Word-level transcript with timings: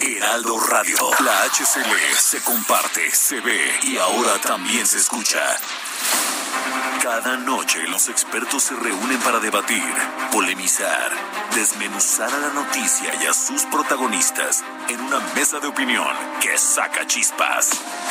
Heraldo 0.00 0.58
Radio. 0.60 0.96
La 1.20 1.44
HCL 1.44 2.16
se 2.18 2.40
comparte, 2.42 3.10
se 3.10 3.40
ve 3.40 3.78
y 3.82 3.96
ahora 3.96 4.38
también 4.40 4.86
se 4.86 4.98
escucha. 4.98 5.40
Cada 7.02 7.36
noche 7.36 7.82
los 7.88 8.08
expertos 8.08 8.64
se 8.64 8.74
reúnen 8.74 9.18
para 9.20 9.38
debatir, 9.38 9.82
polemizar, 10.32 11.10
desmenuzar 11.54 12.32
a 12.32 12.38
la 12.38 12.48
noticia 12.48 13.12
y 13.22 13.26
a 13.26 13.32
sus 13.32 13.62
protagonistas 13.64 14.64
en 14.88 15.00
una 15.00 15.20
mesa 15.34 15.60
de 15.60 15.68
opinión 15.68 16.08
que 16.40 16.58
saca 16.58 17.06
chispas. 17.06 17.70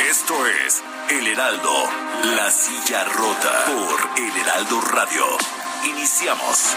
Esto 0.09 0.33
es 0.47 0.81
El 1.09 1.27
Heraldo, 1.27 1.89
la 2.35 2.49
silla 2.51 3.03
rota 3.03 3.65
por 3.65 4.19
El 4.19 4.37
Heraldo 4.37 4.81
Radio. 4.81 5.25
Iniciamos. 5.85 6.75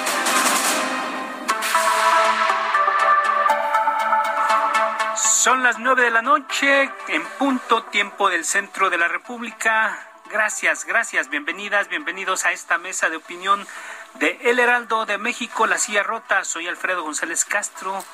Son 5.18 5.64
las 5.64 5.80
nueve 5.80 6.02
de 6.02 6.10
la 6.10 6.22
noche, 6.22 6.92
en 7.08 7.24
punto 7.38 7.82
tiempo 7.84 8.30
del 8.30 8.44
centro 8.44 8.88
de 8.88 8.98
la 8.98 9.08
República. 9.08 9.98
Gracias, 10.30 10.84
gracias, 10.84 11.28
bienvenidas, 11.28 11.88
bienvenidos 11.88 12.44
a 12.44 12.52
esta 12.52 12.78
mesa 12.78 13.10
de 13.10 13.16
opinión 13.16 13.66
de 14.14 14.38
El 14.42 14.60
Heraldo 14.60 15.06
de 15.06 15.18
México, 15.18 15.66
La 15.66 15.78
Silla 15.78 16.04
Rota. 16.04 16.44
Soy 16.44 16.68
Alfredo 16.68 17.02
González 17.02 17.44
Castro. 17.44 18.04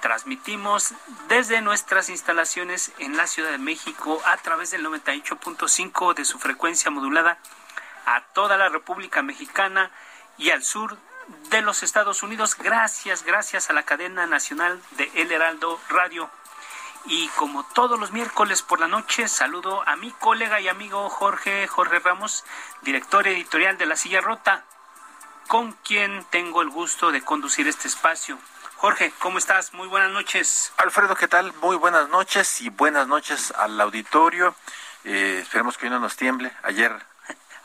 Transmitimos 0.00 0.94
desde 1.28 1.62
nuestras 1.62 2.08
instalaciones 2.08 2.92
en 2.98 3.16
la 3.16 3.26
Ciudad 3.26 3.50
de 3.50 3.58
México 3.58 4.22
a 4.24 4.36
través 4.36 4.70
del 4.70 4.86
98.5 4.86 6.14
de 6.14 6.24
su 6.24 6.38
frecuencia 6.38 6.92
modulada 6.92 7.38
a 8.06 8.22
toda 8.34 8.56
la 8.56 8.68
República 8.68 9.22
Mexicana 9.22 9.90
y 10.38 10.50
al 10.50 10.62
sur 10.62 10.96
de 11.50 11.60
los 11.60 11.82
Estados 11.82 12.22
Unidos. 12.22 12.56
Gracias, 12.56 13.24
gracias 13.24 13.68
a 13.68 13.72
la 13.72 13.82
cadena 13.82 14.26
nacional 14.26 14.80
de 14.92 15.10
El 15.14 15.32
Heraldo 15.32 15.80
Radio. 15.88 16.30
Y 17.06 17.28
como 17.30 17.64
todos 17.64 17.98
los 17.98 18.12
miércoles 18.12 18.62
por 18.62 18.78
la 18.78 18.86
noche, 18.86 19.26
saludo 19.26 19.82
a 19.88 19.96
mi 19.96 20.12
colega 20.12 20.60
y 20.60 20.68
amigo 20.68 21.08
Jorge, 21.10 21.66
Jorge 21.66 21.98
Ramos, 21.98 22.44
director 22.82 23.26
editorial 23.26 23.76
de 23.76 23.86
La 23.86 23.96
Silla 23.96 24.20
Rota, 24.20 24.64
con 25.48 25.72
quien 25.72 26.24
tengo 26.30 26.62
el 26.62 26.70
gusto 26.70 27.10
de 27.10 27.22
conducir 27.22 27.66
este 27.66 27.88
espacio. 27.88 28.38
Jorge, 28.76 29.12
¿cómo 29.18 29.38
estás? 29.38 29.74
Muy 29.74 29.88
buenas 29.88 30.10
noches. 30.10 30.72
Alfredo, 30.76 31.16
¿qué 31.16 31.28
tal? 31.28 31.52
Muy 31.60 31.76
buenas 31.76 32.08
noches 32.08 32.60
y 32.60 32.68
buenas 32.68 33.08
noches 33.08 33.52
al 33.56 33.80
auditorio. 33.80 34.54
Eh, 35.04 35.40
esperemos 35.42 35.76
que 35.76 35.86
hoy 35.86 35.90
no 35.90 35.98
nos 35.98 36.16
tiemble. 36.16 36.52
Ayer 36.62 37.04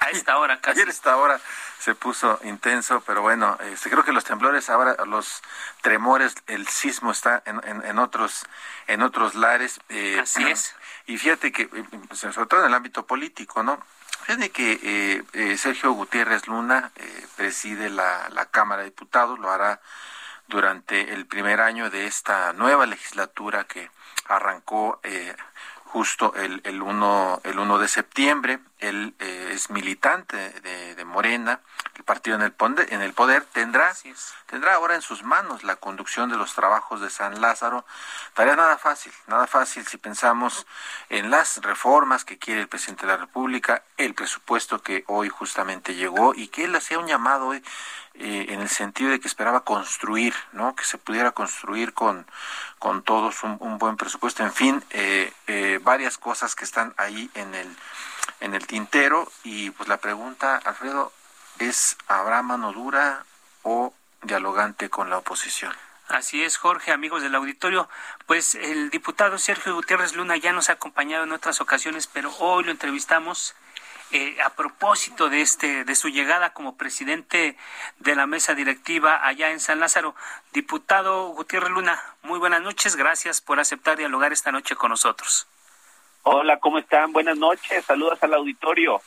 a 0.08 0.12
esta 0.12 0.38
hora 0.38 0.60
casi. 0.60 0.80
Ayer 0.80 0.88
a 0.88 0.92
esta 0.92 1.18
hora 1.18 1.40
se 1.80 1.96
puso 1.96 2.40
intenso, 2.44 3.02
pero 3.06 3.22
bueno, 3.22 3.58
este, 3.72 3.90
creo 3.90 4.04
que 4.04 4.12
los 4.12 4.24
temblores 4.24 4.70
ahora, 4.70 4.96
los 5.06 5.42
tremores, 5.82 6.36
el 6.48 6.68
sismo 6.68 7.12
está 7.12 7.44
en, 7.46 7.62
en, 7.84 8.00
otros 8.00 8.46
en 8.88 9.02
otros 9.02 9.36
lares. 9.36 9.80
Eh, 9.90 10.20
Así 10.22 10.44
es. 10.44 10.76
Y 11.10 11.18
fíjate 11.18 11.54
que, 11.54 11.62
eh, 11.62 11.86
pues, 12.10 12.20
sobre 12.20 12.48
todo 12.48 12.60
en 12.60 12.66
el 12.66 12.74
ámbito 12.74 13.06
político, 13.06 13.64
¿no? 13.64 13.82
Fíjate 14.26 14.50
que 14.50 15.24
eh, 15.32 15.58
Sergio 15.58 15.94
Gutiérrez 15.94 16.48
Luna 16.48 16.92
preside 17.38 17.90
la, 17.90 18.28
la 18.32 18.48
Cámara 18.48 18.82
de 18.82 18.90
Diputados, 18.90 19.40
lo 19.40 19.50
hará 19.50 19.80
durante 20.48 21.14
el 21.14 21.26
primer 21.26 21.62
año 21.62 21.90
de 21.90 22.08
esta 22.08 22.52
nueva 22.52 22.86
legislatura 22.86 23.64
que 23.64 23.90
arrancó 24.28 25.00
justo 25.88 26.34
el, 26.36 26.62
el, 26.66 26.82
1, 26.82 27.42
el 27.44 27.60
1 27.60 27.80
de 27.80 27.88
septiembre. 27.88 28.60
Él 28.80 29.16
eh, 29.20 29.52
es 29.54 29.70
militante 29.70 30.38
de, 30.38 30.96
de, 30.96 31.06
Morena, 31.06 31.62
el 31.96 32.04
partido 32.04 32.36
en 32.36 32.44
el, 32.44 32.52
poder, 32.52 32.94
en 32.94 33.02
el 33.02 33.14
poder 33.14 33.44
tendrá, 33.46 33.94
tendrá 34.46 34.76
ahora 34.76 34.96
en 34.96 35.02
sus 35.02 35.24
manos 35.24 35.64
la 35.64 35.78
conducción 35.78 36.30
de 36.30 36.38
los 36.38 36.54
trabajos 36.54 37.02
de 37.02 37.10
San 37.10 37.42
Lázaro. 37.42 37.86
Tarea 38.34 38.56
nada 38.56 38.78
fácil, 38.78 39.12
nada 39.28 39.48
fácil 39.48 39.88
si 39.88 39.98
pensamos 39.98 40.68
en 41.10 41.32
las 41.32 41.58
reformas 41.58 42.24
que 42.24 42.38
quiere 42.38 42.62
el 42.62 42.68
presidente 42.68 43.06
de 43.06 43.14
la 43.14 43.18
República, 43.18 43.84
el 43.98 44.14
presupuesto 44.14 44.82
que 44.82 45.04
hoy 45.08 45.30
justamente 45.30 45.96
llegó 45.96 46.34
y 46.36 46.50
que 46.50 46.66
él 46.66 46.76
hacía 46.76 47.00
un 47.00 47.08
llamado 47.08 47.48
hoy 47.48 47.64
eh, 48.20 48.48
en 48.50 48.62
el 48.62 48.70
sentido 48.70 49.12
de 49.12 49.20
que 49.20 49.28
esperaba 49.28 49.64
construir, 49.64 50.34
¿no? 50.52 50.76
Que 50.76 50.84
se 50.84 50.98
pudiera 50.98 51.34
construir 51.34 51.94
con, 51.94 52.26
con 52.80 53.04
todos 53.04 53.44
un, 53.44 53.78
buen 53.78 53.96
presupuesto. 53.96 54.44
En 54.44 54.52
fin, 54.52 54.84
eh, 54.90 55.32
eh, 55.46 55.80
varias 55.84 56.18
cosas 56.18 56.56
que 56.56 56.66
están 56.66 56.96
ahí 56.98 57.30
en 57.36 57.54
el, 57.54 57.68
en 58.40 58.54
el 58.54 58.66
tintero. 58.68 59.32
Y 59.44 59.72
pues 59.72 59.90
la 59.90 59.98
pregunta, 59.98 60.58
Alfredo, 60.58 61.12
es, 61.60 61.98
¿habrá 62.08 62.42
mano 62.42 62.72
dura 62.74 63.26
o 63.64 63.94
dialogante 64.22 64.90
con 64.90 65.10
la 65.10 65.18
oposición? 65.18 65.74
Así 66.08 66.42
es, 66.44 66.58
Jorge, 66.58 66.92
amigos 66.92 67.22
del 67.22 67.36
auditorio. 67.36 67.90
Pues 68.26 68.56
el 68.56 68.90
diputado 68.90 69.38
Sergio 69.38 69.76
Gutiérrez 69.76 70.16
Luna 70.16 70.38
ya 70.38 70.54
nos 70.54 70.70
ha 70.70 70.74
acompañado 70.74 71.26
en 71.26 71.34
otras 71.34 71.60
ocasiones, 71.60 72.08
pero 72.08 72.34
hoy 72.40 72.64
lo 72.64 72.72
entrevistamos 72.72 73.56
eh, 74.12 74.38
a 74.42 74.52
propósito 74.52 75.30
de 75.30 75.42
este 75.42 75.84
de 75.84 75.96
su 75.96 76.08
llegada 76.08 76.54
como 76.54 76.78
presidente 76.78 77.58
de 78.00 78.16
la 78.16 78.26
mesa 78.26 78.54
directiva 78.54 79.28
allá 79.28 79.52
en 79.52 79.60
San 79.60 79.82
Lázaro. 79.82 80.16
Diputado 80.54 81.28
Gutiérrez 81.30 81.72
Luna, 81.72 82.02
muy 82.22 82.40
buenas 82.40 82.62
noches, 82.62 82.96
gracias 82.96 83.42
por 83.42 83.60
aceptar 83.60 83.98
dialogar 83.98 84.32
esta 84.32 84.54
noche 84.54 84.78
con 84.78 84.92
nosotros. 84.92 85.46
Hola, 86.30 86.60
¿cómo 86.60 86.78
están? 86.78 87.14
Buenas 87.14 87.38
noches, 87.38 87.86
saludos 87.86 88.22
al 88.22 88.34
auditorio. 88.34 89.02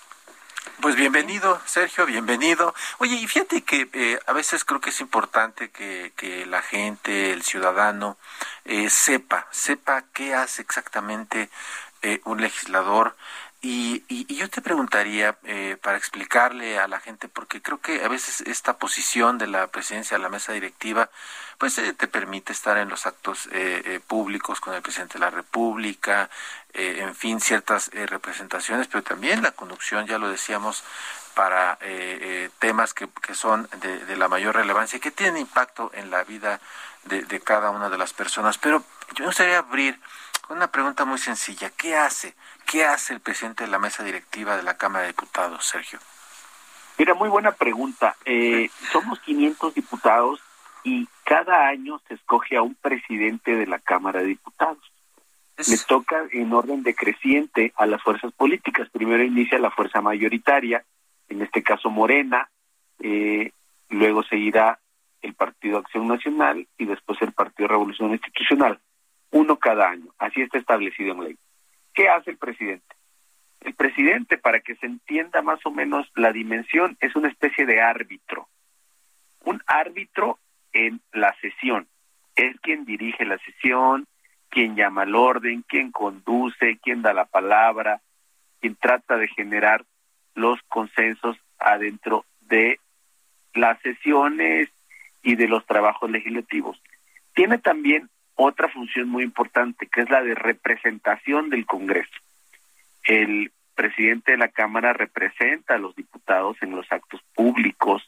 Pues 0.81 0.97
bienvenido, 0.97 1.61
Sergio, 1.67 2.07
bienvenido. 2.07 2.73
Oye, 2.97 3.17
y 3.17 3.27
fíjate 3.27 3.61
que 3.61 3.91
eh, 3.93 4.19
a 4.27 4.33
veces 4.33 4.65
creo 4.65 4.81
que 4.81 4.89
es 4.89 5.03
importante 5.03 5.69
que, 5.69 6.15
que 6.17 6.47
la 6.47 6.63
gente, 6.63 7.35
el 7.35 7.43
ciudadano, 7.43 8.17
eh, 8.65 8.89
sepa, 8.89 9.47
sepa 9.51 10.03
qué 10.15 10.35
hace 10.35 10.63
exactamente 10.63 11.51
un 12.25 12.41
legislador 12.41 13.15
y, 13.63 14.05
y, 14.09 14.35
yo 14.37 14.49
te 14.49 14.63
preguntaría, 14.63 15.37
eh, 15.45 15.77
para 15.83 15.99
explicarle 15.99 16.79
a 16.79 16.89
la 16.89 16.99
gente, 16.99 17.29
porque 17.29 17.61
creo 17.61 17.79
que 17.79 18.03
a 18.03 18.09
veces 18.09 18.41
esta 18.43 18.79
posición 18.79 19.37
de 19.37 19.47
la 19.49 19.67
presidencia 19.67 20.17
de 20.17 20.23
la 20.23 20.31
mesa 20.31 20.53
directiva, 20.53 21.11
pues 21.59 21.77
eh, 21.77 21.93
te 21.93 22.09
permite 22.09 22.55
estar 22.55 22.79
en 22.79 22.89
los 22.89 23.05
actos 23.07 23.51
eh, 23.53 24.01
públicos 24.07 24.61
con 24.61 24.73
el 24.73 24.81
presidente 24.81 25.15
de 25.15 25.21
la 25.21 25.31
República, 25.31 26.31
en 26.73 27.15
fin, 27.15 27.41
ciertas 27.41 27.91
representaciones, 27.93 28.87
pero 28.87 29.03
también 29.03 29.43
la 29.43 29.51
conducción, 29.51 30.07
ya 30.07 30.19
lo 30.19 30.31
decíamos, 30.31 30.85
para 31.35 31.79
temas 32.61 32.95
que, 32.95 33.09
que 33.23 33.35
son 33.35 33.69
de, 33.81 34.17
la 34.17 34.29
mayor 34.29 34.55
relevancia 34.55 34.97
y 34.99 35.01
que 35.01 35.11
tienen 35.11 35.39
impacto 35.39 35.91
en 35.95 36.11
la 36.11 36.23
vida 36.23 36.61
de, 37.05 37.41
cada 37.41 37.71
una 37.71 37.89
de 37.89 37.99
las 37.99 38.13
personas. 38.13 38.57
Pero 38.59 38.85
yo 39.15 39.25
me 39.25 39.27
gustaría 39.27 39.59
abrir 39.59 39.99
una 40.51 40.71
pregunta 40.71 41.05
muy 41.05 41.19
sencilla. 41.19 41.71
¿Qué 41.71 41.97
hace? 41.97 42.35
¿Qué 42.67 42.85
hace 42.85 43.15
el 43.15 43.21
presidente 43.21 43.65
de 43.65 43.71
la 43.71 43.79
mesa 43.79 44.03
directiva 44.05 44.57
de 44.57 44.63
la 44.63 44.77
Cámara 44.77 45.03
de 45.03 45.13
Diputados, 45.13 45.65
Sergio? 45.65 45.99
Mira, 46.99 47.15
muy 47.15 47.29
buena 47.29 47.53
pregunta. 47.53 48.17
Eh, 48.25 48.69
somos 48.93 49.21
500 49.21 49.75
diputados 49.75 50.41
y 50.85 51.09
cada 51.25 51.69
año 51.69 52.01
se 52.09 52.15
escoge 52.15 52.57
a 52.57 52.63
un 52.63 52.75
presidente 52.75 53.55
de 53.55 53.67
la 53.67 53.79
Cámara 53.79 54.21
de 54.21 54.27
Diputados. 54.27 54.93
Le 55.57 55.79
toca 55.87 56.25
en 56.33 56.53
orden 56.53 56.83
decreciente 56.83 57.73
a 57.77 57.87
las 57.87 58.03
fuerzas 58.03 58.33
políticas. 58.33 58.89
Primero 58.91 59.23
inicia 59.23 59.59
la 59.59 59.71
fuerza 59.71 60.01
mayoritaria, 60.01 60.85
en 61.29 61.43
este 61.43 61.63
caso 61.63 61.91
Morena, 61.91 62.51
eh, 62.99 63.53
luego 63.89 64.23
seguirá 64.23 64.79
el 65.23 65.35
Partido 65.35 65.79
Acción 65.79 66.09
Nacional 66.09 66.67
y 66.79 66.87
después 66.87 67.21
el 67.23 67.33
Partido 67.33 67.69
Revolución 67.69 68.11
Institucional. 68.13 68.81
Uno 69.31 69.59
cada 69.59 69.89
año. 69.89 70.13
Así 70.19 70.43
está 70.43 70.59
establecido 70.59 71.13
en 71.13 71.25
ley. 71.25 71.39
¿Qué 71.95 72.09
hace 72.09 72.31
el 72.31 72.39
presidente? 72.39 72.97
El 73.61 73.75
presidente, 73.75 74.39
para 74.39 74.61
que 74.61 74.77
se 74.77 74.87
entienda 74.87 75.43
más 75.43 75.65
o 75.65 75.71
menos 75.71 76.11
la 76.15 76.33
dimensión, 76.33 76.97
es 77.01 77.15
una 77.15 77.29
especie 77.29 77.67
de 77.67 77.81
árbitro. 77.81 78.49
Un 79.45 79.63
árbitro 79.67 80.39
en 80.73 81.01
la 81.13 81.35
sesión. 81.41 81.87
Es 82.35 82.59
quien 82.61 82.85
dirige 82.85 83.25
la 83.25 83.39
sesión, 83.39 84.07
quien 84.49 84.77
llama 84.77 85.03
al 85.03 85.15
orden, 85.15 85.63
quien 85.63 85.93
conduce, 85.93 86.79
quien 86.79 87.03
da 87.03 87.13
la 87.13 87.27
palabra, 87.27 88.01
quien 88.61 88.77
trata 88.77 89.17
de 89.17 89.29
generar 89.29 89.85
los 90.35 90.61
consensos 90.69 91.37
adentro 91.59 92.25
de 92.41 92.81
las 93.55 93.81
sesiones 93.83 94.69
y 95.23 95.37
de 95.37 95.49
los 95.49 95.67
trabajos 95.67 96.11
legislativos. 96.11 96.81
tiene 97.35 97.59
también 97.59 98.09
otra 98.43 98.69
función 98.69 99.09
muy 99.09 99.23
importante, 99.23 99.87
que 99.87 100.03
es 100.03 100.11
la 100.11 100.23
de 100.23 100.35
representación 100.35 101.51
del 101.51 101.67
Congreso. 101.67 102.17
El 103.05 103.53
presidente 103.75 104.33
de 104.33 104.39
la 104.39 104.49
Cámara 104.49 104.93
representa 104.93 105.75
a 105.75 105.79
los 105.79 105.95
diputados 105.95 106.57
en 106.63 106.75
los 106.75 106.91
actos 106.91 107.21
públicos, 107.35 108.03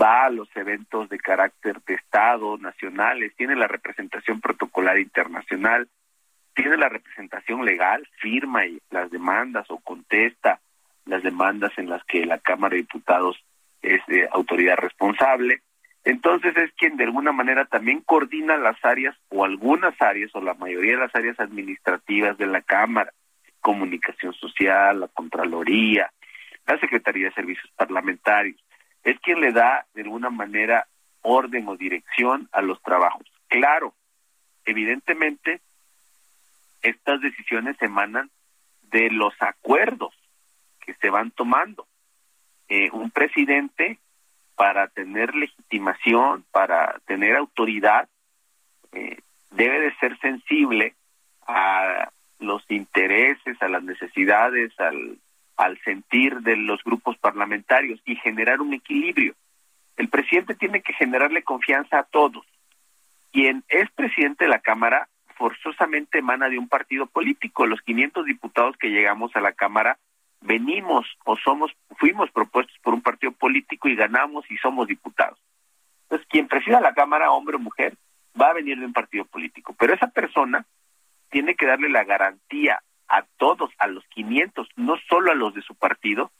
va 0.00 0.24
a 0.24 0.30
los 0.30 0.48
eventos 0.56 1.08
de 1.08 1.18
carácter 1.18 1.80
de 1.82 1.94
Estado, 1.94 2.58
nacionales, 2.58 3.34
tiene 3.36 3.56
la 3.56 3.68
representación 3.68 4.40
protocolar 4.40 4.98
internacional, 4.98 5.88
tiene 6.54 6.76
la 6.76 6.88
representación 6.88 7.64
legal, 7.64 8.06
firma 8.20 8.62
las 8.90 9.10
demandas 9.10 9.66
o 9.70 9.78
contesta 9.78 10.60
las 11.06 11.22
demandas 11.22 11.72
en 11.76 11.88
las 11.88 12.04
que 12.04 12.24
la 12.26 12.38
Cámara 12.38 12.74
de 12.74 12.82
Diputados 12.82 13.36
es 13.82 14.00
autoridad 14.32 14.76
responsable. 14.76 15.62
Entonces 16.04 16.56
es 16.56 16.72
quien 16.72 16.96
de 16.96 17.04
alguna 17.04 17.32
manera 17.32 17.66
también 17.66 18.00
coordina 18.00 18.56
las 18.56 18.82
áreas 18.84 19.16
o 19.28 19.44
algunas 19.44 20.00
áreas 20.00 20.30
o 20.34 20.40
la 20.40 20.54
mayoría 20.54 20.92
de 20.92 21.02
las 21.02 21.14
áreas 21.14 21.38
administrativas 21.38 22.38
de 22.38 22.46
la 22.46 22.62
Cámara, 22.62 23.12
comunicación 23.60 24.32
social, 24.34 25.00
la 25.00 25.08
Contraloría, 25.08 26.10
la 26.66 26.78
Secretaría 26.78 27.26
de 27.26 27.34
Servicios 27.34 27.70
Parlamentarios. 27.76 28.62
Es 29.04 29.18
quien 29.20 29.40
le 29.40 29.52
da 29.52 29.86
de 29.94 30.02
alguna 30.02 30.30
manera 30.30 30.86
orden 31.22 31.68
o 31.68 31.76
dirección 31.76 32.48
a 32.52 32.62
los 32.62 32.80
trabajos. 32.82 33.26
Claro, 33.48 33.94
evidentemente 34.64 35.60
estas 36.82 37.20
decisiones 37.20 37.76
emanan 37.80 38.30
de 38.82 39.10
los 39.10 39.34
acuerdos 39.40 40.14
que 40.80 40.94
se 40.94 41.10
van 41.10 41.30
tomando. 41.30 41.86
Eh, 42.68 42.88
un 42.92 43.10
presidente 43.10 43.98
para 44.60 44.88
tener 44.88 45.34
legitimación, 45.34 46.44
para 46.50 47.00
tener 47.06 47.34
autoridad, 47.34 48.10
eh, 48.92 49.16
debe 49.52 49.80
de 49.80 49.94
ser 49.94 50.18
sensible 50.18 50.96
a 51.46 52.10
los 52.40 52.62
intereses, 52.68 53.56
a 53.62 53.68
las 53.68 53.82
necesidades, 53.82 54.78
al, 54.78 55.16
al 55.56 55.80
sentir 55.80 56.40
de 56.40 56.56
los 56.56 56.84
grupos 56.84 57.16
parlamentarios 57.16 58.02
y 58.04 58.16
generar 58.16 58.60
un 58.60 58.74
equilibrio. 58.74 59.32
El 59.96 60.10
presidente 60.10 60.54
tiene 60.54 60.82
que 60.82 60.92
generarle 60.92 61.42
confianza 61.42 62.00
a 62.00 62.04
todos. 62.04 62.44
Quien 63.32 63.64
es 63.70 63.90
presidente 63.92 64.44
de 64.44 64.50
la 64.50 64.60
Cámara 64.60 65.08
forzosamente 65.36 66.18
emana 66.18 66.50
de 66.50 66.58
un 66.58 66.68
partido 66.68 67.06
político. 67.06 67.64
Los 67.64 67.80
500 67.80 68.26
diputados 68.26 68.76
que 68.76 68.90
llegamos 68.90 69.34
a 69.36 69.40
la 69.40 69.52
Cámara 69.52 69.96
venimos 70.40 71.06
o 71.24 71.36
somos, 71.36 71.70
fuimos 71.98 72.30
propuestos 72.30 72.76
por 72.82 72.94
un 72.94 73.02
partido 73.02 73.32
político 73.32 73.88
y 73.88 73.96
ganamos 73.96 74.50
y 74.50 74.56
somos 74.58 74.86
diputados. 74.86 75.38
Entonces, 76.04 76.26
quien 76.28 76.48
presida 76.48 76.80
la 76.80 76.94
Cámara, 76.94 77.30
hombre 77.30 77.56
o 77.56 77.60
mujer, 77.60 77.96
va 78.40 78.48
a 78.48 78.54
venir 78.54 78.78
de 78.78 78.86
un 78.86 78.92
partido 78.92 79.24
político, 79.24 79.74
pero 79.78 79.94
esa 79.94 80.08
persona 80.08 80.66
tiene 81.30 81.54
que 81.54 81.66
darle 81.66 81.88
la 81.88 82.04
garantía 82.04 82.82
a 83.08 83.22
todos, 83.38 83.70
a 83.78 83.86
los 83.86 84.04
500, 84.08 84.68
no 84.76 84.96
solo 85.08 85.32
a 85.32 85.34
los 85.34 85.54
de 85.54 85.62
su 85.62 85.74
partido, 85.74 86.30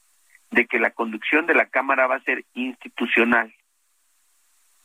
de 0.51 0.67
que 0.67 0.79
la 0.79 0.91
conducción 0.91 1.47
de 1.47 1.55
la 1.55 1.67
Cámara 1.67 2.07
va 2.07 2.17
a 2.17 2.25
ser 2.25 2.45
institucional, 2.55 3.55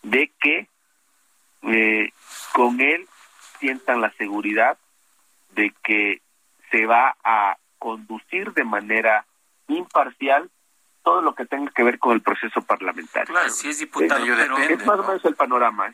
de 0.03 0.31
que 0.39 0.67
eh, 1.63 2.12
con 2.53 2.81
él 2.81 3.07
sientan 3.59 4.01
la 4.01 4.12
seguridad 4.13 4.77
de 5.53 5.73
que 5.83 6.21
se 6.69 6.85
va 6.85 7.15
a 7.23 7.57
conducir 7.86 8.52
de 8.54 8.64
manera 8.64 9.28
imparcial 9.68 10.50
todo 11.04 11.22
lo 11.22 11.36
que 11.36 11.46
tenga 11.46 11.70
que 11.70 11.84
ver 11.84 12.00
con 12.00 12.14
el 12.14 12.22
proceso 12.22 12.64
parlamentario. 12.64 13.32
Claro, 13.32 13.52
sí 13.52 13.70
es 13.70 13.78
diputado, 13.78 14.26
es 14.26 14.86
más 14.88 15.00
o 15.00 15.04
menos 15.04 15.24
el 15.24 15.36
panorama. 15.36 15.90
¿eh? 15.90 15.94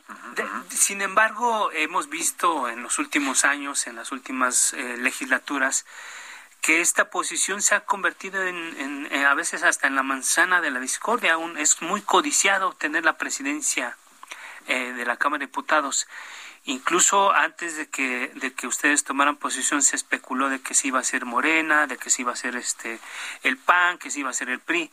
sin 0.69 1.01
embargo, 1.01 1.69
hemos 1.73 2.07
visto 2.07 2.69
en 2.69 2.81
los 2.81 2.97
últimos 2.97 3.43
años, 3.43 3.87
en 3.87 3.97
las 3.97 4.13
últimas 4.13 4.71
eh, 4.71 4.95
legislaturas, 4.99 5.85
que 6.61 6.79
esta 6.79 7.09
posición 7.09 7.61
se 7.61 7.75
ha 7.75 7.81
convertido 7.81 8.41
en, 8.41 9.09
eh, 9.11 9.25
a 9.25 9.33
veces 9.33 9.63
hasta 9.63 9.87
en 9.87 9.97
la 9.97 10.03
manzana 10.03 10.61
de 10.61 10.71
la 10.71 10.79
discordia. 10.79 11.33
Aún 11.33 11.57
es 11.57 11.81
muy 11.81 12.01
codiciado 12.01 12.69
obtener 12.69 13.03
la 13.03 13.17
presidencia 13.17 13.97
de 14.67 15.05
la 15.05 15.17
Cámara 15.17 15.39
de 15.39 15.47
Diputados. 15.47 16.07
Incluso 16.65 17.31
antes 17.31 17.75
de 17.75 17.89
que, 17.89 18.27
de 18.35 18.53
que 18.53 18.67
ustedes 18.67 19.03
tomaran 19.03 19.35
posición 19.35 19.81
se 19.81 19.95
especuló 19.95 20.49
de 20.49 20.61
que 20.61 20.75
se 20.75 20.89
iba 20.89 20.99
a 20.99 21.03
ser 21.03 21.25
Morena, 21.25 21.87
de 21.87 21.97
que 21.97 22.11
se 22.11 22.21
iba 22.21 22.31
a 22.31 22.35
ser 22.35 22.55
este 22.55 22.99
el 23.43 23.57
PAN, 23.57 23.97
que 23.97 24.11
se 24.11 24.19
iba 24.19 24.29
a 24.29 24.33
ser 24.33 24.49
el 24.49 24.59
PRI. 24.59 24.91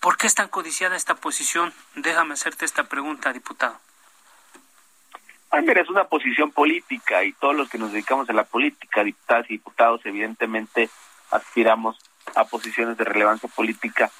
¿Por 0.00 0.16
qué 0.16 0.26
es 0.26 0.34
tan 0.34 0.48
codiciada 0.48 0.96
esta 0.96 1.14
posición? 1.14 1.72
Déjame 1.94 2.34
hacerte 2.34 2.64
esta 2.64 2.84
pregunta, 2.84 3.32
diputado. 3.32 3.78
Ay, 5.50 5.62
mira, 5.62 5.80
es 5.80 5.88
una 5.88 6.04
posición 6.04 6.50
política 6.50 7.24
y 7.24 7.32
todos 7.32 7.56
los 7.56 7.70
que 7.70 7.78
nos 7.78 7.92
dedicamos 7.92 8.28
a 8.28 8.32
la 8.32 8.44
política, 8.44 9.02
diputadas 9.02 9.46
y 9.48 9.54
diputados, 9.54 10.00
evidentemente 10.04 10.90
aspiramos 11.30 11.96
a 12.34 12.44
posiciones 12.44 12.98
de 12.98 13.04
relevancia 13.04 13.48
política, 13.48 14.10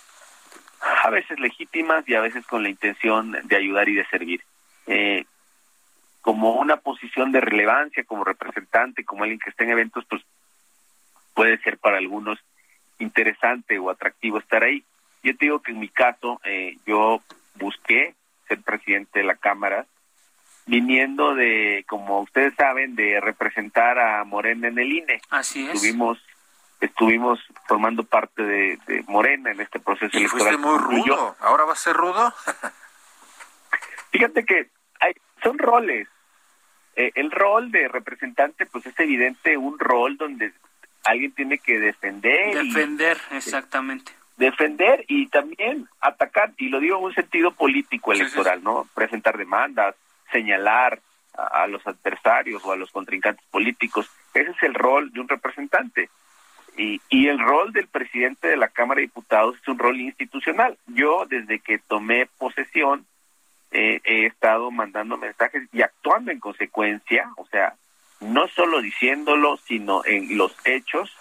a 0.81 1.11
veces 1.11 1.39
legítimas 1.39 2.09
y 2.09 2.15
a 2.15 2.21
veces 2.21 2.47
con 2.47 2.63
la 2.63 2.71
intención 2.71 3.37
de 3.43 3.57
ayudar 3.57 3.89
y 3.89 3.95
de 3.95 4.07
servir. 4.07 4.43
Eh, 4.87 5.27
como 6.20 6.55
una 6.55 6.79
posición 6.79 7.32
de 7.32 7.41
relevancia, 7.41 8.05
como 8.05 8.25
representante, 8.25 9.05
como 9.05 9.23
alguien 9.23 9.41
que 9.41 9.50
está 9.50 9.65
en 9.65 9.70
eventos, 9.70 10.05
pues 10.09 10.23
puede 11.35 11.59
ser 11.59 11.79
para 11.79 11.99
algunos 11.99 12.38
interesante 12.99 13.79
o 13.79 13.91
atractivo 13.91 14.38
estar 14.38 14.62
ahí. 14.65 14.85
Yo 15.23 15.37
te 15.37 15.47
digo 15.47 15.62
que 15.62 15.73
en 15.73 15.81
mi 15.81 15.88
caso, 15.88 16.41
eh, 16.44 16.76
yo 16.87 17.20
busqué 17.55 18.15
ser 18.47 18.61
presidente 18.62 19.20
de 19.20 19.25
la 19.25 19.37
Cámara, 19.37 19.87
viniendo 20.67 21.35
de, 21.35 21.85
como 21.88 22.21
ustedes 22.21 22.55
saben, 22.55 22.94
de 22.94 23.21
representar 23.21 23.99
a 23.99 24.25
Morena 24.25 24.69
en 24.69 24.79
el 24.79 24.93
INE. 24.93 25.21
Así 25.31 25.67
es. 25.67 25.75
Estuvimos, 25.75 26.19
estuvimos 26.81 27.41
formando 27.67 28.05
parte 28.05 28.43
de, 28.43 29.05
Morena 29.06 29.50
en 29.50 29.61
este 29.61 29.81
proceso 29.81 30.11
y 30.14 30.21
electoral. 30.21 30.59
Fuiste 30.59 30.67
muy 30.67 30.79
rudo. 30.79 31.37
¿Ahora 31.41 31.64
va 31.64 31.73
a 31.73 31.76
ser 31.76 31.94
rudo? 31.94 32.32
Fíjate 34.11 34.44
que 34.44 34.71
son 35.49 35.59
roles. 35.59 36.09
Eh, 36.95 37.12
el 37.15 37.31
rol 37.31 37.71
de 37.71 37.89
representante, 37.89 38.67
pues 38.67 38.85
es 38.87 38.99
evidente 38.99 39.56
un 39.56 39.79
rol 39.79 40.17
donde 40.17 40.53
alguien 41.05 41.33
tiene 41.33 41.59
que 41.59 41.79
defender. 41.79 42.55
Defender, 42.55 43.17
exactamente. 43.31 44.12
Defender 44.37 45.05
y 45.09 45.27
también 45.29 45.89
atacar, 46.00 46.53
y 46.59 46.69
lo 46.69 46.81
digo 46.81 46.99
en 46.99 47.05
un 47.05 47.15
sentido 47.15 47.50
político 47.53 48.12
electoral, 48.12 48.62
¿no? 48.62 48.87
Presentar 48.95 49.37
demandas, 49.39 49.95
señalar 50.31 51.00
a, 51.35 51.67
los 51.67 51.85
adversarios 51.87 52.65
o 52.65 52.73
a 52.73 52.77
los 52.77 52.91
contrincantes 52.91 53.45
políticos. 53.50 54.09
Ese 54.35 54.50
es 54.50 54.62
el 54.62 54.75
rol 54.75 55.11
de 55.12 55.21
un 55.21 55.28
representante. 55.28 56.11
Y, 56.76 57.00
y 57.09 57.26
el 57.26 57.40
rol 57.40 57.73
del 57.73 57.88
presidente 57.88 58.49
de 58.49 58.57
la 58.57 58.69
Cámara 58.69 58.99
de 58.99 59.07
Diputados 59.07 59.57
es 59.61 59.67
un 59.67 59.78
rol 59.78 59.99
institucional. 59.99 60.78
Yo, 60.87 61.26
desde 61.28 61.59
que 61.59 61.78
tomé 61.78 62.26
posesión, 62.38 63.07
eh, 63.71 64.01
he 64.05 64.27
estado 64.27 64.71
mandando 64.71 65.17
mensajes 65.17 65.63
y 65.73 65.83
actuando 65.83 66.31
en 66.31 66.41
consecuencia, 66.41 67.31
o 67.37 67.47
sea, 67.47 67.75
no 68.21 68.49
solo 68.49 68.81
diciéndolo, 68.81 69.57
sino 69.59 70.05
en 70.05 70.37
los 70.37 70.55
hechos, 70.65 71.15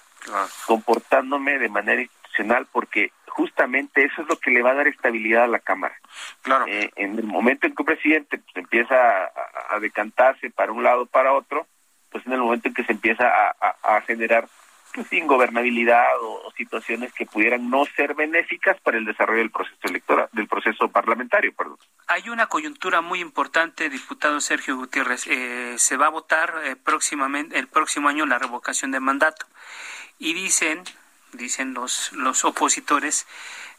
comportándome 0.66 1.58
de 1.60 1.70
manera 1.70 2.02
institucional, 2.02 2.68
porque 2.72 3.12
justamente 3.28 4.04
eso 4.04 4.24
es 4.24 4.28
lo 4.28 4.38
que 4.38 4.52
le 4.52 4.62
va 4.62 4.72
a 4.72 4.76
dar 4.76 4.88
estabilidad 4.88 5.44
a 5.44 5.48
la 5.48 5.60
Cámara. 5.60 5.96
Claro. 6.42 6.66
Eh, 6.68 6.90
en 6.96 7.18
el 7.18 7.26
momento 7.26 7.68
en 7.68 7.76
que 7.76 7.82
un 7.82 7.86
presidente 7.86 8.40
pues, 8.40 8.56
empieza 8.56 8.96
a, 9.70 9.80
decantarse 9.80 10.50
para 10.50 10.72
un 10.72 10.84
lado 10.84 11.06
para 11.06 11.34
otro, 11.34 11.68
pues 12.10 12.26
en 12.26 12.34
el 12.34 12.40
momento 12.40 12.68
en 12.68 12.74
que 12.74 12.84
se 12.84 12.94
empieza 12.94 13.28
a 13.30 14.02
generar 14.02 14.48
sin 15.10 15.28
gobernabilidad 15.28 16.06
o, 16.22 16.52
situaciones 16.56 17.14
que 17.14 17.26
pudieran 17.26 17.70
no 17.70 17.86
ser 17.86 18.16
benéficas 18.16 18.80
para 18.82 18.98
el 18.98 19.06
desarrollo 19.06 19.40
del 19.40 19.52
proceso 19.52 19.80
electoral, 19.84 20.28
del 20.32 20.48
proceso 20.48 20.88
parlamentario, 20.90 21.54
perdón. 21.54 21.78
Hay 22.08 22.30
una 22.30 22.48
coyuntura 22.48 23.02
muy 23.02 23.20
importante, 23.20 23.90
diputado 23.90 24.42
Sergio 24.42 24.76
Gutiérrez. 24.76 25.28
Eh, 25.28 25.76
se 25.78 25.98
va 25.98 26.08
a 26.08 26.10
votar 26.10 26.54
eh, 26.64 26.76
próximamente, 26.76 27.60
el 27.60 27.68
próximo 27.68 28.10
año 28.10 28.26
la 28.26 28.40
revocación 28.40 28.92
de 28.92 29.00
mandato. 29.00 29.46
Y 30.18 30.34
dicen, 30.34 30.84
dicen 31.34 31.74
los, 31.74 32.12
los 32.14 32.44
opositores, 32.44 33.28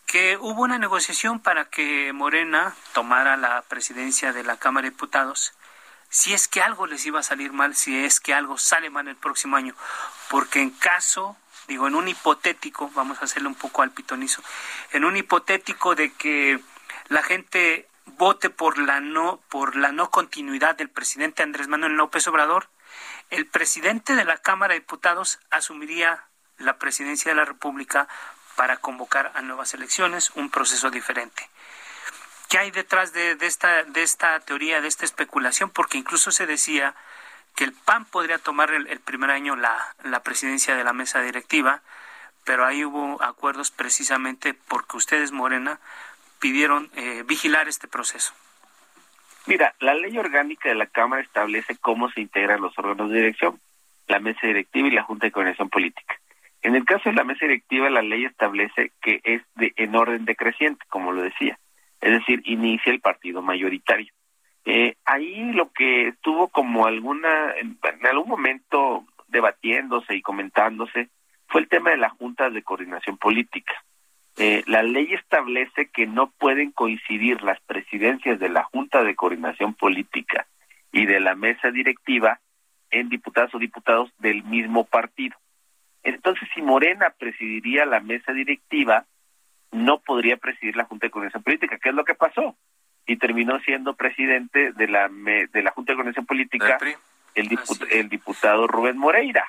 que 0.07 0.39
hubo 0.39 0.63
una 0.63 0.79
negociación 0.79 1.41
para 1.41 1.67
que 1.67 2.13
Morena 2.13 2.75
tomara 2.95 3.37
la 3.37 3.63
presidencia 3.63 4.33
de 4.33 4.45
la 4.45 4.57
Cámara 4.57 4.85
de 4.85 4.91
Diputados 4.91 5.53
si 6.09 6.35
es 6.35 6.49
que 6.49 6.63
algo 6.63 6.87
les 6.87 7.05
iba 7.07 7.21
a 7.21 7.23
salir 7.23 7.53
mal, 7.53 7.75
si 7.75 8.05
es 8.05 8.21
que 8.21 8.35
algo 8.35 8.59
sale 8.59 8.91
mal 8.91 9.09
el 9.09 9.17
próximo 9.17 9.57
año, 9.57 9.75
porque 10.31 10.61
en 10.61 10.71
caso, 10.71 11.37
digo, 11.67 11.87
en 11.87 11.95
un 11.95 12.09
hipotético, 12.09 12.91
vamos 12.95 13.21
a 13.21 13.25
hacerle 13.25 13.49
un 13.49 13.55
poco 13.55 13.83
al 13.83 13.91
pitonizo, 13.91 14.43
en 14.93 15.05
un 15.05 15.17
hipotético 15.17 15.95
de 15.95 16.13
que 16.13 16.61
la 17.09 17.23
gente 17.23 17.89
vote 18.17 18.51
por 18.51 18.79
la 18.79 19.01
no 19.01 19.41
por 19.49 19.77
la 19.77 19.93
no 19.93 20.11
continuidad 20.11 20.77
del 20.77 20.89
presidente 20.89 21.43
Andrés 21.43 21.69
Manuel 21.69 21.93
López 21.93 22.27
Obrador, 22.27 22.69
el 23.31 23.47
presidente 23.47 24.15
de 24.15 24.25
la 24.25 24.39
Cámara 24.39 24.75
de 24.75 24.81
Diputados 24.81 25.39
asumiría 25.51 26.25
la 26.57 26.79
presidencia 26.79 27.31
de 27.31 27.37
la 27.37 27.45
República 27.45 28.09
para 28.57 28.79
convocar 28.79 29.31
a 29.35 29.43
nuevas 29.43 29.75
elecciones, 29.75 30.31
un 30.35 30.51
proceso 30.51 30.91
diferente. 30.91 31.49
¿Qué 32.49 32.57
hay 32.57 32.71
detrás 32.71 33.13
de, 33.13 33.37
esta, 33.43 33.85
de 33.85 34.03
esta 34.03 34.41
teoría, 34.41 34.81
de 34.81 34.89
esta 34.89 35.05
especulación? 35.05 35.69
Porque 35.69 35.99
incluso 35.99 36.31
se 36.31 36.47
decía 36.47 36.95
que 37.55 37.65
el 37.65 37.73
PAN 37.73 38.07
podría 38.07 38.39
tomar 38.39 38.71
el, 38.71 39.01
primer 39.01 39.31
año 39.31 39.55
la, 39.55 39.77
la 40.03 40.23
presidencia 40.23 40.75
de 40.75 40.83
la 40.83 40.95
mesa 40.95 41.21
directiva, 41.21 41.83
pero 42.45 42.65
ahí 42.65 42.87
hubo 42.87 43.23
acuerdos 43.23 43.71
precisamente 43.71 44.55
porque 44.55 44.97
ustedes, 44.97 45.31
Morena, 45.31 45.79
pidieron 46.41 46.91
eh, 46.97 47.23
vigilar 47.27 47.69
este 47.69 47.87
proceso. 47.87 48.33
Mira, 49.45 49.75
la 49.81 49.93
ley 49.93 50.17
orgánica 50.17 50.71
de 50.71 50.75
la 50.75 50.87
Cámara 50.87 51.21
establece 51.21 51.77
cómo 51.77 52.11
se 52.11 52.23
integran 52.23 52.63
los 52.63 52.79
órganos 52.79 53.11
de 53.11 53.17
dirección, 53.17 53.61
la 54.07 54.21
mesa 54.21 54.47
directiva 54.47 54.89
y 54.89 54.93
la 54.93 55.03
Junta 55.03 55.27
de 55.27 55.33
Coordinación 55.33 55.69
Política. 55.69 56.19
En 56.63 56.77
el 56.77 56.87
caso 56.87 57.11
de 57.11 57.15
la 57.15 57.25
mesa 57.25 57.45
directiva, 57.45 57.91
la 57.91 58.01
ley 58.01 58.25
establece 58.25 58.93
que 59.03 59.21
es 59.25 59.43
de 59.57 59.75
en 59.77 59.95
orden 59.95 60.25
decreciente, 60.25 60.83
como 60.89 61.13
lo 61.13 61.21
decía 61.21 61.59
es 62.01 62.13
decir, 62.13 62.43
inicia 62.45 62.93
el 62.93 63.01
partido 63.01 63.43
mayoritario. 63.43 64.13
Eh, 64.65 64.97
ahí 65.05 65.53
lo 65.53 65.73
que 65.73 66.09
estuvo 66.09 66.49
como 66.49 66.87
alguna, 66.87 67.55
en, 67.57 67.79
algún 68.07 68.29
momento 68.29 69.07
debatiéndose 69.29 70.15
y 70.15 70.23
comentándose 70.23 71.09
fue 71.47 71.63
el 71.63 71.69
tema 71.69 71.91
de 71.91 71.97
la 71.97 72.11
Junta 72.11 72.51
de 72.51 72.63
Coordinación 72.63 73.17
Política. 73.17 73.73
Eh, 74.37 74.63
la 74.67 74.83
ley 74.83 75.15
establece 75.15 75.89
que 75.89 76.07
no 76.07 76.31
pueden 76.31 76.71
coincidir 76.71 77.43
las 77.43 77.61
presidencias 77.63 78.39
de 78.39 78.49
la 78.49 78.63
Junta 78.65 79.03
de 79.03 79.17
Coordinación 79.17 79.75
Política 79.75 80.47
y 80.93 81.07
de 81.07 81.21
la 81.21 81.35
mesa 81.35 81.71
directiva 81.71 82.41
en 82.91 83.09
diputados 83.09 83.55
o 83.55 83.59
diputados 83.59 84.11
del 84.19 84.45
mismo 84.45 84.85
partido. 84.85 85.37
Entonces, 86.03 86.49
si 86.55 86.63
Morena 86.63 87.15
presidiría 87.19 87.85
la 87.85 88.01
mesa 88.01 88.33
directiva, 88.33 89.07
no 89.73 89.99
podría 90.01 90.37
presidir 90.37 90.77
la 90.77 90.85
Junta 90.85 91.07
de 91.07 91.11
Coordinación 91.11 91.43
Política. 91.43 91.79
¿Qué 91.79 91.91
es 91.91 91.95
lo 91.95 92.05
que 92.05 92.15
pasó? 92.15 92.57
Y 93.07 93.17
terminó 93.17 93.59
siendo 93.61 93.95
presidente 93.95 94.73
de 94.73 94.89
la 94.89 95.09
de 95.09 95.63
la 95.63 95.71
Junta 95.71 95.93
de 95.93 95.97
Coordinación 95.97 96.27
Política 96.27 96.79
el, 97.35 97.59
el 97.91 98.09
diputado 98.09 98.67
Rubén 98.67 98.99
Moreira, 98.99 99.45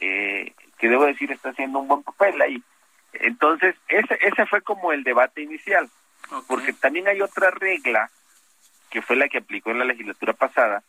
eh, 0.00 0.52
que 0.78 0.88
debo 0.88 1.06
decir 1.06 1.30
está 1.32 1.50
haciendo 1.50 1.78
un 1.78 1.88
buen 1.88 2.02
papel 2.02 2.40
ahí. 2.40 2.62
Entonces, 3.12 3.74
ese, 3.88 4.18
ese 4.20 4.46
fue 4.46 4.62
como 4.62 4.92
el 4.92 5.02
debate 5.02 5.42
inicial, 5.42 5.88
porque 6.46 6.72
también 6.72 7.08
hay 7.08 7.20
otra 7.20 7.50
regla 7.50 8.10
que 8.90 9.02
fue 9.02 9.16
la 9.16 9.28
que 9.28 9.38
aplicó 9.38 9.70
en 9.70 9.78
la 9.78 9.84
legislatura 9.84 10.32
pasada, 10.32 10.82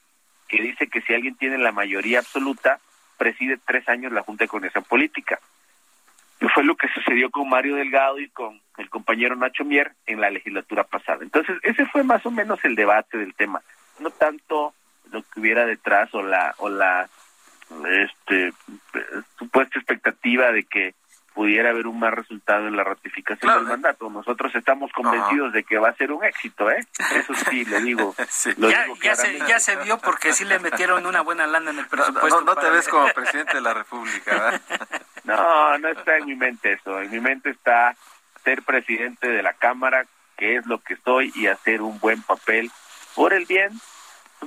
que 0.47 0.61
dice 0.61 0.87
que 0.87 1.01
si 1.01 1.13
alguien 1.13 1.35
tiene 1.35 1.57
la 1.57 1.71
mayoría 1.71 2.19
absoluta, 2.19 2.79
preside 3.17 3.57
tres 3.65 3.87
años 3.87 4.11
la 4.11 4.23
Junta 4.23 4.43
de 4.43 4.49
Coordinación 4.49 4.83
Política 4.83 5.39
fue 6.53 6.63
lo 6.63 6.75
que 6.75 6.87
sucedió 6.89 7.29
con 7.29 7.49
Mario 7.49 7.75
Delgado 7.75 8.19
y 8.19 8.29
con 8.29 8.61
el 8.77 8.89
compañero 8.89 9.35
Nacho 9.35 9.63
Mier 9.63 9.93
en 10.05 10.21
la 10.21 10.29
legislatura 10.29 10.83
pasada. 10.83 11.23
Entonces, 11.23 11.57
ese 11.63 11.85
fue 11.85 12.03
más 12.03 12.25
o 12.25 12.31
menos 12.31 12.63
el 12.63 12.75
debate 12.75 13.17
del 13.17 13.33
tema, 13.33 13.61
no 13.99 14.09
tanto 14.11 14.73
lo 15.11 15.21
que 15.23 15.39
hubiera 15.39 15.65
detrás 15.65 16.13
o 16.13 16.21
la 16.21 16.55
o 16.57 16.69
la 16.69 17.09
este 17.89 18.53
supuesta 19.37 19.79
expectativa 19.79 20.51
de 20.51 20.63
que 20.63 20.93
pudiera 21.33 21.69
haber 21.69 21.87
un 21.87 21.99
más 21.99 22.13
resultado 22.13 22.67
en 22.67 22.75
la 22.75 22.83
ratificación 22.83 23.53
del 23.53 23.65
mandato. 23.65 24.09
Nosotros 24.09 24.53
estamos 24.55 24.91
convencidos 24.91 25.53
de 25.53 25.63
que 25.63 25.77
va 25.77 25.89
a 25.89 25.95
ser 25.95 26.11
un 26.11 26.23
éxito, 26.23 26.69
¿eh? 26.69 26.85
Eso 27.15 27.33
sí, 27.49 27.65
le 27.65 27.81
digo. 27.81 28.13
ya, 29.01 29.15
se, 29.15 29.39
ya 29.39 29.59
se 29.59 29.75
vio 29.77 29.97
porque 29.97 30.33
sí 30.33 30.45
le 30.45 30.59
metieron 30.59 31.05
una 31.05 31.21
buena 31.21 31.47
lana 31.47 31.71
en 31.71 31.79
el 31.79 31.87
presupuesto. 31.87 32.41
No, 32.41 32.55
te 32.55 32.69
ves 32.69 32.87
como 32.87 33.07
presidente 33.15 33.55
de 33.55 33.61
la 33.61 33.73
República, 33.73 34.31
¿verdad? 34.31 34.61
No, 35.23 35.77
no 35.77 35.87
está 35.87 36.17
en 36.17 36.25
mi 36.25 36.35
mente 36.35 36.73
eso. 36.73 36.99
En 36.99 37.11
mi 37.11 37.19
mente 37.19 37.51
está 37.51 37.95
ser 38.43 38.63
presidente 38.63 39.27
de 39.27 39.43
la 39.43 39.53
Cámara, 39.53 40.07
que 40.35 40.55
es 40.55 40.65
lo 40.65 40.79
que 40.79 40.97
soy, 40.97 41.31
y 41.35 41.45
hacer 41.45 41.83
un 41.83 41.99
buen 41.99 42.23
papel 42.23 42.71
por 43.13 43.31
el 43.31 43.45
bien 43.45 43.71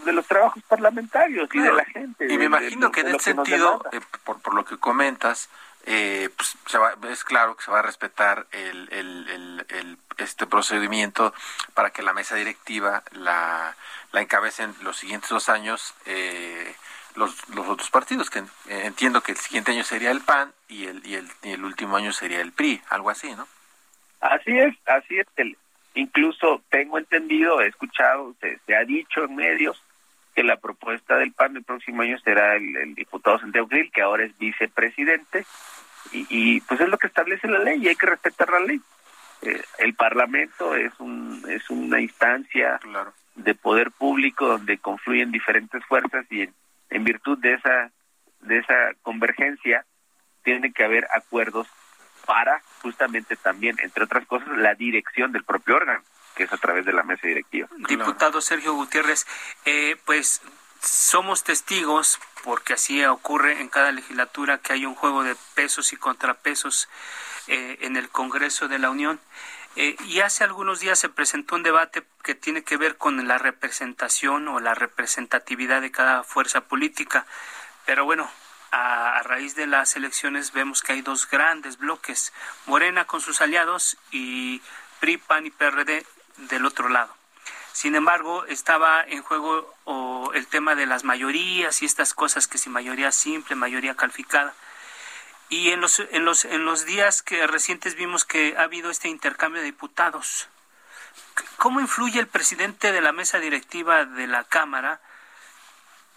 de 0.05 0.13
los 0.13 0.27
trabajos 0.27 0.61
parlamentarios 0.65 1.49
y 1.53 1.61
de 1.61 1.73
la 1.73 1.85
gente. 1.85 2.27
Y 2.29 2.37
me 2.37 2.47
imagino 2.47 2.91
que 2.91 3.03
en 3.03 3.09
ese 3.09 3.35
sentido, 3.35 3.85
eh, 3.93 4.01
por, 4.25 4.41
por 4.41 4.55
lo 4.55 4.65
que 4.65 4.77
comentas, 4.79 5.49
eh, 5.87 6.31
pues 6.37 6.57
se 6.67 6.79
va, 6.79 6.95
es 7.11 7.25
claro 7.25 7.57
que 7.57 7.65
se 7.65 7.71
va 7.71 7.81
a 7.81 7.83
respetar 7.83 8.47
el, 8.53 8.89
el, 8.91 9.67
el, 9.69 9.99
este 10.19 10.47
procedimiento 10.47 11.35
para 11.75 11.91
que 11.91 12.03
la 12.03 12.13
mesa 12.13 12.37
directiva 12.37 13.03
la, 13.13 13.77
la 14.13 14.21
encabecen 14.21 14.75
los 14.83 14.97
siguientes 14.97 15.31
dos 15.31 15.49
años 15.49 15.95
eh, 16.07 16.75
los, 17.17 17.49
los 17.51 17.69
otros 17.69 17.91
partidos, 17.91 18.29
que 18.29 18.43
entiendo 18.69 19.21
que 19.21 19.33
el 19.33 19.39
siguiente 19.39 19.73
año 19.73 19.85
sería 19.85 20.11
el 20.11 20.21
PAN 20.21 20.53
y 20.69 20.87
el, 20.87 21.07
y 21.07 21.15
el, 21.15 21.29
y 21.43 21.51
el 21.53 21.65
último 21.65 21.97
año 21.97 22.13
sería 22.13 22.41
el 22.41 22.53
PRI, 22.53 22.81
algo 22.89 23.11
así, 23.11 23.35
¿no? 23.35 23.47
Así 24.21 24.59
es, 24.59 24.75
así 24.87 25.19
es. 25.19 25.27
El, 25.37 25.57
incluso 25.95 26.63
tengo 26.71 26.99
entendido, 26.99 27.61
he 27.61 27.69
escuchado, 27.69 28.35
se, 28.41 28.59
se 28.67 28.75
ha 28.75 28.85
dicho 28.85 29.25
en 29.25 29.37
medios 29.37 29.81
que 30.35 30.43
la 30.43 30.57
propuesta 30.57 31.17
del 31.17 31.33
PAN 31.33 31.57
el 31.57 31.63
próximo 31.63 32.03
año 32.03 32.19
será 32.19 32.57
el, 32.57 32.95
diputado 32.95 33.39
Santiago 33.39 33.69
Grill, 33.69 33.93
que 33.93 34.03
ahora 34.03 34.25
es 34.25 34.37
vicepresidente, 34.39 35.47
y, 36.13 36.61
pues 36.63 36.81
es 36.81 36.89
lo 36.89 36.99
que 36.99 37.07
establece 37.07 37.49
la 37.49 37.59
ley 37.59 37.81
y 37.83 37.89
hay 37.89 37.97
que 37.97 38.07
respetar 38.07 38.51
la 38.51 38.61
ley. 38.61 38.81
Eh, 39.43 39.63
el 39.79 39.95
Parlamento 39.95 40.75
es, 40.75 40.93
un, 40.99 41.43
es 41.49 41.69
una 41.71 42.01
instancia 42.01 42.79
de 43.35 43.55
poder 43.55 43.91
público 43.91 44.47
donde 44.47 44.79
confluyen 44.79 45.33
diferentes 45.33 45.85
fuerzas 45.87 46.25
y 46.31 46.49
en, 46.91 47.05
virtud 47.05 47.39
de 47.39 47.55
esa, 47.55 47.91
de 48.41 48.59
esa 48.59 48.75
convergencia 49.03 49.85
tiene 50.43 50.73
que 50.73 50.85
haber 50.85 51.07
acuerdos 51.15 51.67
para 52.27 52.63
justamente 52.81 53.37
también, 53.37 53.77
entre 53.83 54.05
otras 54.05 54.27
cosas, 54.27 54.49
la 54.57 54.75
dirección 54.75 55.33
del 55.33 55.45
propio 55.45 55.77
órgano 55.77 56.03
que 56.35 56.45
es 56.45 56.53
a 56.53 56.57
través 56.57 56.85
de 56.85 56.93
la 56.93 57.03
mesa 57.03 57.27
directiva. 57.27 57.69
Diputado 57.89 58.41
Sergio 58.41 58.75
Gutiérrez, 58.75 59.27
eh, 59.65 59.97
pues 60.05 60.43
somos 60.81 61.45
testigos, 61.45 62.19
porque 62.45 62.75
así 62.75 63.03
ocurre 63.07 63.63
en 63.63 63.71
cada 63.71 63.91
legislatura, 63.91 64.59
que 64.59 64.75
hay 64.75 64.85
un 64.85 64.95
juego 64.95 65.25
de 65.25 65.35
pesos 65.55 65.95
y 65.95 65.97
contrapesos 65.97 66.91
eh, 67.47 67.79
en 67.81 67.97
el 67.97 68.11
Congreso 68.11 68.69
de 68.69 68.79
la 68.79 68.91
Unión. 68.91 69.19
Eh, 69.77 69.97
y 70.05 70.21
hace 70.21 70.45
algunos 70.45 70.79
días 70.79 70.99
se 70.99 71.09
presentó 71.09 71.57
un 71.57 71.63
debate 71.63 72.05
que 72.23 72.35
tiene 72.35 72.63
que 72.63 72.77
ver 72.77 72.99
con 72.99 73.27
la 73.27 73.39
representación 73.39 74.47
o 74.49 74.61
la 74.61 74.75
representatividad 74.75 75.81
de 75.81 75.91
cada 75.91 76.23
fuerza 76.23 76.61
política. 76.61 77.25
Pero 77.87 78.05
bueno, 78.05 78.31
a, 78.71 79.17
a, 79.17 79.23
raíz 79.23 79.55
de 79.57 79.67
las 79.67 79.97
elecciones 79.97 80.53
vemos 80.53 80.83
que 80.83 80.93
hay 80.93 81.01
dos 81.01 81.29
grandes 81.29 81.79
bloques, 81.79 82.35
Morena 82.67 83.07
con 83.07 83.23
sus 83.23 83.41
aliados 83.41 83.97
y 84.11 84.61
PRI, 85.01 85.17
PAN 85.17 85.47
y 85.47 85.51
PRD 85.51 86.07
del 86.37 86.67
otro 86.67 86.91
lado. 86.91 87.24
Sin 87.75 87.97
embargo, 87.97 88.45
estaba 88.45 89.03
en 89.03 89.21
juego 89.23 89.75
el 90.33 90.47
tema 90.47 90.77
de 90.77 90.87
las 90.87 91.03
mayorías 91.03 91.83
y 91.83 91.87
estas 91.87 92.15
cosas 92.15 92.47
que 92.47 92.57
si 92.57 92.71
mayoría 92.71 93.11
simple, 93.11 93.57
mayoría 93.57 93.97
calificada. 93.97 94.55
Y 95.49 95.71
en 95.71 95.81
los, 95.81 95.99
en 95.99 96.25
los, 96.25 96.45
en 96.45 96.65
los 96.65 96.85
días 96.85 97.23
que 97.23 97.45
recientes 97.49 97.97
vimos 97.97 98.25
que 98.25 98.55
ha 98.57 98.63
habido 98.63 98.93
este 98.93 99.09
intercambio 99.09 99.61
de 99.61 99.67
diputados. 99.67 100.47
¿Cómo 101.57 101.81
influye 101.81 102.21
el 102.21 102.29
presidente 102.29 102.93
de 102.93 103.01
la 103.01 103.11
mesa 103.11 103.41
directiva 103.41 104.05
de 104.05 104.29
la 104.29 104.45
Cámara 104.45 105.01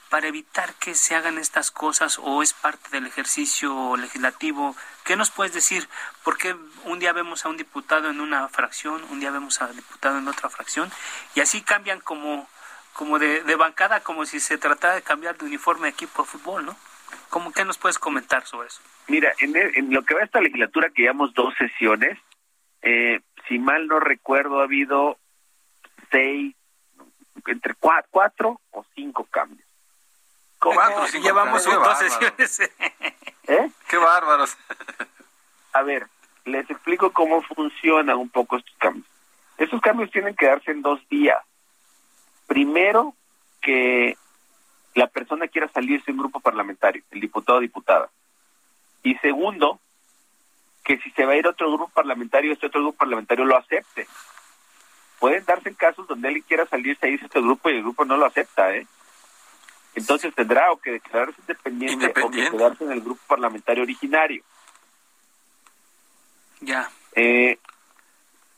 para 0.10 0.28
evitar 0.28 0.74
que 0.76 0.96
se 0.96 1.16
hagan 1.16 1.38
estas 1.38 1.72
cosas 1.72 2.20
o 2.22 2.42
es 2.42 2.54
parte 2.54 2.90
del 2.92 3.06
ejercicio 3.06 3.96
legislativo? 3.98 4.76
¿Qué 5.04 5.16
nos 5.16 5.32
puedes 5.32 5.54
decir? 5.54 5.88
Porque 6.24 6.56
un 6.86 7.00
día 7.00 7.14
vemos 7.14 7.46
a 7.46 7.50
un 7.50 7.58
diputado 7.58 8.10
en 8.10 8.22
una 8.22 8.48
fracción, 8.50 9.04
un 9.10 9.20
día 9.20 9.32
vemos 9.32 9.62
a 9.62 9.66
un 9.66 9.76
diputado 9.76 10.18
en 10.18 10.28
otra 10.28 10.50
fracción 10.50 10.92
y 11.36 11.42
así 11.42 11.62
cambian 11.62 12.00
como, 12.00 12.48
como 12.94 13.20
de, 13.20 13.56
bancada, 13.56 14.02
como 14.02 14.26
si 14.26 14.40
se 14.40 14.58
tratara 14.58 14.96
de 14.96 15.02
cambiar 15.02 15.38
de 15.38 15.46
uniforme 15.46 15.88
de 15.88 15.94
equipo 15.94 16.24
de 16.24 16.30
fútbol, 16.30 16.66
¿no? 16.66 16.76
¿Cómo, 17.30 17.52
¿Qué 17.52 17.66
nos 17.66 17.78
puedes 17.78 18.00
comentar 18.00 18.46
sobre 18.46 18.68
eso? 18.68 18.82
Mira, 19.08 19.34
en, 19.40 19.94
lo 19.94 20.04
que 20.04 20.14
va 20.14 20.22
a 20.22 20.26
esta 20.26 20.42
legislatura, 20.42 20.90
que 20.90 21.04
llevamos 21.04 21.34
dos 21.34 21.54
sesiones, 21.58 22.18
eh, 22.82 23.22
si 23.48 23.60
mal 23.60 23.88
no 23.88 24.00
recuerdo, 24.00 24.60
ha 24.60 24.64
habido 24.64 25.18
seis, 26.12 26.56
entre 27.46 27.76
cuatro 27.76 28.60
o 28.72 28.86
cinco 28.96 29.26
cambios. 29.26 29.67
Llevamos 31.22 31.64
dos 31.66 31.98
sesiones. 32.00 32.60
¿Eh? 33.48 33.72
Qué 33.88 33.98
bárbaros. 33.98 34.58
A 35.74 35.84
ver, 35.84 36.08
les 36.46 36.70
explico 36.70 37.12
cómo 37.12 37.42
funcionan 37.44 38.18
un 38.18 38.30
poco 38.30 38.58
estos 38.58 38.76
cambios. 38.78 39.06
Estos 39.58 39.82
cambios 39.82 40.12
tienen 40.12 40.36
que 40.36 40.48
darse 40.48 40.72
en 40.72 40.82
dos 40.82 41.00
días. 41.10 41.38
Primero, 42.48 43.16
que 43.62 44.18
la 44.96 45.08
persona 45.08 45.48
quiera 45.48 45.68
salirse 45.68 46.06
de 46.08 46.14
un 46.14 46.20
grupo 46.20 46.40
parlamentario, 46.40 47.04
el 47.12 47.22
diputado 47.22 47.60
o 47.60 47.62
diputada. 47.62 48.10
Y 49.04 49.16
segundo, 49.16 49.80
que 50.84 50.98
si 51.00 51.12
se 51.12 51.26
va 51.26 51.34
a 51.34 51.38
ir 51.38 51.46
a 51.46 51.52
otro 51.52 51.72
grupo 51.72 51.90
parlamentario, 51.90 52.54
este 52.54 52.68
otro 52.68 52.82
grupo 52.82 52.98
parlamentario 52.98 53.46
lo 53.46 53.58
acepte. 53.58 54.08
Pueden 55.20 55.46
darse 55.46 55.74
casos 55.76 56.08
donde 56.08 56.28
alguien 56.28 56.46
quiera 56.48 56.66
salirse 56.66 57.10
irse 57.10 57.26
a 57.26 57.28
este 57.28 57.42
grupo 57.42 57.70
y 57.70 57.76
el 57.76 57.84
grupo 57.84 58.06
no 58.06 58.18
lo 58.18 58.26
acepta, 58.26 58.74
¿eh? 58.74 58.88
Entonces 59.98 60.34
tendrá 60.36 60.72
o 60.72 60.78
que 60.78 60.92
declararse 60.92 61.40
independiente, 61.42 62.14
o 62.22 62.30
que 62.32 62.50
quedarse 62.50 62.84
en 62.84 62.92
el 62.92 63.02
grupo 63.02 63.22
parlamentario 63.28 63.84
originario. 63.84 64.44
Ya. 66.62 66.90
Eh, 67.16 67.58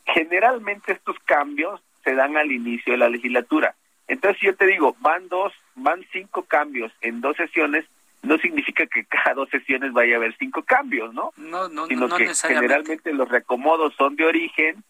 generalmente 0.05 0.93
estos 0.93 1.17
cambios 1.25 1.81
se 2.03 2.13
dan 2.15 2.37
al 2.37 2.51
inicio 2.51 2.93
de 2.93 2.97
la 2.97 3.09
legislatura. 3.09 3.75
Entonces 4.07 4.41
yo 4.41 4.55
te 4.55 4.65
digo, 4.65 4.95
van 4.99 5.27
dos, 5.29 5.53
van 5.75 6.05
cinco 6.11 6.43
cambios 6.43 6.91
en 7.01 7.21
dos 7.21 7.37
sesiones, 7.37 7.85
no 8.21 8.37
significa 8.37 8.85
que 8.87 9.05
cada 9.05 9.35
dos 9.35 9.49
sesiones 9.49 9.93
vaya 9.93 10.15
a 10.15 10.17
haber 10.17 10.35
cinco 10.37 10.63
cambios, 10.63 11.13
¿no? 11.13 11.31
No, 11.37 11.69
no, 11.69 11.85
Sino 11.87 12.07
no 12.07 12.17
que 12.17 12.25
necesariamente. 12.25 12.73
generalmente 12.73 13.13
los 13.13 13.29
reacomodos 13.29 13.93
son 13.95 14.15
de 14.15 14.25
origen 14.25 14.83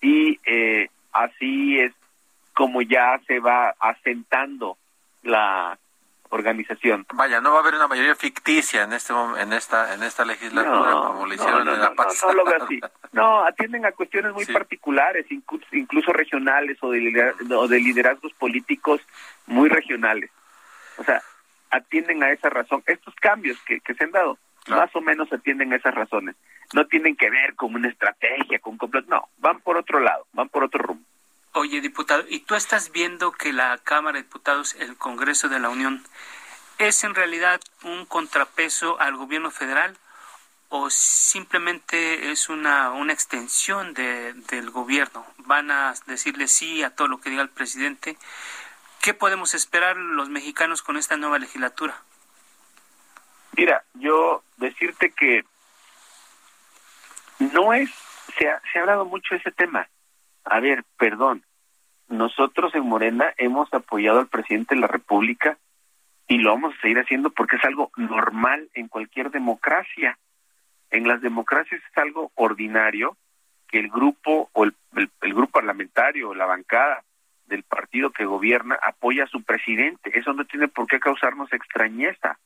y 0.00 0.40
eh, 0.44 0.88
así 1.12 1.78
es 1.78 1.92
como 2.52 2.82
ya 2.82 3.20
se 3.26 3.38
va 3.40 3.74
asentando 3.78 4.76
la 5.22 5.78
organización. 6.34 7.06
Vaya, 7.14 7.40
no 7.40 7.52
va 7.52 7.58
a 7.58 7.60
haber 7.62 7.74
una 7.74 7.86
mayoría 7.88 8.14
ficticia 8.14 8.82
en 8.82 8.92
este 8.92 9.12
en 9.38 9.52
esta 9.52 9.94
en 9.94 10.02
esta 10.02 10.24
legislatura 10.24 10.90
como 10.92 11.26
lo 11.26 11.34
hicieron 11.34 11.64
no, 11.64 11.74
en 11.74 11.80
la 11.80 11.94
pasada. 11.94 12.32
no 12.32 12.38
lo 12.38 12.44
veo 12.44 12.64
así. 12.64 12.80
No, 13.12 13.44
atienden 13.44 13.86
a 13.86 13.92
cuestiones 13.92 14.32
muy 14.32 14.44
Sí. 14.44 14.52
particulares, 14.52 15.24
incluso, 15.30 16.12
regionales 16.12 16.76
o 16.82 16.90
de, 16.90 17.32
o 17.56 17.68
de 17.68 17.78
liderazgos 17.78 18.32
políticos 18.34 19.00
muy 19.46 19.68
regionales. 19.68 20.30
O 20.98 21.04
sea, 21.04 21.22
atienden 21.70 22.24
a 22.24 22.30
esa 22.32 22.50
razón. 22.50 22.82
Estos 22.86 23.14
cambios 23.16 23.56
que, 23.66 23.80
que 23.80 23.94
se 23.94 24.02
han 24.04 24.10
dado, 24.10 24.36
Claro. 24.64 24.82
más 24.82 24.96
o 24.96 25.00
menos 25.00 25.32
atienden 25.32 25.72
a 25.72 25.76
esas 25.76 25.94
razones. 25.94 26.34
No 26.72 26.86
tienen 26.86 27.14
que 27.16 27.30
ver 27.30 27.54
con 27.54 27.74
una 27.74 27.88
estrategia, 27.88 28.58
con 28.58 28.78
complot. 28.78 29.06
No, 29.06 29.28
van 29.38 29.60
por 29.60 29.76
otro 29.76 30.00
lado, 30.00 30.26
van 30.32 30.48
por 30.48 30.64
otro 30.64 30.82
rumbo. 30.82 31.04
Oye, 31.56 31.80
diputado, 31.80 32.24
¿y 32.28 32.40
tú 32.40 32.56
estás 32.56 32.90
viendo 32.90 33.30
que 33.30 33.52
la 33.52 33.78
Cámara 33.78 34.18
de 34.18 34.24
Diputados, 34.24 34.74
el 34.74 34.96
Congreso 34.96 35.48
de 35.48 35.60
la 35.60 35.68
Unión, 35.68 36.02
es 36.78 37.04
en 37.04 37.14
realidad 37.14 37.60
un 37.84 38.06
contrapeso 38.06 39.00
al 39.00 39.14
gobierno 39.14 39.52
federal 39.52 39.96
o 40.68 40.90
simplemente 40.90 42.32
es 42.32 42.48
una, 42.48 42.90
una 42.90 43.12
extensión 43.12 43.94
de, 43.94 44.32
del 44.32 44.70
gobierno? 44.70 45.24
¿Van 45.38 45.70
a 45.70 45.94
decirle 46.06 46.48
sí 46.48 46.82
a 46.82 46.90
todo 46.90 47.06
lo 47.06 47.20
que 47.20 47.30
diga 47.30 47.42
el 47.42 47.50
presidente? 47.50 48.18
¿Qué 49.00 49.14
podemos 49.14 49.54
esperar 49.54 49.96
los 49.96 50.28
mexicanos 50.30 50.82
con 50.82 50.96
esta 50.96 51.16
nueva 51.16 51.38
legislatura? 51.38 52.02
Mira, 53.56 53.84
yo 53.94 54.42
decirte 54.56 55.12
que 55.12 55.44
no 57.38 57.72
es, 57.72 57.90
se 58.36 58.48
ha, 58.48 58.60
se 58.72 58.78
ha 58.80 58.82
hablado 58.82 59.04
mucho 59.04 59.36
de 59.36 59.40
ese 59.40 59.52
tema. 59.52 59.88
A 60.44 60.60
ver, 60.60 60.84
perdón, 60.98 61.44
nosotros 62.08 62.74
en 62.74 62.84
Morena 62.84 63.32
hemos 63.38 63.72
apoyado 63.72 64.20
al 64.20 64.28
presidente 64.28 64.74
de 64.74 64.80
la 64.80 64.86
República 64.86 65.58
y 66.28 66.38
lo 66.38 66.50
vamos 66.50 66.74
a 66.74 66.80
seguir 66.80 66.98
haciendo 66.98 67.30
porque 67.30 67.56
es 67.56 67.64
algo 67.64 67.90
normal 67.96 68.68
en 68.74 68.88
cualquier 68.88 69.30
democracia. 69.30 70.18
En 70.90 71.08
las 71.08 71.20
democracias 71.20 71.80
es 71.82 71.98
algo 71.98 72.30
ordinario 72.34 73.16
que 73.68 73.78
el 73.78 73.88
grupo 73.88 74.50
o 74.52 74.64
el, 74.64 74.74
grupo 75.20 75.52
parlamentario 75.52 76.30
o 76.30 76.34
la 76.34 76.46
bancada 76.46 77.02
del 77.46 77.62
partido 77.62 78.10
que 78.10 78.24
gobierna 78.24 78.78
apoya 78.82 79.24
a 79.24 79.28
su 79.28 79.42
presidente. 79.42 80.16
Eso 80.18 80.32
no 80.32 80.44
tiene 80.44 80.68
por 80.68 80.86
qué 80.86 81.00
causarnos 81.00 81.52
extrañeza. 81.52 82.38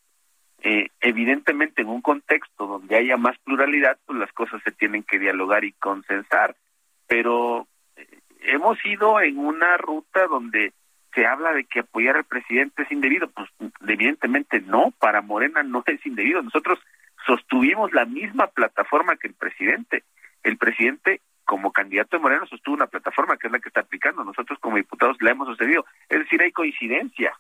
Eh, 0.61 0.89
evidentemente, 1.01 1.83
en 1.83 1.89
un 1.89 2.01
contexto 2.01 2.67
donde 2.67 2.97
haya 2.97 3.17
más 3.17 3.39
pluralidad, 3.39 3.99
pues 4.07 4.19
las 4.19 4.33
cosas 4.33 4.61
se 4.65 4.73
tienen 4.73 5.03
que 5.03 5.19
dialogar 5.19 5.65
y 5.65 5.73
consensar. 5.73 6.57
Pero 7.07 7.69
hemos 8.43 8.85
ido 8.85 9.21
en 9.21 9.39
una 9.39 9.77
ruta 9.77 10.27
donde 10.27 10.73
se 11.15 11.27
habla 11.27 11.53
de 11.53 11.65
que 11.65 11.81
apoyar 11.81 12.17
al 12.17 12.25
presidente 12.25 12.83
es 12.83 12.93
indebido. 12.93 13.29
Pues 13.31 13.49
evidentemente 13.87 14.61
no, 14.61 14.93
para 14.99 15.23
Morena 15.23 15.63
no 15.63 15.83
es 15.87 16.05
indebido. 16.07 16.43
Nosotros 16.43 16.79
sostuvimos 17.27 17.93
la 17.93 18.05
misma 18.05 18.49
plataforma 18.49 19.17
que 19.17 19.29
el 19.29 19.35
presidente. 19.35 20.05
El 20.43 20.57
presidente, 20.57 21.21
como 21.45 21.73
candidato 21.73 22.17
de 22.17 22.23
Morena, 22.23 22.47
sostuvo 22.47 22.75
una 22.75 22.87
plataforma 22.87 23.37
que 23.37 23.49
es 23.49 23.53
la 23.53 23.59
que 23.59 23.69
está 23.69 23.81
aplicando. 23.81 24.25
Nosotros, 24.25 24.59
como 24.61 24.77
diputados, 24.77 25.17
la 25.21 25.31
hemos 25.31 25.49
sostenido. 25.49 25.85
Es 26.09 26.21
decir, 26.21 26.41
hay 26.43 26.53
coincidencia. 26.53 27.35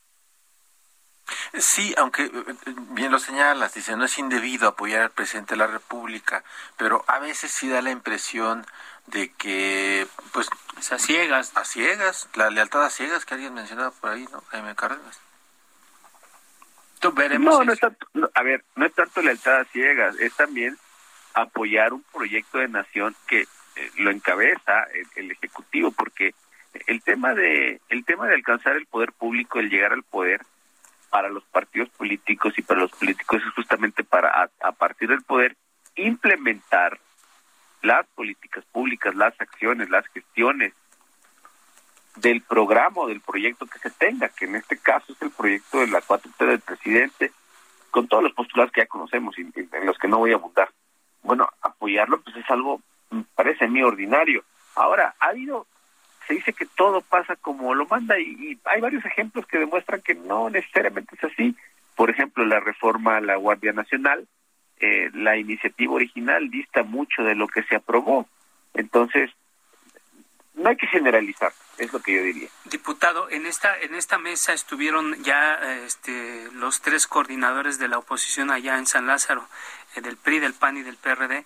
Sí, 1.59 1.95
aunque 1.97 2.25
eh, 2.25 2.31
eh, 2.67 2.75
bien 2.93 3.11
lo 3.11 3.19
señalas, 3.19 3.75
dice, 3.75 3.97
no 3.97 4.05
es 4.05 4.19
indebido 4.19 4.69
apoyar 4.69 5.03
al 5.03 5.11
presidente 5.11 5.55
de 5.55 5.59
la 5.59 5.67
República, 5.67 6.43
pero 6.77 7.05
a 7.07 7.19
veces 7.19 7.51
sí 7.51 7.69
da 7.69 7.83
la 7.83 7.91
impresión 7.91 8.65
de 9.11 9.31
que, 9.33 10.07
pues, 10.33 10.49
sea, 10.81 10.99
ciegas. 10.99 11.57
a 11.57 11.65
ciegas, 11.65 12.29
la 12.35 12.51
lealtad 12.51 12.85
a 12.85 12.91
ciegas 12.91 13.25
que 13.25 13.35
alguien 13.35 13.55
mencionaba 13.55 13.91
por 13.91 14.11
ahí, 14.11 14.27
¿no? 14.31 14.43
Jaime 14.49 14.75
Cárdenas. 14.75 15.21
Tú 17.01 17.13
veremos. 17.13 17.59
No, 17.59 17.65
no 17.65 17.73
es 17.73 17.81
tanto, 17.81 18.07
no, 18.15 18.29
a 18.35 18.43
ver, 18.43 18.65
no 18.77 18.87
es 18.87 18.93
tanto 18.93 19.23
lealtad 19.23 19.61
a 19.61 19.65
ciegas, 19.67 20.17
es 20.19 20.35
también 20.35 20.77
apoyar 21.35 21.93
un 21.93 22.03
proyecto 22.03 22.59
de 22.59 22.69
nación 22.69 23.15
que 23.29 23.43
eh, 23.43 23.91
lo 23.99 24.11
encabeza 24.11 24.83
el, 24.95 25.07
el 25.15 25.31
ejecutivo, 25.31 25.93
porque 25.93 26.35
el 26.87 27.03
tema 27.03 27.35
de 27.35 27.81
el 27.89 28.05
tema 28.05 28.27
de 28.27 28.35
alcanzar 28.35 28.77
el 28.77 28.87
poder 28.87 29.13
público, 29.13 29.61
el 29.61 29.71
llegar 29.71 29.93
al 29.93 30.03
poder 30.03 30.43
para 31.11 31.29
los 31.29 31.45
partidos 31.45 31.89
políticos 31.91 32.55
y 32.57 32.63
para 32.63 32.81
los 32.81 32.91
políticos 32.91 33.43
es 33.47 33.55
justamente 33.55 34.05
para 34.05 34.43
a, 34.43 34.51
a 34.61 34.73
partir 34.73 35.09
del 35.09 35.23
poder 35.23 35.57
implementar 35.95 36.99
las 37.83 38.07
políticas 38.09 38.65
públicas, 38.73 39.15
las 39.15 39.39
acciones, 39.41 39.91
las 39.91 40.07
gestiones 40.09 40.73
del 42.17 42.43
programa 42.43 43.03
o 43.03 43.09
del 43.09 43.21
proyecto 43.21 43.67
que 43.67 43.79
se 43.79 43.91
tenga, 43.91 44.29
que 44.29 44.47
en 44.47 44.57
este 44.57 44.79
caso 44.79 45.13
es 45.13 45.23
el 45.23 45.31
proyecto 45.31 45.81
de 45.81 45.89
la 45.89 46.01
4T 46.01 46.47
del 46.47 46.61
presidente, 46.61 47.33
con 47.91 48.09
todos 48.09 48.23
los 48.23 48.33
postulados 48.33 48.73
que 48.73 48.83
ya 48.83 48.87
conocemos 48.87 49.39
y 49.39 49.43
en 49.43 49.87
los 49.87 49.99
que 49.99 50.09
no 50.09 50.19
voy 50.19 50.33
a 50.33 50.37
abundar. 50.37 50.71
Bueno, 51.23 51.49
apoyarlo 51.63 52.21
pues 52.21 52.37
es 52.37 52.51
algo, 52.51 52.81
parece 53.35 53.65
a 53.65 53.69
mí, 53.69 53.83
ordinario. 53.83 54.45
Ahora, 54.75 55.15
ha 55.21 55.29
habido, 55.29 55.67
se 56.27 56.35
dice 56.35 56.53
que 56.53 56.67
todo 56.67 57.01
pasa 57.01 57.37
como 57.37 57.75
lo 57.75 57.87
manda 57.87 58.19
y, 58.19 58.25
y 58.25 58.59
hay 58.65 58.81
varios 58.81 59.05
ejemplos 59.05 59.47
que 59.47 59.59
demuestran 59.59 60.03
que 60.03 60.15
no 60.15 60.51
necesariamente 60.51 61.17
es 61.17 61.25
así. 61.25 61.57
Por 61.97 62.11
ejemplo, 62.11 62.45
la 62.45 62.61
reforma 62.61 63.17
a 63.17 63.21
la 63.21 63.37
Guardia 63.37 63.73
Nacional, 63.73 64.27
eh, 64.81 65.11
la 65.15 65.37
iniciativa 65.37 65.93
original 65.93 66.51
dista 66.51 66.83
mucho 66.83 67.23
de 67.23 67.35
lo 67.35 67.49
que 67.49 67.63
se 67.65 67.77
aprobó. 67.77 68.27
Entonces, 68.75 69.31
no 70.59 70.69
hay 70.69 70.77
que 70.77 70.87
generalizar, 70.89 71.53
es 71.79 71.93
lo 71.93 72.01
que 72.01 72.15
yo 72.15 72.23
diría. 72.23 72.49
Diputado, 72.65 73.31
en 73.31 73.47
esta 73.47 73.79
en 73.81 73.95
esta 73.95 74.19
mesa 74.19 74.53
estuvieron 74.53 75.23
ya 75.23 75.55
eh, 75.55 75.85
este, 75.87 76.49
los 76.53 76.81
tres 76.81 77.07
coordinadores 77.07 77.79
de 77.79 77.89
la 77.89 77.99
oposición 77.99 78.51
allá 78.51 78.77
en 78.77 78.87
San 78.87 79.07
Lázaro, 79.07 79.49
eh, 79.95 80.01
del 80.01 80.17
PRI, 80.17 80.41
del 80.41 80.55
PAN 80.55 80.77
y 80.77 80.83
del 80.83 80.97
PRD, 80.97 81.45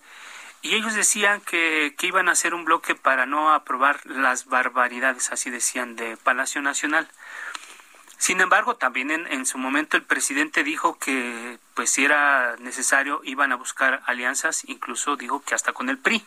y 0.61 0.75
ellos 0.75 0.95
decían 0.95 1.41
que, 1.41 1.93
que 1.97 2.07
iban 2.07 2.29
a 2.29 2.31
hacer 2.31 2.53
un 2.53 2.65
bloque 2.65 2.95
para 2.95 3.25
no 3.25 3.53
aprobar 3.53 3.99
las 4.05 4.45
barbaridades, 4.45 5.31
así 5.31 5.49
decían, 5.49 5.95
de 5.95 6.17
Palacio 6.17 6.61
Nacional. 6.61 7.07
Sin 8.23 8.39
embargo, 8.39 8.77
también 8.77 9.11
en, 9.11 9.45
su 9.45 9.57
momento 9.57 9.97
el 9.97 10.03
presidente 10.03 10.63
dijo 10.63 10.97
que, 10.97 11.59
pues 11.73 11.89
si 11.89 12.05
era 12.05 12.55
necesario, 12.59 13.19
iban 13.25 13.51
a 13.51 13.57
buscar 13.57 14.01
alianzas, 14.05 14.63
incluso 14.69 15.17
dijo 15.17 15.43
que 15.43 15.55
hasta 15.55 15.73
con 15.73 15.89
el 15.89 15.97
PRI. 15.97 16.25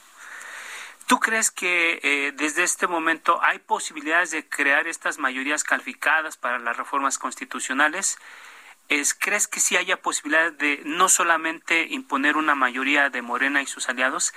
¿Tú 1.07 1.19
crees 1.21 1.51
que 1.51 1.99
eh, 2.03 2.33
desde 2.37 2.65
este 2.65 2.87
momento 2.87 3.43
hay 3.43 3.61
posibilidades 3.61 4.31
de 4.31 4.47
crear 4.47 4.87
estas 4.87 5.17
mayorías 5.17 5.65
calificadas 5.65 6.37
para 6.37 6.59
las 6.59 6.77
reformas 6.77 7.17
constitucionales? 7.17 8.19
Es, 8.91 9.15
¿Crees 9.15 9.49
que 9.49 9.61
sí 9.61 9.79
haya 9.79 9.97
posibilidad 9.97 10.53
de 10.53 10.83
no 10.85 11.09
solamente 11.09 11.87
imponer 11.89 12.37
una 12.37 12.55
mayoría 12.55 13.09
de 13.09 13.23
Morena 13.23 13.63
y 13.63 13.67
sus 13.67 13.89
aliados? 13.89 14.35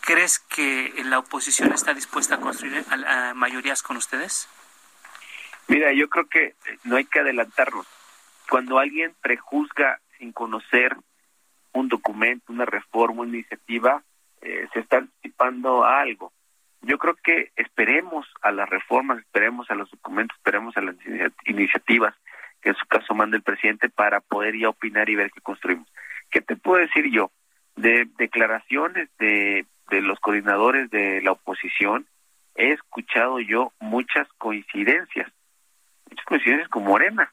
¿Crees 0.00 0.38
que 0.38 0.94
la 1.04 1.18
oposición 1.18 1.72
está 1.72 1.92
dispuesta 1.92 2.36
a 2.36 2.40
construir 2.40 2.84
mayorías 3.34 3.82
con 3.82 3.96
ustedes? 3.96 4.46
Mira, 5.70 5.92
yo 5.92 6.08
creo 6.08 6.26
que 6.26 6.54
no 6.82 6.96
hay 6.96 7.04
que 7.04 7.20
adelantarnos. 7.20 7.86
Cuando 8.48 8.80
alguien 8.80 9.14
prejuzga 9.22 10.00
sin 10.18 10.32
conocer 10.32 10.96
un 11.72 11.88
documento, 11.88 12.52
una 12.52 12.64
reforma, 12.64 13.22
una 13.22 13.36
iniciativa, 13.36 14.02
eh, 14.40 14.66
se 14.72 14.80
está 14.80 14.96
anticipando 14.96 15.84
a 15.84 16.00
algo. 16.00 16.32
Yo 16.82 16.98
creo 16.98 17.14
que 17.22 17.52
esperemos 17.54 18.26
a 18.42 18.50
las 18.50 18.68
reformas, 18.68 19.18
esperemos 19.18 19.70
a 19.70 19.76
los 19.76 19.88
documentos, 19.92 20.36
esperemos 20.38 20.76
a 20.76 20.80
las 20.80 20.96
inicia- 21.06 21.32
iniciativas 21.44 22.16
que 22.60 22.70
en 22.70 22.74
su 22.74 22.86
caso 22.86 23.14
manda 23.14 23.36
el 23.36 23.44
presidente 23.44 23.88
para 23.88 24.20
poder 24.20 24.58
ya 24.58 24.70
opinar 24.70 25.08
y 25.08 25.14
ver 25.14 25.30
qué 25.30 25.40
construimos. 25.40 25.86
¿Qué 26.32 26.40
te 26.40 26.56
puedo 26.56 26.80
decir 26.80 27.08
yo? 27.12 27.30
De 27.76 28.08
declaraciones 28.18 29.08
de, 29.20 29.66
de 29.88 30.02
los 30.02 30.18
coordinadores 30.18 30.90
de 30.90 31.22
la 31.22 31.30
oposición, 31.30 32.06
he 32.56 32.72
escuchado 32.72 33.38
yo 33.38 33.72
muchas 33.78 34.26
coincidencias, 34.36 35.30
coincidencias 36.30 36.68
con 36.68 36.84
Morena, 36.84 37.32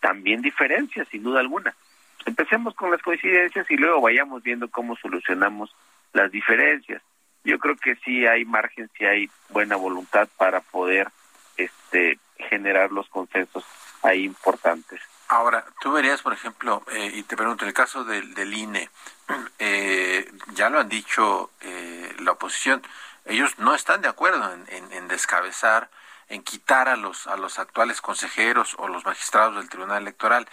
también 0.00 0.40
diferencias, 0.40 1.06
sin 1.10 1.24
duda 1.24 1.40
alguna. 1.40 1.74
Empecemos 2.24 2.74
con 2.76 2.90
las 2.92 3.02
coincidencias 3.02 3.68
y 3.70 3.76
luego 3.76 4.00
vayamos 4.00 4.42
viendo 4.44 4.68
cómo 4.70 4.96
solucionamos 4.96 5.74
las 6.12 6.30
diferencias. 6.30 7.02
Yo 7.42 7.58
creo 7.58 7.76
que 7.76 7.96
sí 7.96 8.24
hay 8.24 8.44
margen, 8.44 8.88
sí 8.96 9.04
hay 9.04 9.28
buena 9.48 9.74
voluntad 9.76 10.28
para 10.36 10.60
poder 10.60 11.08
este 11.56 12.18
generar 12.48 12.92
los 12.92 13.08
consensos 13.08 13.64
ahí 14.02 14.24
importantes. 14.24 15.00
Ahora, 15.28 15.64
tú 15.80 15.90
verías, 15.92 16.22
por 16.22 16.32
ejemplo, 16.32 16.84
eh, 16.92 17.10
y 17.14 17.22
te 17.24 17.36
pregunto, 17.36 17.66
el 17.66 17.72
caso 17.72 18.04
del, 18.04 18.32
del 18.34 18.54
INE, 18.54 18.88
eh, 19.58 20.30
ya 20.54 20.70
lo 20.70 20.78
han 20.78 20.88
dicho 20.88 21.50
eh, 21.62 22.14
la 22.20 22.32
oposición, 22.32 22.82
ellos 23.24 23.58
no 23.58 23.74
están 23.74 24.02
de 24.02 24.08
acuerdo 24.08 24.52
en- 24.68 24.92
en 24.92 25.08
descabezar 25.08 25.88
en 26.28 26.42
quitar 26.42 26.88
a 26.88 26.96
los 26.96 27.26
a 27.26 27.36
los 27.36 27.58
actuales 27.58 28.00
consejeros 28.00 28.74
o 28.78 28.88
los 28.88 29.04
magistrados 29.04 29.56
del 29.56 29.68
Tribunal 29.68 30.02
Electoral. 30.02 30.48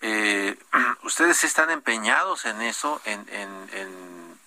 Eh, 0.00 0.58
¿Ustedes 1.02 1.44
están 1.44 1.70
empeñados 1.70 2.44
en 2.44 2.60
eso, 2.62 3.00
en, 3.04 3.26
en, 3.30 4.38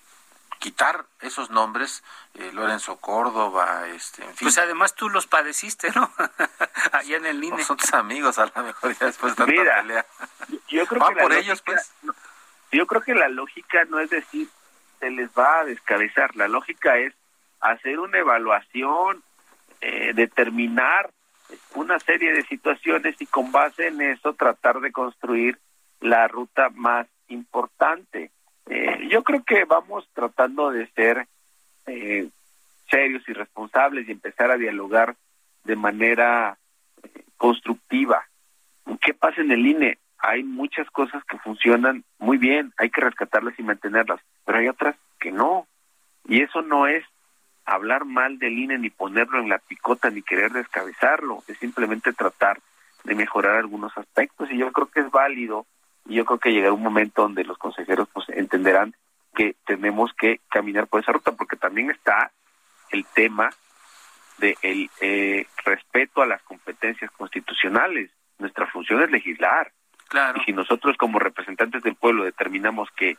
quitar 0.59 1.05
esos 1.21 1.49
nombres? 1.49 2.03
Eh, 2.33 2.51
Lorenzo 2.53 2.97
Córdoba, 2.97 3.87
este, 3.87 4.23
en 4.23 4.35
fin. 4.35 4.45
Pues 4.45 4.57
además 4.57 4.93
tú 4.93 5.09
los 5.09 5.25
padeciste, 5.25 5.91
¿no? 5.95 6.11
Allá 6.91 7.17
en 7.17 7.25
el 7.25 7.43
INE. 7.43 7.63
son 7.63 7.77
tus 7.77 7.93
amigos, 7.93 8.37
a 8.39 8.45
lo 8.45 8.63
mejor 8.63 8.97
ya 8.97 9.05
después 9.07 9.35
de 9.35 9.45
Mira, 9.45 9.81
pelea. 9.81 10.05
Yo 10.67 10.85
creo 10.85 11.07
que 11.07 11.15
por 11.15 11.33
ellos, 11.33 11.61
pues. 11.61 11.91
Yo 12.71 12.85
creo 12.85 13.01
que 13.01 13.15
la 13.15 13.29
lógica 13.29 13.83
no 13.85 13.99
es 13.99 14.11
decir 14.11 14.47
se 14.99 15.09
les 15.09 15.29
va 15.29 15.61
a 15.61 15.65
descabezar, 15.65 16.35
la 16.35 16.47
lógica 16.47 16.97
es 16.97 17.13
hacer 17.61 17.99
una 17.99 18.19
evaluación, 18.19 19.23
eh, 19.81 20.13
determinar 20.13 21.11
una 21.75 21.99
serie 21.99 22.33
de 22.33 22.43
situaciones 22.43 23.15
y 23.19 23.25
con 23.25 23.51
base 23.51 23.87
en 23.87 24.01
eso 24.01 24.33
tratar 24.33 24.79
de 24.79 24.91
construir 24.91 25.57
la 25.99 26.27
ruta 26.27 26.69
más 26.69 27.07
importante. 27.27 28.31
Eh, 28.67 29.07
yo 29.09 29.23
creo 29.23 29.43
que 29.43 29.65
vamos 29.65 30.07
tratando 30.13 30.71
de 30.71 30.87
ser 30.91 31.27
eh, 31.87 32.29
serios 32.89 33.27
y 33.27 33.33
responsables 33.33 34.07
y 34.07 34.11
empezar 34.11 34.51
a 34.51 34.57
dialogar 34.57 35.15
de 35.63 35.75
manera 35.75 36.57
eh, 37.03 37.23
constructiva. 37.37 38.25
¿Qué 39.01 39.13
pasa 39.13 39.41
en 39.41 39.51
el 39.51 39.65
INE? 39.65 39.97
Hay 40.17 40.43
muchas 40.43 40.89
cosas 40.91 41.23
que 41.25 41.37
funcionan 41.37 42.03
muy 42.17 42.37
bien, 42.37 42.73
hay 42.77 42.89
que 42.89 43.01
rescatarlas 43.01 43.57
y 43.57 43.63
mantenerlas, 43.63 44.19
pero 44.45 44.57
hay 44.57 44.67
otras 44.67 44.95
que 45.19 45.31
no. 45.31 45.67
Y 46.27 46.41
eso 46.41 46.61
no 46.61 46.87
es 46.87 47.03
hablar 47.69 48.05
mal 48.05 48.39
del 48.39 48.57
INE 48.57 48.77
ni 48.77 48.89
ponerlo 48.89 49.39
en 49.39 49.49
la 49.49 49.59
picota 49.59 50.09
ni 50.09 50.21
querer 50.21 50.51
descabezarlo, 50.51 51.43
es 51.47 51.57
simplemente 51.59 52.13
tratar 52.13 52.59
de 53.03 53.15
mejorar 53.15 53.55
algunos 53.55 53.95
aspectos 53.97 54.49
y 54.51 54.57
yo 54.57 54.71
creo 54.71 54.87
que 54.87 55.01
es 55.01 55.11
válido 55.11 55.65
y 56.05 56.15
yo 56.15 56.25
creo 56.25 56.39
que 56.39 56.51
llegará 56.51 56.73
un 56.73 56.83
momento 56.83 57.21
donde 57.21 57.43
los 57.43 57.57
consejeros 57.57 58.09
pues 58.11 58.27
entenderán 58.29 58.95
que 59.35 59.55
tenemos 59.65 60.11
que 60.13 60.41
caminar 60.49 60.87
por 60.87 61.01
esa 61.01 61.11
ruta 61.11 61.31
porque 61.31 61.55
también 61.55 61.91
está 61.91 62.31
el 62.89 63.05
tema 63.05 63.51
de 64.39 64.57
el 64.61 64.89
eh, 65.01 65.45
respeto 65.63 66.21
a 66.21 66.25
las 66.25 66.41
competencias 66.41 67.11
constitucionales. 67.11 68.09
Nuestra 68.39 68.67
función 68.67 69.03
es 69.03 69.11
legislar. 69.11 69.71
Claro. 70.07 70.39
Y 70.41 70.45
si 70.45 70.53
nosotros 70.53 70.97
como 70.97 71.19
representantes 71.19 71.83
del 71.83 71.95
pueblo 71.95 72.23
determinamos 72.23 72.89
que 72.95 73.17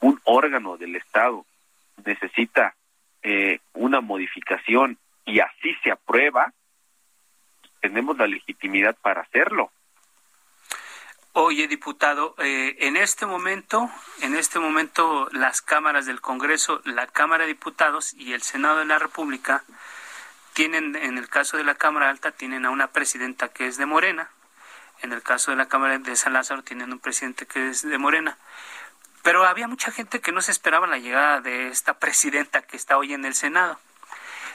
un 0.00 0.18
órgano 0.24 0.78
del 0.78 0.96
Estado 0.96 1.44
necesita 2.04 2.74
eh, 3.22 3.60
una 3.74 4.00
modificación 4.00 4.98
y 5.24 5.40
así 5.40 5.74
se 5.82 5.90
aprueba, 5.90 6.52
tenemos 7.80 8.16
la 8.16 8.26
legitimidad 8.26 8.96
para 9.00 9.22
hacerlo. 9.22 9.70
Oye, 11.32 11.68
diputado, 11.68 12.34
eh, 12.38 12.76
en 12.80 12.96
este 12.96 13.24
momento, 13.24 13.88
en 14.20 14.34
este 14.34 14.58
momento, 14.58 15.28
las 15.30 15.62
cámaras 15.62 16.04
del 16.04 16.20
Congreso, 16.20 16.82
la 16.84 17.06
Cámara 17.06 17.44
de 17.44 17.52
Diputados 17.52 18.14
y 18.14 18.32
el 18.32 18.42
Senado 18.42 18.78
de 18.78 18.84
la 18.84 18.98
República 18.98 19.62
tienen, 20.54 20.96
en 20.96 21.18
el 21.18 21.28
caso 21.28 21.56
de 21.56 21.62
la 21.62 21.76
Cámara 21.76 22.10
Alta, 22.10 22.32
tienen 22.32 22.66
a 22.66 22.70
una 22.70 22.88
presidenta 22.88 23.48
que 23.48 23.66
es 23.66 23.76
de 23.76 23.86
Morena. 23.86 24.30
En 25.02 25.12
el 25.12 25.22
caso 25.22 25.52
de 25.52 25.56
la 25.56 25.68
Cámara 25.68 25.98
de 25.98 26.16
San 26.16 26.32
Lázaro, 26.32 26.64
tienen 26.64 26.92
un 26.92 26.98
presidente 26.98 27.46
que 27.46 27.68
es 27.68 27.88
de 27.88 27.96
Morena. 27.96 28.36
Pero 29.22 29.44
había 29.44 29.68
mucha 29.68 29.90
gente 29.90 30.20
que 30.20 30.32
no 30.32 30.40
se 30.40 30.52
esperaba 30.52 30.86
la 30.86 30.98
llegada 30.98 31.40
de 31.40 31.68
esta 31.68 31.94
presidenta 31.94 32.62
que 32.62 32.76
está 32.76 32.96
hoy 32.96 33.12
en 33.12 33.24
el 33.24 33.34
Senado. 33.34 33.78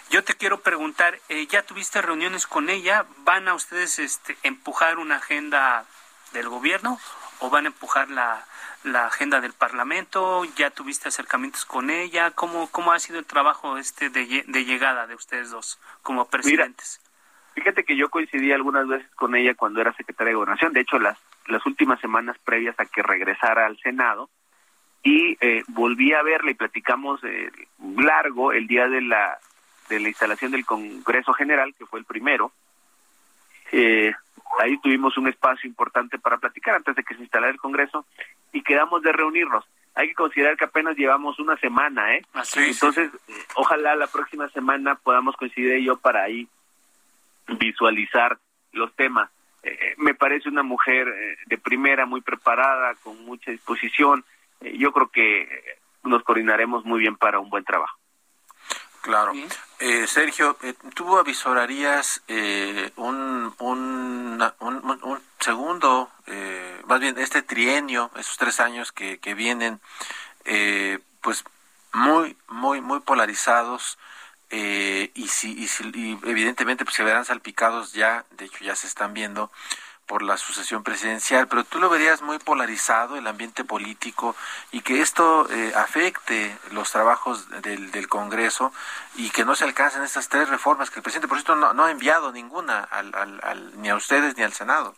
Yo 0.10 0.24
te 0.24 0.36
quiero 0.36 0.62
preguntar, 0.62 1.20
eh, 1.30 1.48
¿ya 1.48 1.64
tuviste 1.64 2.02
reuniones 2.02 2.48
con 2.48 2.70
ella? 2.70 3.06
¿Van 3.20 3.48
a 3.48 3.54
ustedes 3.54 4.00
este, 4.00 4.38
empujar 4.44 4.98
una 4.98 5.18
agenda 5.18 5.86
del 6.34 6.50
gobierno 6.50 7.00
o 7.40 7.50
van 7.50 7.66
a 7.66 7.68
empujar 7.68 8.10
la, 8.10 8.46
agenda 9.08 9.42
del 9.42 9.54
Parlamento? 9.54 10.46
¿Ya 10.56 10.70
tuviste 10.70 11.10
acercamientos 11.10 11.66
con 11.66 11.90
ella? 11.90 12.32
¿Cómo, 12.32 12.68
cómo 12.70 12.92
ha 12.92 13.00
sido 13.00 13.18
el 13.20 13.26
trabajo 13.26 13.78
este 13.78 14.10
de, 14.10 14.46
de 14.48 14.66
llegada 14.66 15.08
de 15.08 15.16
ustedes 15.16 15.50
dos 15.50 15.80
como 16.04 16.28
presidentes? 16.28 17.02
fíjate 17.56 17.86
que 17.86 17.96
yo 17.96 18.10
coincidí 18.10 18.52
algunas 18.52 18.88
veces 18.88 19.10
con 19.16 19.34
ella 19.34 19.56
cuando 19.56 19.82
era 19.82 19.94
secretaria 19.94 20.32
de 20.32 20.36
Gobernación. 20.36 20.74
De 20.74 20.82
hecho, 20.82 21.00
las, 21.00 21.18
las 21.48 21.66
últimas 21.66 22.00
semanas 22.00 22.38
previas 22.44 22.80
a 22.80 22.86
que 22.86 23.02
regresara 23.02 23.66
al 23.66 23.80
Senado, 23.80 24.30
y 25.06 25.38
eh, 25.40 25.64
volví 25.68 26.14
a 26.14 26.24
verla 26.24 26.50
y 26.50 26.56
platicamos 26.56 27.24
eh, 27.24 27.52
largo 27.96 28.52
el 28.52 28.66
día 28.66 28.90
de 28.90 29.02
la 29.02 29.38
de 29.88 30.00
la 30.00 30.10
instalación 30.10 30.52
del 30.52 30.66
Congreso 30.66 31.32
General, 31.34 31.76
que 31.78 31.86
fue 31.86 32.00
el 32.00 32.06
primero. 32.06 32.52
Eh, 33.72 34.12
ahí 34.60 34.80
tuvimos 34.80 35.16
un 35.20 35.28
espacio 35.28 35.70
importante 35.70 36.18
para 36.18 36.40
platicar 36.40 36.74
antes 36.74 36.96
de 36.96 37.04
que 37.04 37.14
se 37.14 37.22
instalara 37.22 37.52
el 37.52 37.60
Congreso 37.60 38.04
y 38.52 38.64
quedamos 38.64 39.04
de 39.04 39.12
reunirnos. 39.12 39.64
Hay 39.94 40.08
que 40.08 40.16
considerar 40.16 40.58
que 40.58 40.66
apenas 40.66 40.98
llevamos 40.98 41.38
una 41.38 41.56
semana, 41.58 42.16
¿eh? 42.16 42.24
Entonces, 42.56 43.12
ojalá 43.54 43.96
la 43.96 44.08
próxima 44.08 44.50
semana 44.50 44.96
podamos 44.96 45.38
coincidir 45.38 45.84
yo 45.84 45.98
para 45.98 46.24
ahí 46.24 46.48
visualizar 47.60 48.40
los 48.72 48.92
temas. 48.96 49.30
me 49.98 50.16
parece 50.16 50.50
una 50.50 50.64
mujer 50.64 51.14
de 51.46 51.58
primera, 51.60 52.08
muy 52.08 52.22
preparada, 52.22 52.96
con 53.04 53.24
mucha 53.24 53.52
disposición 53.52 54.22
eh, 54.22 54.35
yo 54.74 54.92
creo 54.92 55.10
que 55.10 55.80
nos 56.04 56.24
coordinaremos 56.24 56.86
muy 56.86 57.00
bien 57.00 57.18
para 57.18 57.40
un 57.40 57.50
buen 57.50 57.64
trabajo. 57.64 57.98
Claro. 59.02 59.34
Eh, 59.80 60.08
Sergio, 60.08 60.58
eh, 60.64 60.74
¿tú 60.96 61.18
avisorarías 61.18 62.24
un, 62.96 63.54
un, 63.60 64.44
un, 64.60 65.22
segundo, 65.40 66.10
más 66.88 67.00
bien 67.00 67.16
este 67.20 67.44
trienio, 67.44 68.10
esos 68.18 68.38
tres 68.38 68.60
años 68.60 68.92
que, 68.92 69.20
que 69.20 69.36
vienen, 69.36 69.80
pues 71.22 71.44
muy, 71.94 72.36
muy, 72.48 72.82
muy 72.82 73.00
polarizados? 73.02 74.00
y 74.52 75.28
si, 75.28 75.52
y 75.52 75.68
si 75.68 75.84
y 75.94 76.20
evidentemente 76.24 76.86
pues 76.86 76.96
se 76.96 77.04
verán 77.04 77.26
salpicados 77.26 77.92
ya, 77.92 78.26
de 78.32 78.46
hecho 78.46 78.64
ya 78.64 78.76
se 78.76 78.88
están 78.88 79.14
viendo 79.14 79.52
por 80.08 80.22
la 80.22 80.38
sucesión 80.38 80.84
presidencial, 80.84 81.48
pero 81.48 81.64
tú 81.64 81.80
lo 81.80 81.90
verías 81.90 82.22
muy 82.22 82.38
polarizado 82.38 83.18
el 83.18 83.28
ambiente 83.28 83.64
político 83.64 84.36
y 84.72 84.82
que 84.82 85.02
esto 85.02 85.48
eh, 85.52 85.72
afecte 85.76 86.56
los 86.72 86.92
trabajos 86.92 87.50
del, 87.62 87.92
del, 87.92 88.08
Congreso 88.08 88.72
y 89.16 89.30
que 89.32 89.46
no 89.46 89.56
se 89.56 89.64
alcancen 89.64 90.04
estas 90.04 90.30
tres 90.30 90.50
reformas 90.50 90.92
que 90.92 91.00
el 91.00 91.04
presidente, 91.04 91.28
por 91.28 91.38
cierto, 91.38 91.56
no, 91.56 91.84
ha 91.84 91.92
enviado 91.92 92.32
ninguna 92.32 92.82
al, 92.82 93.14
al, 93.16 93.82
ni 93.82 93.90
a 93.90 93.96
ustedes 93.96 94.38
ni 94.38 94.44
al 94.44 94.54
Senado. 94.54 94.96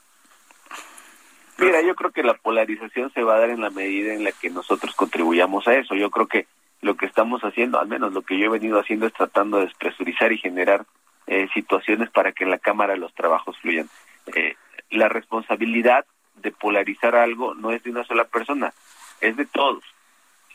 Mira, 1.57 1.81
yo 1.81 1.95
creo 1.95 2.11
que 2.11 2.21
la 2.21 2.35
polarización 2.35 3.11
se 3.13 3.23
va 3.23 3.35
a 3.35 3.39
dar 3.39 3.49
en 3.49 3.61
la 3.61 3.71
medida 3.71 4.13
en 4.13 4.23
la 4.23 4.31
que 4.31 4.49
nosotros 4.49 4.93
contribuyamos 4.95 5.67
a 5.67 5.73
eso. 5.73 5.95
Yo 5.95 6.11
creo 6.11 6.27
que 6.27 6.45
lo 6.81 6.95
que 6.95 7.07
estamos 7.07 7.41
haciendo, 7.41 7.79
al 7.79 7.87
menos 7.87 8.13
lo 8.13 8.21
que 8.21 8.37
yo 8.37 8.45
he 8.45 8.49
venido 8.49 8.79
haciendo, 8.79 9.07
es 9.07 9.13
tratando 9.13 9.57
de 9.57 9.65
despresurizar 9.65 10.31
y 10.31 10.37
generar 10.37 10.85
eh, 11.25 11.47
situaciones 11.53 12.11
para 12.11 12.31
que 12.31 12.43
en 12.43 12.51
la 12.51 12.59
Cámara 12.59 12.95
los 12.95 13.13
trabajos 13.15 13.57
fluyan. 13.59 13.89
Eh, 14.27 14.55
la 14.89 15.10
responsabilidad 15.10 16.06
de 16.36 16.52
polarizar 16.52 17.15
algo 17.15 17.56
no 17.56 17.71
es 17.71 17.84
de 17.84 17.91
una 17.91 18.04
sola 18.06 18.26
persona, 18.26 18.73
es 19.21 19.36
de 19.36 19.45
todos. 19.45 19.84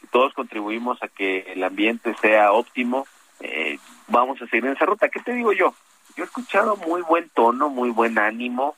Si 0.00 0.06
todos 0.08 0.32
contribuimos 0.34 1.02
a 1.02 1.08
que 1.08 1.40
el 1.52 1.62
ambiente 1.64 2.14
sea 2.20 2.52
óptimo, 2.52 3.06
eh, 3.40 3.78
vamos 4.08 4.40
a 4.40 4.46
seguir 4.46 4.66
en 4.66 4.72
esa 4.72 4.86
ruta. 4.86 5.08
¿Qué 5.08 5.20
te 5.20 5.32
digo 5.32 5.52
yo? 5.52 5.74
Yo 6.16 6.24
he 6.24 6.26
escuchado 6.26 6.76
muy 6.76 7.02
buen 7.02 7.28
tono, 7.30 7.68
muy 7.68 7.90
buen 7.90 8.18
ánimo 8.18 8.76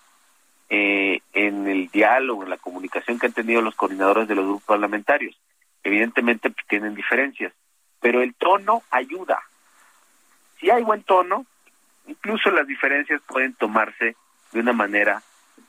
eh, 0.71 1.21
en 1.33 1.67
el 1.67 1.89
diálogo, 1.89 2.45
en 2.45 2.51
la 2.51 2.57
comunicación 2.59 3.19
que 3.19 3.27
han 3.27 3.33
tenido 3.33 3.61
los 3.61 3.75
coordinadores 3.75 4.29
de 4.29 4.35
los 4.35 4.45
grupos 4.45 4.65
parlamentarios. 4.65 5.39
Evidentemente 5.83 6.51
pues, 6.51 6.67
tienen 6.67 6.95
diferencias, 6.95 7.53
pero 8.01 8.23
el 8.23 8.35
tono 8.35 8.83
ayuda. 8.91 9.43
Si 10.59 10.71
hay 10.71 10.83
buen 10.83 11.03
tono, 11.03 11.45
incluso 12.07 12.51
las 12.51 12.67
diferencias 12.67 13.21
pueden 13.27 13.55
tomarse 13.55 14.17
de 14.53 14.61
una 14.61 14.73
manera 14.73 15.23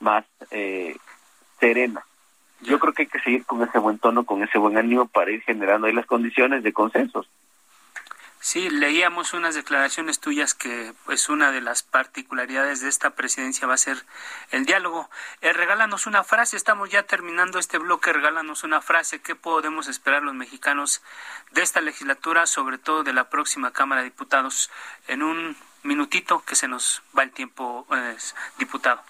más 0.06 0.26
eh, 0.52 0.96
serena. 1.60 2.06
Yo 2.62 2.80
creo 2.80 2.94
que 2.94 3.04
hay 3.04 3.08
que 3.08 3.20
seguir 3.20 3.46
con 3.46 3.62
ese 3.64 3.80
buen 3.80 4.00
tono, 4.00 4.24
con 4.24 4.42
ese 4.44 4.58
buen 4.58 4.78
ánimo 4.78 5.08
para 5.08 5.32
ir 5.32 5.42
generando 5.42 5.88
ahí 5.88 5.94
las 5.94 6.06
condiciones 6.06 6.64
de 6.64 6.72
consensos. 6.72 7.28
Sí, 8.40 8.70
leíamos 8.70 9.34
unas 9.34 9.56
declaraciones 9.56 10.20
tuyas 10.20 10.54
que 10.54 10.94
pues 11.06 11.30
una 11.30 11.52
de 11.52 11.62
las 11.62 11.82
particularidades 11.82 12.80
de 12.80 12.90
esta 12.90 13.16
presidencia 13.16 13.66
va 13.66 13.74
a 13.74 13.78
ser 13.78 13.98
el 14.52 14.68
diálogo. 14.68 15.10
Eh, 15.42 15.52
regálanos 15.52 16.06
una 16.06 16.24
frase, 16.24 16.56
estamos 16.56 16.92
ya 16.92 17.02
terminando 17.04 17.58
este 17.58 17.80
bloque, 17.80 18.14
regálanos 18.14 18.64
una 18.64 18.82
frase, 18.82 19.20
¿qué 19.20 19.34
podemos 19.34 19.88
esperar 19.88 20.22
los 20.22 20.36
mexicanos 20.36 21.02
de 21.54 21.64
esta 21.64 21.82
legislatura, 21.82 22.46
sobre 22.46 22.78
todo 22.78 23.04
de 23.04 23.14
la 23.14 23.32
próxima 23.32 23.74
Cámara 23.74 24.02
de 24.02 24.12
Diputados? 24.12 24.70
En 25.08 25.24
un 25.24 25.58
minutito 25.82 26.44
que 26.46 26.56
se 26.56 26.68
nos 26.68 27.02
va 27.18 27.24
el 27.24 27.32
tiempo, 27.32 27.88
eh, 27.96 28.16
diputado 28.60 29.02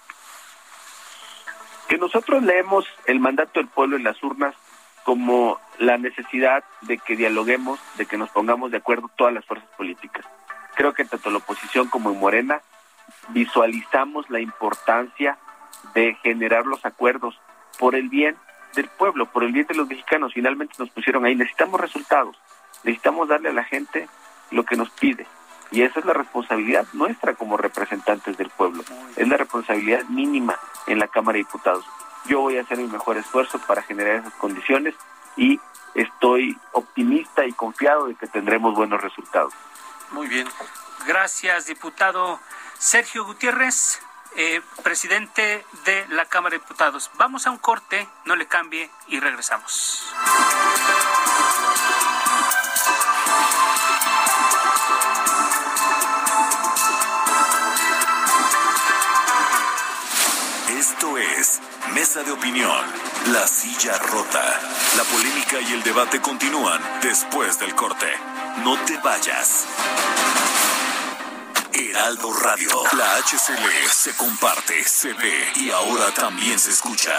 que 1.88 1.98
nosotros 1.98 2.44
leemos 2.44 2.86
el 3.06 3.20
mandato 3.20 3.60
del 3.60 3.68
pueblo 3.68 3.98
en 3.98 4.04
las 4.04 4.22
urnas 4.24 4.56
como 5.04 5.60
la 5.78 5.98
necesidad 5.98 6.64
de 6.82 6.98
que 6.98 7.16
dialoguemos, 7.16 7.80
de 7.98 8.06
que 8.06 8.18
nos 8.18 8.30
pongamos 8.30 8.72
de 8.72 8.78
acuerdo 8.78 9.10
todas 9.16 9.34
las 9.34 9.46
fuerzas 9.46 9.70
políticas. 9.78 10.26
Creo 10.76 10.94
que 10.94 11.06
tanto 11.06 11.30
la 11.30 11.38
oposición 11.38 11.88
como 11.90 12.12
en 12.12 12.20
Morena 12.20 12.62
visualizamos 13.30 14.30
la 14.30 14.40
importancia 14.40 15.38
de 15.94 16.16
generar 16.24 16.66
los 16.66 16.84
acuerdos 16.86 17.40
por 17.78 17.96
el 17.96 18.10
bien 18.10 18.36
del 18.74 18.88
pueblo, 18.90 19.28
por 19.28 19.44
el 19.44 19.52
bien 19.52 19.68
de 19.68 19.76
los 19.76 19.88
mexicanos. 19.88 20.34
Finalmente 20.34 20.76
nos 20.80 20.90
pusieron 20.90 21.26
ahí, 21.26 21.36
necesitamos 21.36 21.80
resultados, 21.80 22.36
necesitamos 22.84 23.28
darle 23.28 23.50
a 23.50 23.54
la 23.54 23.64
gente 23.64 24.08
lo 24.52 24.64
que 24.66 24.76
nos 24.76 24.90
pide. 24.90 25.28
Y 25.72 25.82
esa 25.82 26.00
es 26.00 26.06
la 26.06 26.14
responsabilidad 26.14 26.86
nuestra 26.94 27.34
como 27.34 27.58
representantes 27.58 28.38
del 28.38 28.50
pueblo. 28.50 28.84
Es 29.16 29.28
la 29.28 29.38
responsabilidad 29.38 30.04
mínima 30.06 30.58
en 30.88 31.00
la 31.00 31.08
Cámara 31.08 31.34
de 31.34 31.40
Diputados. 31.40 31.86
Yo 32.26 32.42
voy 32.42 32.58
a 32.58 32.62
hacer 32.62 32.78
mi 32.78 32.88
mejor 32.88 33.18
esfuerzo 33.18 33.60
para 33.68 33.82
generar 33.82 34.16
esas 34.18 34.34
condiciones 34.34 34.96
y 35.38 35.60
estoy 35.94 36.58
optimista 36.72 37.46
y 37.46 37.54
confiado 37.54 38.08
de 38.08 38.16
que 38.16 38.28
tendremos 38.28 38.76
buenos 38.76 39.02
resultados. 39.02 39.54
Muy 40.12 40.28
bien. 40.28 40.48
Gracias, 41.08 41.68
diputado 41.68 42.40
Sergio 42.80 43.26
Gutiérrez, 43.26 44.02
eh, 44.36 44.62
presidente 44.84 45.66
de 45.86 46.06
la 46.10 46.26
Cámara 46.26 46.54
de 46.54 46.60
Diputados. 46.60 47.12
Vamos 47.16 47.48
a 47.48 47.52
un 47.52 47.58
corte, 47.58 48.08
no 48.26 48.36
le 48.36 48.48
cambie 48.48 48.90
y 49.08 49.20
regresamos. 49.20 50.04
Esto 60.78 61.18
es 61.18 61.62
Mesa 61.94 62.22
de 62.24 62.34
Opinión, 62.34 62.86
La 63.32 63.48
Silla 63.48 63.98
Rota. 63.98 64.60
La 64.98 65.04
polémica 65.04 65.62
y 65.62 65.72
el 65.72 65.82
debate 65.84 66.20
continúan 66.20 66.82
después 67.02 67.58
del 67.60 67.74
corte. 67.76 68.08
No 68.62 68.78
te 68.84 68.98
vayas. 68.98 69.68
Heraldo 71.72 72.34
Radio, 72.34 72.70
la 72.98 73.16
HCL 73.20 73.90
se 73.90 74.18
comparte, 74.18 74.84
se 74.84 75.14
ve 75.14 75.48
y 75.56 75.72
ahora 75.72 76.14
también 76.14 76.60
se 76.60 76.72
escucha. 76.72 77.14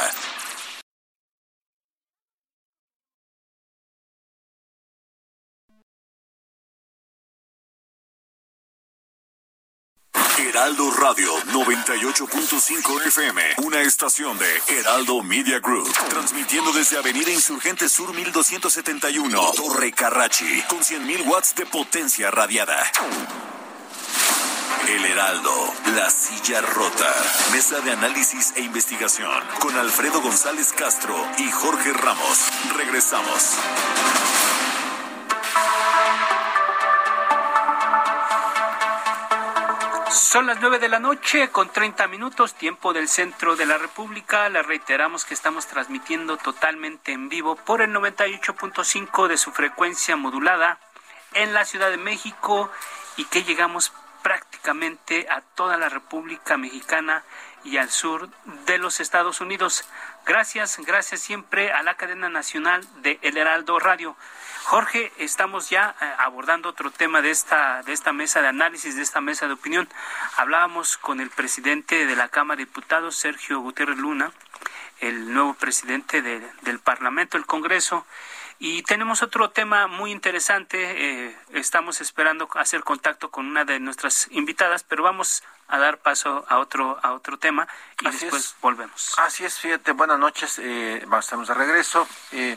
Radio 11.09 11.37
98.5 11.53 13.07
FM, 13.07 13.41
una 13.59 13.81
estación 13.81 14.37
de 14.41 14.63
Heraldo 14.67 15.23
Media 15.23 15.61
Group, 15.61 15.89
transmitiendo 16.11 16.73
desde 16.73 16.99
Avenida 16.99 17.31
Insurgente 17.31 17.89
Sur 17.89 18.13
1271, 18.13 19.53
Torre 19.55 19.93
Carrachi, 19.93 20.63
con 20.69 20.81
100.000 20.81 21.29
watts 21.29 21.55
de 21.55 21.65
potencia 21.67 22.33
radiada. 22.33 22.83
El 24.89 25.05
Heraldo, 25.05 25.73
la 25.95 26.11
silla 26.11 26.61
rota, 26.61 27.15
mesa 27.53 27.79
de 27.79 27.93
análisis 27.93 28.53
e 28.57 28.63
investigación, 28.63 29.31
con 29.61 29.77
Alfredo 29.77 30.21
González 30.21 30.73
Castro 30.73 31.15
y 31.39 31.49
Jorge 31.53 31.93
Ramos. 31.93 32.49
Regresamos. 32.77 33.55
Son 40.17 40.47
las 40.47 40.63
nueve 40.63 40.79
de 40.79 40.89
la 40.89 40.99
noche 40.99 41.51
con 41.51 41.69
30 41.69 42.09
minutos, 42.09 42.55
tiempo 42.55 42.95
del 42.95 43.07
centro 43.07 43.55
de 43.55 43.67
la 43.67 43.77
República. 43.77 44.49
Le 44.49 44.63
reiteramos 44.63 45.27
que 45.27 45.35
estamos 45.35 45.67
transmitiendo 45.67 46.39
totalmente 46.39 47.13
en 47.13 47.29
vivo 47.29 47.55
por 47.55 47.83
el 47.83 47.93
98.5 47.93 49.29
de 49.29 49.37
su 49.37 49.53
frecuencia 49.53 50.17
modulada 50.17 50.79
en 51.35 51.53
la 51.53 51.67
Ciudad 51.67 51.91
de 51.91 51.99
México 51.99 52.71
y 53.19 53.27
que 53.27 53.45
llegamos 53.45 53.93
prácticamente 54.23 55.27
a 55.29 55.43
toda 55.43 55.77
la 55.77 55.91
República 55.91 56.57
Mexicana 56.57 57.23
y 57.63 57.77
al 57.77 57.91
sur 57.91 58.31
de 58.65 58.79
los 58.79 59.01
Estados 59.01 59.43
Unidos. 59.43 59.85
Gracias, 60.25 60.79
gracias 60.79 61.21
siempre 61.21 61.73
a 61.73 61.83
la 61.83 61.95
cadena 61.95 62.31
nacional 62.31 62.83
de 63.03 63.19
El 63.21 63.37
Heraldo 63.37 63.79
Radio. 63.79 64.17
Jorge, 64.67 65.13
estamos 65.19 65.71
ya 65.71 65.95
eh, 66.01 66.13
abordando 66.19 66.71
otro 66.71 66.91
tema 66.91 67.23
de 67.23 67.31
esta, 67.31 67.85
de 67.85 67.93
esta 67.93 68.13
mesa 68.13 68.43
de 68.43 68.49
análisis, 68.49 68.97
de 68.97 69.03
esta 69.03 69.21
mesa 69.21 69.47
de 69.47 69.53
opinión. 69.53 69.89
Hablábamos 70.37 70.97
con 70.97 71.21
el 71.21 71.31
presidente 71.31 72.05
de 72.05 72.17
la 72.17 72.29
Cámara 72.29 72.59
de 72.59 72.65
Diputados, 72.65 73.15
Sergio 73.15 73.61
Gutiérrez 73.61 73.97
Luna, 73.97 74.33
el 74.99 75.33
nuevo 75.33 75.55
presidente 75.55 76.21
del 76.21 76.81
Parlamento, 76.81 77.37
el 77.37 77.47
Congreso, 77.47 78.05
y 78.59 78.83
tenemos 78.83 79.23
otro 79.23 79.51
tema 79.51 79.87
muy 79.87 80.11
interesante. 80.11 81.27
Eh, 81.27 81.37
estamos 81.53 82.01
esperando 82.01 82.49
hacer 82.57 82.83
contacto 82.83 83.31
con 83.31 83.47
una 83.47 83.65
de 83.65 83.79
nuestras 83.79 84.27
invitadas, 84.33 84.83
pero 84.83 85.05
vamos 85.05 85.45
a 85.69 85.79
dar 85.79 85.99
paso 85.99 86.45
a 86.49 86.59
otro 86.59 86.99
a 87.03 87.13
otro 87.13 87.39
tema 87.39 87.69
y 88.01 88.11
después 88.11 88.57
volvemos. 88.61 89.15
Así 89.19 89.45
es, 89.45 89.59
fíjate, 89.59 89.93
buenas 89.93 90.19
noches, 90.19 90.59
eh, 90.59 91.07
estamos 91.19 91.47
de 91.47 91.55
regreso. 91.55 92.09
Eh, 92.33 92.57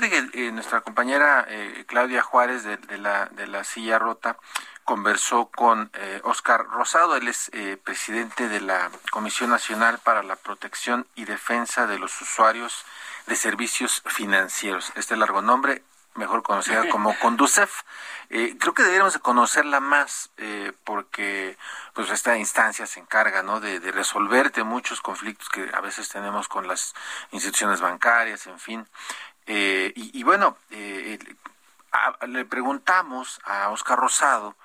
fíjate 0.00 0.30
que 0.30 0.46
eh, 0.46 0.52
nuestra 0.52 0.80
compañera 0.82 1.46
eh, 1.48 1.84
Claudia 1.86 2.22
Juárez 2.22 2.64
de, 2.64 2.76
de, 2.76 2.98
la, 2.98 3.26
de 3.26 3.46
la 3.46 3.64
Silla 3.64 3.98
Rota 3.98 4.36
conversó 4.84 5.46
con 5.46 5.90
Oscar 6.22 6.64
Rosado, 6.66 7.16
él 7.16 7.26
es 7.26 7.50
presidente 7.82 8.48
de 8.48 8.60
la 8.60 8.88
Comisión 9.10 9.50
Nacional 9.50 9.98
para 9.98 10.22
la 10.22 10.36
Protección 10.36 11.08
y 11.16 11.24
Defensa 11.24 11.88
de 11.88 11.98
los 11.98 12.20
Usuarios 12.20 12.84
de 13.26 13.34
Servicios 13.34 14.02
Financieros. 14.06 14.92
Este 14.94 15.16
largo 15.16 15.42
nombre, 15.42 15.82
mejor 16.16 16.42
conocida 16.42 16.88
como 16.90 17.18
Conducef. 17.18 17.82
Eh, 18.30 18.56
creo 18.58 18.74
que 18.74 18.82
deberíamos 18.82 19.14
de 19.14 19.20
conocerla 19.20 19.80
más 19.80 20.30
eh, 20.36 20.72
porque 20.84 21.56
pues 21.94 22.10
esta 22.10 22.36
instancia 22.36 22.86
se 22.86 23.00
encarga 23.00 23.42
¿no? 23.42 23.60
de, 23.60 23.78
de 23.78 23.92
resolverte 23.92 24.64
muchos 24.64 25.00
conflictos 25.00 25.48
que 25.48 25.70
a 25.72 25.80
veces 25.80 26.08
tenemos 26.08 26.48
con 26.48 26.66
las 26.66 26.94
instituciones 27.30 27.80
bancarias, 27.80 28.46
en 28.46 28.58
fin. 28.58 28.88
Eh, 29.46 29.92
y, 29.94 30.18
y, 30.18 30.22
bueno, 30.22 30.56
eh, 30.70 31.18
le 32.26 32.44
preguntamos 32.44 33.40
a 33.44 33.70
Oscar 33.70 33.98
Rosado 33.98 34.56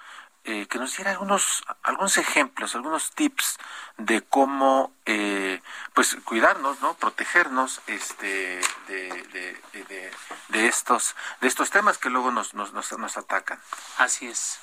eh, 0.44 0.66
que 0.66 0.80
nos 0.80 0.96
diera 0.96 1.12
algunos 1.12 1.64
algunos 1.84 2.18
ejemplos, 2.18 2.74
algunos 2.74 3.12
tips 3.12 3.60
de 3.98 4.24
cómo 4.24 4.92
eh, 5.06 5.62
pues 5.94 6.18
cuidarnos, 6.24 6.82
¿no? 6.82 6.96
protegernos 6.96 7.80
este 7.86 8.60
de, 8.88 9.10
de, 9.34 9.62
de, 9.74 10.12
de, 10.50 10.68
estos 10.68 11.16
de 11.42 11.48
estos 11.48 11.70
temas 11.70 12.00
que 12.00 12.10
luego 12.10 12.32
nos, 12.32 12.56
nos, 12.56 12.74
nos, 12.74 12.92
nos 12.98 13.18
atacan. 13.18 13.60
Así 13.98 14.28
es. 14.28 14.60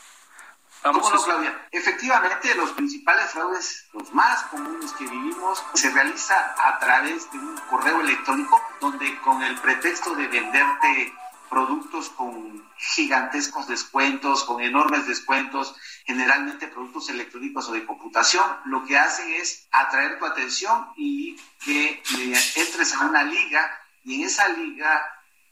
Vamos 0.83 1.03
¿Cómo 1.03 1.15
no, 1.15 1.23
Claudia? 1.23 1.69
Efectivamente, 1.71 2.55
los 2.55 2.71
principales 2.73 3.31
fraudes, 3.31 3.87
los 3.93 4.13
más 4.13 4.45
comunes 4.45 4.93
que 4.93 5.05
vivimos, 5.05 5.63
se 5.75 5.91
realiza 5.91 6.55
a 6.57 6.79
través 6.79 7.31
de 7.33 7.39
un 7.39 7.57
correo 7.69 8.01
electrónico 8.01 8.61
donde 8.81 9.19
con 9.21 9.43
el 9.43 9.57
pretexto 9.57 10.15
de 10.15 10.29
venderte 10.29 11.13
productos 11.49 12.11
con 12.11 12.65
gigantescos 12.77 13.67
descuentos, 13.67 14.45
con 14.45 14.63
enormes 14.63 15.07
descuentos, 15.07 15.75
generalmente 16.05 16.69
productos 16.69 17.09
electrónicos 17.09 17.69
o 17.69 17.73
de 17.73 17.85
computación, 17.85 18.45
lo 18.67 18.85
que 18.85 18.99
hacen 18.99 19.33
es 19.33 19.67
atraer 19.73 20.19
tu 20.19 20.27
atención 20.27 20.89
y 20.97 21.37
que 21.65 22.03
entres 22.57 22.95
a 22.95 23.07
una 23.07 23.25
liga 23.25 23.79
y 24.05 24.17
en 24.17 24.27
esa 24.27 24.49
liga 24.49 25.07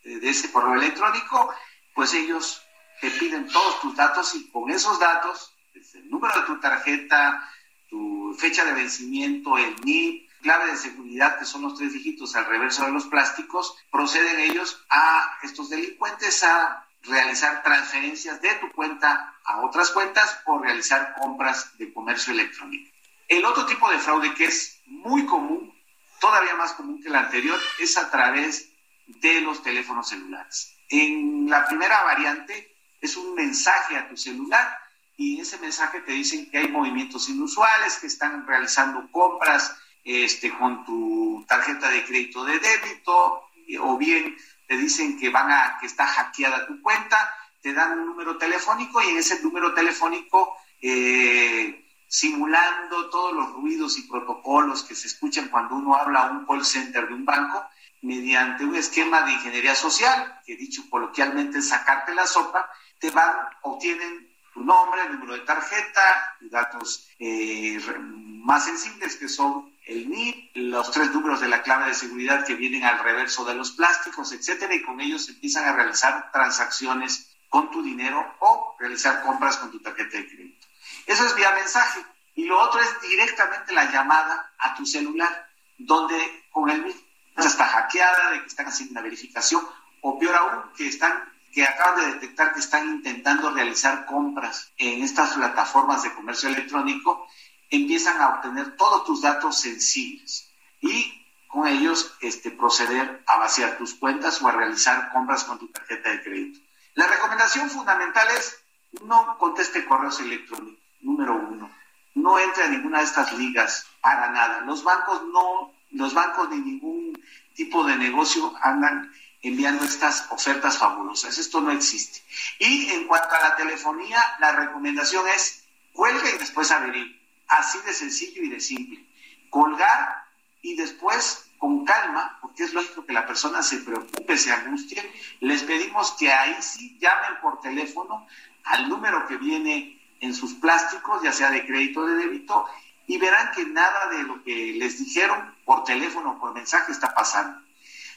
eh, 0.04 0.18
de 0.20 0.28
ese 0.28 0.52
correo 0.52 0.74
electrónico, 0.74 1.52
pues 1.94 2.14
ellos 2.14 2.62
te 3.00 3.10
piden 3.10 3.46
todos 3.48 3.80
tus 3.80 3.96
datos 3.96 4.34
y 4.34 4.48
con 4.50 4.70
esos 4.70 4.98
datos, 4.98 5.54
el 5.94 6.10
número 6.10 6.40
de 6.40 6.46
tu 6.46 6.60
tarjeta, 6.60 7.50
tu 7.88 8.34
fecha 8.38 8.64
de 8.64 8.72
vencimiento, 8.72 9.56
el 9.58 9.76
NIP, 9.82 10.28
clave 10.42 10.70
de 10.70 10.76
seguridad, 10.76 11.38
que 11.38 11.44
son 11.44 11.62
los 11.62 11.76
tres 11.76 11.92
dígitos 11.92 12.36
al 12.36 12.46
reverso 12.46 12.84
de 12.84 12.92
los 12.92 13.06
plásticos, 13.06 13.76
proceden 13.90 14.40
ellos 14.40 14.84
a 14.90 15.38
estos 15.42 15.70
delincuentes 15.70 16.42
a 16.44 16.86
realizar 17.02 17.62
transferencias 17.62 18.40
de 18.40 18.54
tu 18.56 18.70
cuenta 18.72 19.34
a 19.44 19.60
otras 19.60 19.90
cuentas 19.90 20.40
o 20.46 20.58
realizar 20.58 21.14
compras 21.18 21.76
de 21.78 21.92
comercio 21.92 22.32
electrónico. 22.32 22.90
El 23.28 23.44
otro 23.44 23.66
tipo 23.66 23.90
de 23.90 23.98
fraude 23.98 24.34
que 24.34 24.46
es 24.46 24.80
muy 24.86 25.26
común, 25.26 25.72
todavía 26.20 26.54
más 26.54 26.72
común 26.72 27.02
que 27.02 27.08
el 27.08 27.16
anterior, 27.16 27.58
es 27.80 27.96
a 27.96 28.10
través 28.10 28.70
de 29.06 29.40
los 29.40 29.62
teléfonos 29.62 30.08
celulares. 30.08 30.76
En 30.88 31.48
la 31.48 31.66
primera 31.66 32.02
variante 32.04 32.75
es 33.06 33.16
un 33.16 33.34
mensaje 33.34 33.96
a 33.96 34.08
tu 34.08 34.16
celular 34.16 34.78
y 35.16 35.40
ese 35.40 35.58
mensaje 35.58 36.00
te 36.02 36.12
dicen 36.12 36.50
que 36.50 36.58
hay 36.58 36.68
movimientos 36.68 37.28
inusuales, 37.28 37.96
que 37.96 38.06
están 38.06 38.46
realizando 38.46 39.10
compras 39.10 39.74
este, 40.04 40.52
con 40.56 40.84
tu 40.84 41.44
tarjeta 41.48 41.88
de 41.88 42.04
crédito 42.04 42.44
de 42.44 42.58
débito, 42.58 43.42
o 43.80 43.96
bien 43.96 44.36
te 44.68 44.76
dicen 44.76 45.18
que 45.18 45.30
van 45.30 45.50
a, 45.50 45.78
que 45.80 45.86
está 45.86 46.06
hackeada 46.06 46.66
tu 46.66 46.80
cuenta, 46.82 47.34
te 47.62 47.72
dan 47.72 47.98
un 47.98 48.06
número 48.06 48.36
telefónico 48.36 49.02
y 49.02 49.08
en 49.08 49.18
ese 49.18 49.42
número 49.42 49.72
telefónico, 49.72 50.56
eh, 50.82 51.84
simulando 52.08 53.08
todos 53.10 53.32
los 53.32 53.52
ruidos 53.54 53.98
y 53.98 54.02
protocolos 54.02 54.84
que 54.84 54.94
se 54.94 55.08
escuchan 55.08 55.48
cuando 55.48 55.76
uno 55.76 55.96
habla 55.96 56.26
a 56.26 56.30
un 56.30 56.46
call 56.46 56.64
center 56.64 57.08
de 57.08 57.14
un 57.14 57.24
banco, 57.24 57.64
mediante 58.02 58.64
un 58.64 58.76
esquema 58.76 59.22
de 59.22 59.32
ingeniería 59.32 59.74
social, 59.74 60.40
que 60.44 60.56
dicho 60.56 60.82
coloquialmente 60.88 61.58
es 61.58 61.68
sacarte 61.68 62.14
la 62.14 62.26
sopa, 62.26 62.70
te 62.98 63.10
van, 63.10 63.34
obtienen 63.62 64.34
tu 64.52 64.62
nombre, 64.64 65.08
número 65.10 65.34
de 65.34 65.40
tarjeta, 65.40 66.36
datos 66.40 67.08
eh, 67.18 67.78
más 67.98 68.64
sensibles 68.64 69.16
que 69.16 69.28
son 69.28 69.74
el 69.86 70.08
NIP, 70.08 70.50
los 70.56 70.90
tres 70.90 71.12
números 71.12 71.40
de 71.40 71.48
la 71.48 71.62
clave 71.62 71.86
de 71.86 71.94
seguridad 71.94 72.44
que 72.44 72.54
vienen 72.54 72.84
al 72.84 72.98
reverso 72.98 73.44
de 73.44 73.54
los 73.54 73.72
plásticos, 73.72 74.32
etcétera, 74.32 74.74
y 74.74 74.82
con 74.82 75.00
ellos 75.00 75.28
empiezan 75.28 75.64
a 75.68 75.76
realizar 75.76 76.32
transacciones 76.32 77.36
con 77.48 77.70
tu 77.70 77.82
dinero 77.82 78.34
o 78.40 78.76
realizar 78.78 79.22
compras 79.22 79.58
con 79.58 79.70
tu 79.70 79.80
tarjeta 79.80 80.16
de 80.16 80.26
crédito. 80.26 80.66
Eso 81.06 81.24
es 81.24 81.34
vía 81.36 81.52
mensaje. 81.52 82.04
Y 82.34 82.44
lo 82.44 82.60
otro 82.60 82.80
es 82.80 83.00
directamente 83.00 83.72
la 83.72 83.90
llamada 83.90 84.52
a 84.58 84.74
tu 84.74 84.84
celular, 84.84 85.48
donde 85.78 86.44
con 86.50 86.68
el 86.68 86.82
mismo 86.82 87.00
está 87.36 87.66
hackeada, 87.66 88.30
de 88.30 88.40
que 88.40 88.46
están 88.46 88.66
haciendo 88.66 88.92
una 88.92 89.02
verificación, 89.02 89.62
o 90.00 90.18
peor 90.18 90.34
aún, 90.34 90.72
que 90.76 90.88
están 90.88 91.32
que 91.56 91.64
acaban 91.64 91.98
de 91.98 92.12
detectar 92.12 92.52
que 92.52 92.60
están 92.60 92.86
intentando 92.86 93.50
realizar 93.50 94.04
compras 94.04 94.74
en 94.76 95.02
estas 95.02 95.32
plataformas 95.32 96.02
de 96.02 96.12
comercio 96.12 96.50
electrónico, 96.50 97.26
empiezan 97.70 98.20
a 98.20 98.28
obtener 98.28 98.76
todos 98.76 99.06
tus 99.06 99.22
datos 99.22 99.58
sensibles 99.58 100.50
y 100.82 101.26
con 101.48 101.66
ellos 101.66 102.14
este, 102.20 102.50
proceder 102.50 103.22
a 103.26 103.38
vaciar 103.38 103.78
tus 103.78 103.94
cuentas 103.94 104.42
o 104.42 104.48
a 104.48 104.52
realizar 104.52 105.10
compras 105.14 105.44
con 105.44 105.58
tu 105.58 105.68
tarjeta 105.68 106.10
de 106.10 106.22
crédito. 106.22 106.60
La 106.92 107.06
recomendación 107.06 107.70
fundamental 107.70 108.28
es 108.36 108.62
no 109.00 109.38
conteste 109.38 109.86
correos 109.86 110.20
electrónicos, 110.20 110.84
número 111.00 111.36
uno. 111.36 111.70
No 112.14 112.38
entre 112.38 112.64
a 112.64 112.68
ninguna 112.68 112.98
de 112.98 113.04
estas 113.04 113.32
ligas 113.32 113.86
para 114.02 114.30
nada. 114.30 114.60
Los 114.60 114.84
bancos 114.84 115.22
no, 115.32 115.72
los 115.92 116.12
bancos 116.12 116.50
ni 116.50 116.58
ningún 116.58 117.18
tipo 117.54 117.82
de 117.84 117.96
negocio 117.96 118.52
andan 118.60 119.10
enviando 119.48 119.84
estas 119.84 120.26
ofertas 120.30 120.78
fabulosas. 120.78 121.38
Esto 121.38 121.60
no 121.60 121.70
existe. 121.70 122.22
Y 122.58 122.90
en 122.90 123.06
cuanto 123.06 123.34
a 123.34 123.48
la 123.48 123.56
telefonía, 123.56 124.22
la 124.40 124.52
recomendación 124.52 125.26
es 125.28 125.64
cuelga 125.92 126.28
y 126.30 126.38
después 126.38 126.70
averigüe. 126.70 127.20
Así 127.48 127.78
de 127.86 127.92
sencillo 127.92 128.42
y 128.42 128.48
de 128.48 128.60
simple. 128.60 129.06
Colgar 129.50 130.24
y 130.62 130.74
después 130.74 131.44
con 131.58 131.84
calma, 131.84 132.38
porque 132.40 132.64
es 132.64 132.74
lógico 132.74 133.06
que 133.06 133.12
la 133.12 133.26
persona 133.26 133.62
se 133.62 133.78
preocupe, 133.78 134.36
se 134.36 134.52
angustie, 134.52 135.10
les 135.40 135.62
pedimos 135.62 136.12
que 136.12 136.30
ahí 136.30 136.56
sí 136.60 136.98
llamen 137.00 137.40
por 137.40 137.60
teléfono 137.60 138.26
al 138.64 138.88
número 138.88 139.26
que 139.26 139.36
viene 139.36 139.98
en 140.20 140.34
sus 140.34 140.54
plásticos, 140.54 141.22
ya 141.22 141.32
sea 141.32 141.50
de 141.50 141.64
crédito 141.64 142.00
o 142.00 142.06
de 142.06 142.16
débito, 142.16 142.66
y 143.06 143.16
verán 143.18 143.52
que 143.52 143.64
nada 143.64 144.08
de 144.10 144.22
lo 144.24 144.42
que 144.42 144.74
les 144.74 144.98
dijeron 144.98 145.54
por 145.64 145.84
teléfono 145.84 146.32
o 146.32 146.38
por 146.38 146.52
mensaje 146.52 146.92
está 146.92 147.14
pasando. 147.14 147.60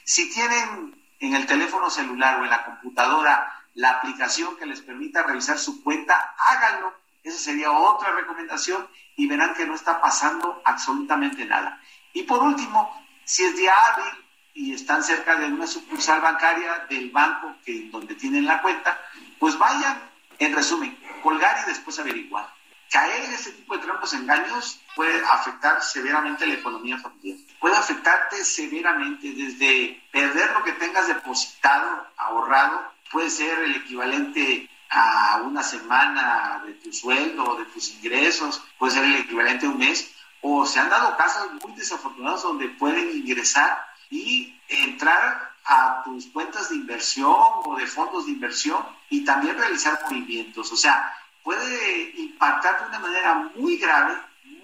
Si 0.04 0.28
tienen 0.30 0.99
en 1.20 1.34
el 1.34 1.46
teléfono 1.46 1.90
celular 1.90 2.40
o 2.40 2.44
en 2.44 2.50
la 2.50 2.64
computadora 2.64 3.54
la 3.74 3.90
aplicación 3.90 4.56
que 4.56 4.66
les 4.66 4.80
permita 4.80 5.22
revisar 5.22 5.58
su 5.58 5.82
cuenta, 5.82 6.34
háganlo. 6.38 6.92
Esa 7.22 7.38
sería 7.38 7.70
otra 7.70 8.12
recomendación 8.12 8.88
y 9.16 9.26
verán 9.26 9.54
que 9.54 9.66
no 9.66 9.74
está 9.74 10.00
pasando 10.00 10.60
absolutamente 10.64 11.44
nada. 11.44 11.80
Y 12.14 12.22
por 12.22 12.42
último, 12.42 12.90
si 13.24 13.44
es 13.44 13.56
día 13.56 13.72
hábil 13.72 14.24
y 14.54 14.74
están 14.74 15.04
cerca 15.04 15.36
de 15.36 15.46
una 15.46 15.66
sucursal 15.66 16.20
bancaria 16.20 16.86
del 16.88 17.10
banco 17.10 17.54
donde 17.90 18.14
tienen 18.14 18.46
la 18.46 18.60
cuenta, 18.62 18.98
pues 19.38 19.56
vayan, 19.58 20.00
en 20.38 20.54
resumen, 20.54 20.98
colgar 21.22 21.56
y 21.62 21.68
después 21.68 21.98
averiguar. 21.98 22.48
Caer 22.90 23.24
en 23.24 23.34
este 23.34 23.52
tipo 23.52 23.76
de 23.76 23.84
trampos 23.84 24.12
engaños 24.14 24.80
puede 24.96 25.24
afectar 25.24 25.80
severamente 25.80 26.46
la 26.46 26.54
economía 26.54 26.98
familiar. 26.98 27.38
Puede 27.60 27.76
afectarte 27.76 28.44
severamente 28.44 29.32
desde 29.32 30.02
perder 30.10 30.50
lo 30.52 30.64
que 30.64 30.72
tengas 30.72 31.06
depositado, 31.06 32.06
ahorrado, 32.16 32.90
puede 33.10 33.30
ser 33.30 33.58
el 33.60 33.76
equivalente 33.76 34.68
a 34.90 35.42
una 35.44 35.62
semana 35.62 36.62
de 36.66 36.72
tu 36.74 36.92
sueldo 36.92 37.56
de 37.56 37.64
tus 37.66 37.90
ingresos, 37.90 38.62
puede 38.78 38.94
ser 38.94 39.04
el 39.04 39.16
equivalente 39.16 39.66
a 39.66 39.70
un 39.70 39.78
mes, 39.78 40.10
o 40.42 40.66
se 40.66 40.80
han 40.80 40.90
dado 40.90 41.16
casos 41.16 41.48
muy 41.62 41.72
desafortunados 41.74 42.42
donde 42.42 42.68
pueden 42.70 43.10
ingresar 43.10 43.86
y 44.10 44.58
entrar 44.68 45.52
a 45.64 46.02
tus 46.04 46.26
cuentas 46.26 46.70
de 46.70 46.76
inversión 46.76 47.36
o 47.64 47.76
de 47.76 47.86
fondos 47.86 48.26
de 48.26 48.32
inversión 48.32 48.84
y 49.10 49.24
también 49.24 49.56
realizar 49.56 50.00
movimientos. 50.04 50.72
O 50.72 50.76
sea, 50.76 51.14
puede 51.42 52.12
impactar 52.16 52.80
de 52.80 52.88
una 52.88 52.98
manera 52.98 53.50
muy 53.56 53.76
grave, 53.76 54.14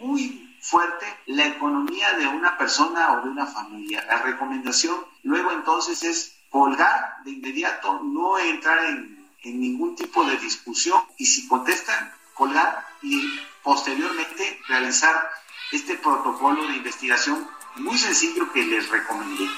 muy 0.00 0.56
fuerte 0.60 1.06
la 1.26 1.46
economía 1.46 2.12
de 2.14 2.26
una 2.26 2.56
persona 2.58 3.12
o 3.12 3.22
de 3.22 3.30
una 3.30 3.46
familia. 3.46 4.04
La 4.06 4.22
recomendación 4.22 4.96
luego 5.22 5.52
entonces 5.52 6.02
es 6.02 6.36
colgar 6.50 7.16
de 7.24 7.32
inmediato, 7.32 8.00
no 8.02 8.38
entrar 8.38 8.84
en, 8.84 9.16
ningún 9.44 9.94
tipo 9.94 10.24
de 10.24 10.36
discusión 10.38 11.00
y 11.18 11.24
si 11.24 11.46
contestan, 11.46 12.12
colgar 12.34 12.84
y 13.00 13.38
posteriormente 13.62 14.60
realizar 14.66 15.30
este 15.70 15.96
protocolo 15.98 16.66
de 16.66 16.74
investigación 16.78 17.48
muy 17.76 17.96
sencillo 17.96 18.52
que 18.52 18.64
les 18.64 18.88
recomendé. 18.88 19.48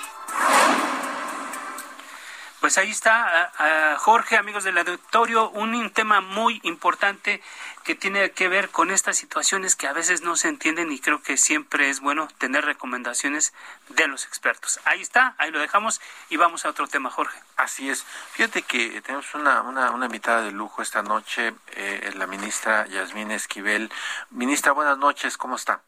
Pues 2.69 2.77
ahí 2.77 2.91
está, 2.91 3.97
Jorge, 3.97 4.37
amigos 4.37 4.63
del 4.63 4.77
auditorio, 4.77 5.49
un 5.49 5.91
tema 5.91 6.21
muy 6.21 6.61
importante 6.65 7.41
que 7.83 7.95
tiene 7.95 8.33
que 8.33 8.47
ver 8.49 8.69
con 8.69 8.91
estas 8.91 9.17
situaciones 9.17 9.75
que 9.75 9.87
a 9.87 9.95
veces 9.95 10.21
no 10.21 10.37
se 10.37 10.49
entienden 10.49 10.93
y 10.93 11.01
creo 11.01 11.23
que 11.23 11.39
siempre 11.39 11.89
es 11.89 12.01
bueno 12.01 12.29
tener 12.37 12.67
recomendaciones 12.67 13.55
de 13.89 14.07
los 14.07 14.27
expertos. 14.27 14.81
Ahí 14.85 15.01
está, 15.01 15.35
ahí 15.39 15.51
lo 15.51 15.61
dejamos 15.61 16.03
y 16.29 16.37
vamos 16.37 16.67
a 16.67 16.69
otro 16.69 16.87
tema, 16.87 17.09
Jorge. 17.09 17.41
Así 17.57 17.89
es. 17.89 18.05
Fíjate 18.33 18.61
que 18.61 19.01
tenemos 19.01 19.35
una, 19.35 19.63
una, 19.63 19.91
una 19.93 20.05
invitada 20.05 20.43
de 20.43 20.53
lujo 20.53 20.83
esta 20.83 21.03
noche, 21.03 21.55
eh, 21.75 22.13
la 22.17 22.27
ministra 22.27 22.87
Yasmín 22.87 23.31
Esquivel. 23.31 23.91
Ministra, 24.29 24.73
buenas 24.73 24.99
noches, 24.99 25.39
¿cómo 25.39 25.57
está? 25.57 25.81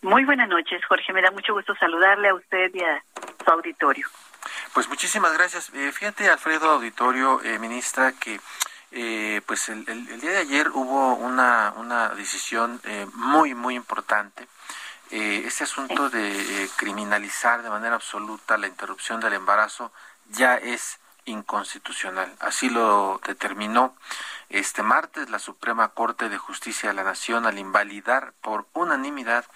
Muy 0.00 0.24
buenas 0.24 0.48
noches, 0.48 0.84
Jorge. 0.86 1.12
Me 1.12 1.22
da 1.22 1.30
mucho 1.30 1.52
gusto 1.52 1.72
saludarle 1.76 2.30
a 2.30 2.34
usted 2.34 2.74
y 2.74 2.82
a 2.82 3.04
su 3.44 3.48
auditorio. 3.48 4.08
Pues 4.72 4.88
muchísimas 4.88 5.32
gracias. 5.32 5.70
Eh, 5.74 5.92
fíjate, 5.92 6.30
Alfredo 6.30 6.70
Auditorio, 6.70 7.42
eh, 7.42 7.58
ministra, 7.58 8.12
que 8.12 8.40
eh, 8.90 9.40
pues 9.46 9.68
el, 9.68 9.84
día 10.20 10.30
de 10.30 10.38
ayer 10.38 10.70
hubo 10.70 11.14
una, 11.14 11.74
una 11.76 12.10
decisión 12.10 12.80
muy, 13.14 13.54
muy 13.54 13.74
importante. 13.74 14.46
este 15.10 15.64
asunto 15.64 16.08
de 16.08 16.70
criminalizar 16.76 17.62
de 17.62 17.68
manera 17.70 17.96
absoluta 17.96 18.56
la 18.56 18.66
interrupción 18.66 19.20
del 19.20 19.34
embarazo 19.34 19.92
ya 20.30 20.56
es 20.56 20.98
inconstitucional. 21.26 22.34
Así 22.40 22.70
lo 22.70 23.20
determinó 23.26 23.94
este 24.52 24.82
martes 24.82 25.30
la 25.30 25.38
Suprema 25.38 25.88
Corte 25.88 26.28
de 26.28 26.36
Justicia 26.36 26.90
de 26.90 26.94
la 26.94 27.04
Nación 27.04 27.46
al 27.46 27.58
invalidar 27.58 28.34
por 28.42 28.66
unanimidad 28.74 29.46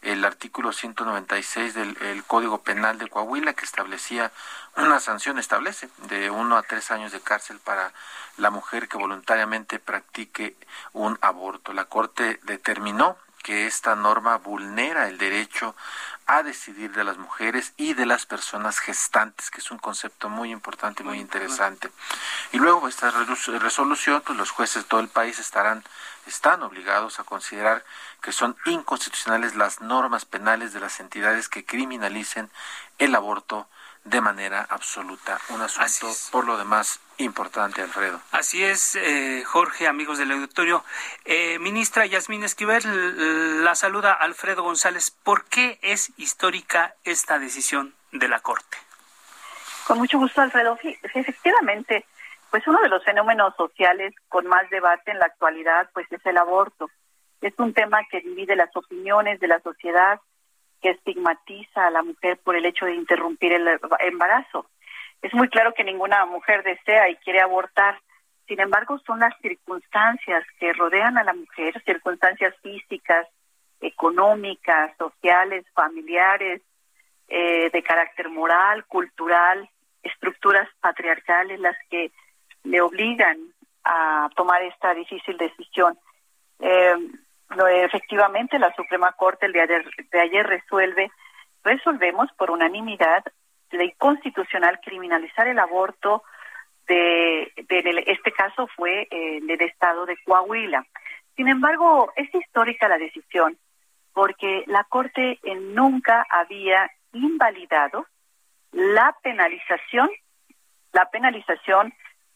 el 0.00 0.24
artículo 0.24 0.72
196 0.72 1.74
del 1.74 2.24
Código 2.26 2.62
Penal 2.62 2.98
de 2.98 3.08
Coahuila 3.08 3.52
que 3.52 3.66
establecía 3.66 4.32
una 4.76 4.98
sanción, 4.98 5.38
establece 5.38 5.90
de 6.08 6.30
uno 6.30 6.56
a 6.56 6.62
tres 6.62 6.90
años 6.90 7.12
de 7.12 7.20
cárcel 7.20 7.58
para 7.58 7.92
la 8.38 8.50
mujer 8.50 8.88
que 8.88 8.96
voluntariamente 8.96 9.78
practique 9.78 10.56
un 10.94 11.18
aborto. 11.20 11.74
La 11.74 11.84
Corte 11.84 12.40
determinó 12.44 13.18
que 13.42 13.66
esta 13.66 13.94
norma 13.94 14.38
vulnera 14.38 15.08
el 15.08 15.18
derecho 15.18 15.76
a 16.26 16.42
decidir 16.42 16.92
de 16.92 17.04
las 17.04 17.18
mujeres 17.18 17.72
y 17.76 17.94
de 17.94 18.04
las 18.04 18.26
personas 18.26 18.78
gestantes, 18.80 19.50
que 19.50 19.60
es 19.60 19.70
un 19.70 19.78
concepto 19.78 20.28
muy 20.28 20.50
importante, 20.50 21.04
muy 21.04 21.20
interesante. 21.20 21.90
Y 22.52 22.58
luego 22.58 22.88
esta 22.88 23.10
resolución, 23.10 24.22
pues 24.26 24.36
los 24.36 24.50
jueces 24.50 24.82
de 24.82 24.88
todo 24.88 25.00
el 25.00 25.08
país 25.08 25.38
estarán 25.38 25.84
están 26.26 26.62
obligados 26.62 27.20
a 27.20 27.24
considerar 27.24 27.84
que 28.20 28.32
son 28.32 28.56
inconstitucionales 28.64 29.54
las 29.54 29.80
normas 29.80 30.24
penales 30.24 30.72
de 30.72 30.80
las 30.80 30.98
entidades 31.00 31.48
que 31.48 31.64
criminalicen 31.64 32.50
el 32.98 33.14
aborto 33.14 33.68
de 34.06 34.20
manera 34.20 34.66
absoluta. 34.70 35.38
Un 35.50 35.60
asunto, 35.60 36.06
por 36.30 36.46
lo 36.46 36.56
demás, 36.56 37.00
importante, 37.18 37.82
Alfredo. 37.82 38.20
Así 38.30 38.62
es, 38.64 38.94
eh, 38.94 39.42
Jorge, 39.44 39.88
amigos 39.88 40.18
del 40.18 40.30
auditorio. 40.30 40.84
Eh, 41.24 41.58
ministra 41.58 42.06
Yasmín 42.06 42.44
Esquivel, 42.44 43.64
la 43.64 43.74
saluda 43.74 44.12
Alfredo 44.12 44.62
González. 44.62 45.10
¿Por 45.10 45.44
qué 45.46 45.78
es 45.82 46.12
histórica 46.16 46.94
esta 47.04 47.38
decisión 47.38 47.94
de 48.12 48.28
la 48.28 48.40
Corte? 48.40 48.78
Con 49.86 49.98
mucho 49.98 50.18
gusto, 50.18 50.40
Alfredo. 50.40 50.78
efectivamente, 51.14 52.06
pues 52.50 52.66
uno 52.68 52.80
de 52.80 52.88
los 52.88 53.04
fenómenos 53.04 53.54
sociales 53.56 54.14
con 54.28 54.46
más 54.46 54.70
debate 54.70 55.10
en 55.10 55.18
la 55.18 55.26
actualidad, 55.26 55.90
pues 55.92 56.06
es 56.12 56.24
el 56.24 56.38
aborto. 56.38 56.90
Es 57.40 57.54
un 57.58 57.74
tema 57.74 57.98
que 58.10 58.20
divide 58.20 58.54
las 58.54 58.74
opiniones 58.76 59.40
de 59.40 59.48
la 59.48 59.60
sociedad 59.60 60.20
estigmatiza 60.90 61.86
a 61.86 61.90
la 61.90 62.02
mujer 62.02 62.38
por 62.42 62.56
el 62.56 62.66
hecho 62.66 62.86
de 62.86 62.94
interrumpir 62.94 63.52
el 63.52 63.78
embarazo. 64.00 64.66
Es 65.22 65.32
muy 65.34 65.48
claro 65.48 65.72
que 65.74 65.84
ninguna 65.84 66.24
mujer 66.26 66.62
desea 66.62 67.08
y 67.08 67.16
quiere 67.16 67.40
abortar. 67.40 68.00
Sin 68.46 68.60
embargo, 68.60 68.98
son 69.06 69.20
las 69.20 69.34
circunstancias 69.40 70.44
que 70.60 70.72
rodean 70.72 71.18
a 71.18 71.24
la 71.24 71.32
mujer, 71.32 71.82
circunstancias 71.84 72.54
físicas, 72.62 73.26
económicas, 73.80 74.96
sociales, 74.96 75.64
familiares, 75.74 76.62
eh, 77.28 77.70
de 77.70 77.82
carácter 77.82 78.28
moral, 78.28 78.84
cultural, 78.86 79.68
estructuras 80.02 80.68
patriarcales, 80.80 81.58
las 81.58 81.76
que 81.90 82.12
le 82.62 82.80
obligan 82.80 83.36
a 83.84 84.28
tomar 84.36 84.62
esta 84.62 84.94
difícil 84.94 85.36
decisión. 85.36 85.98
Eh, 86.60 86.94
efectivamente, 87.84 88.58
la 88.58 88.74
Suprema 88.74 89.12
Corte 89.12 89.46
el 89.46 89.52
día 89.52 89.66
de, 89.66 89.84
ayer 90.20 90.46
resuelve, 90.46 91.10
resolvemos 91.62 92.30
por 92.36 92.50
unanimidad 92.50 93.24
la 93.70 93.84
inconstitucional 93.84 94.80
criminalizar 94.80 95.48
el 95.48 95.58
aborto 95.58 96.22
de, 96.86 97.52
este 98.06 98.32
caso 98.32 98.68
fue 98.76 99.08
eh, 99.10 99.40
del 99.42 99.60
estado 99.62 100.06
de 100.06 100.16
Coahuila. 100.24 100.86
Sin 101.34 101.48
embargo, 101.48 102.12
es 102.16 102.32
histórica 102.34 102.88
la 102.88 102.98
decisión 102.98 103.58
porque 104.12 104.64
la 104.66 104.84
Corte 104.84 105.38
nunca 105.74 106.26
había 106.30 106.90
invalidado 107.12 108.06
la 108.72 109.14
penalización, 109.22 110.08
la 110.92 111.10
penalización 111.10 111.92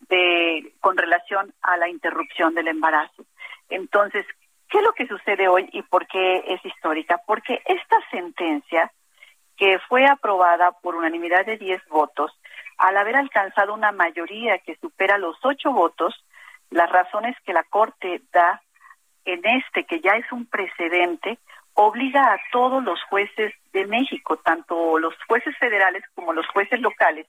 de 0.08 0.74
con 0.80 0.96
relación 0.96 1.54
a 1.62 1.76
la 1.76 1.88
interrupción 1.88 2.54
del 2.54 2.68
embarazo. 2.68 3.24
Entonces, 3.70 4.26
¿qué 4.70 4.78
es 4.78 4.84
lo 4.84 4.92
que 4.92 5.06
sucede 5.06 5.48
hoy 5.48 5.68
y 5.72 5.82
por 5.82 6.06
qué 6.06 6.44
es 6.46 6.64
histórica? 6.64 7.20
Porque 7.26 7.60
esta 7.66 7.96
sentencia 8.10 8.90
que 9.56 9.78
fue 9.88 10.06
aprobada 10.06 10.72
por 10.80 10.94
unanimidad 10.94 11.44
de 11.44 11.58
10 11.58 11.86
votos, 11.88 12.32
al 12.78 12.96
haber 12.96 13.16
alcanzado 13.16 13.74
una 13.74 13.92
mayoría 13.92 14.58
que 14.58 14.76
supera 14.76 15.18
los 15.18 15.36
ocho 15.42 15.72
votos, 15.72 16.24
las 16.70 16.90
razones 16.90 17.36
que 17.44 17.52
la 17.52 17.64
Corte 17.64 18.22
da 18.32 18.62
en 19.26 19.44
este, 19.44 19.84
que 19.84 20.00
ya 20.00 20.12
es 20.12 20.30
un 20.32 20.46
precedente, 20.46 21.38
obliga 21.74 22.32
a 22.32 22.40
todos 22.52 22.82
los 22.82 23.02
jueces 23.04 23.52
de 23.72 23.86
México, 23.86 24.38
tanto 24.38 24.98
los 24.98 25.14
jueces 25.28 25.56
federales 25.58 26.04
como 26.14 26.32
los 26.32 26.46
jueces 26.48 26.80
locales, 26.80 27.26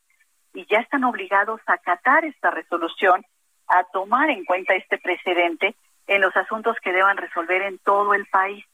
y 0.54 0.66
ya 0.68 0.80
están 0.80 1.04
obligados 1.04 1.60
a 1.66 1.74
acatar 1.74 2.24
esta 2.24 2.52
resolución, 2.52 3.26
a 3.68 3.84
tomar 3.92 4.30
en 4.30 4.46
cuenta 4.46 4.74
este 4.76 4.98
precedente 4.98 5.76
en 6.12 6.20
los 6.20 6.36
asuntos 6.36 6.76
que 6.84 6.92
deban 6.92 7.16
resolver 7.16 7.62
en 7.62 7.78
todo 7.80 8.14
el 8.14 8.26
país. 8.26 8.66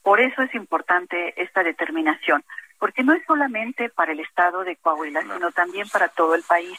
Por 0.00 0.20
eso 0.20 0.42
es 0.42 0.54
importante 0.54 1.34
esta 1.42 1.64
determinación, 1.64 2.44
porque 2.78 3.02
no 3.02 3.14
es 3.14 3.24
solamente 3.26 3.88
para 3.88 4.12
el 4.12 4.20
estado 4.20 4.62
de 4.62 4.76
Coahuila, 4.76 5.22
sino 5.22 5.50
también 5.50 5.88
para 5.88 6.06
todo 6.06 6.36
el 6.36 6.44
país. 6.44 6.78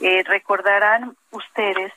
Eh, 0.00 0.24
recordarán 0.26 1.16
ustedes, 1.30 1.92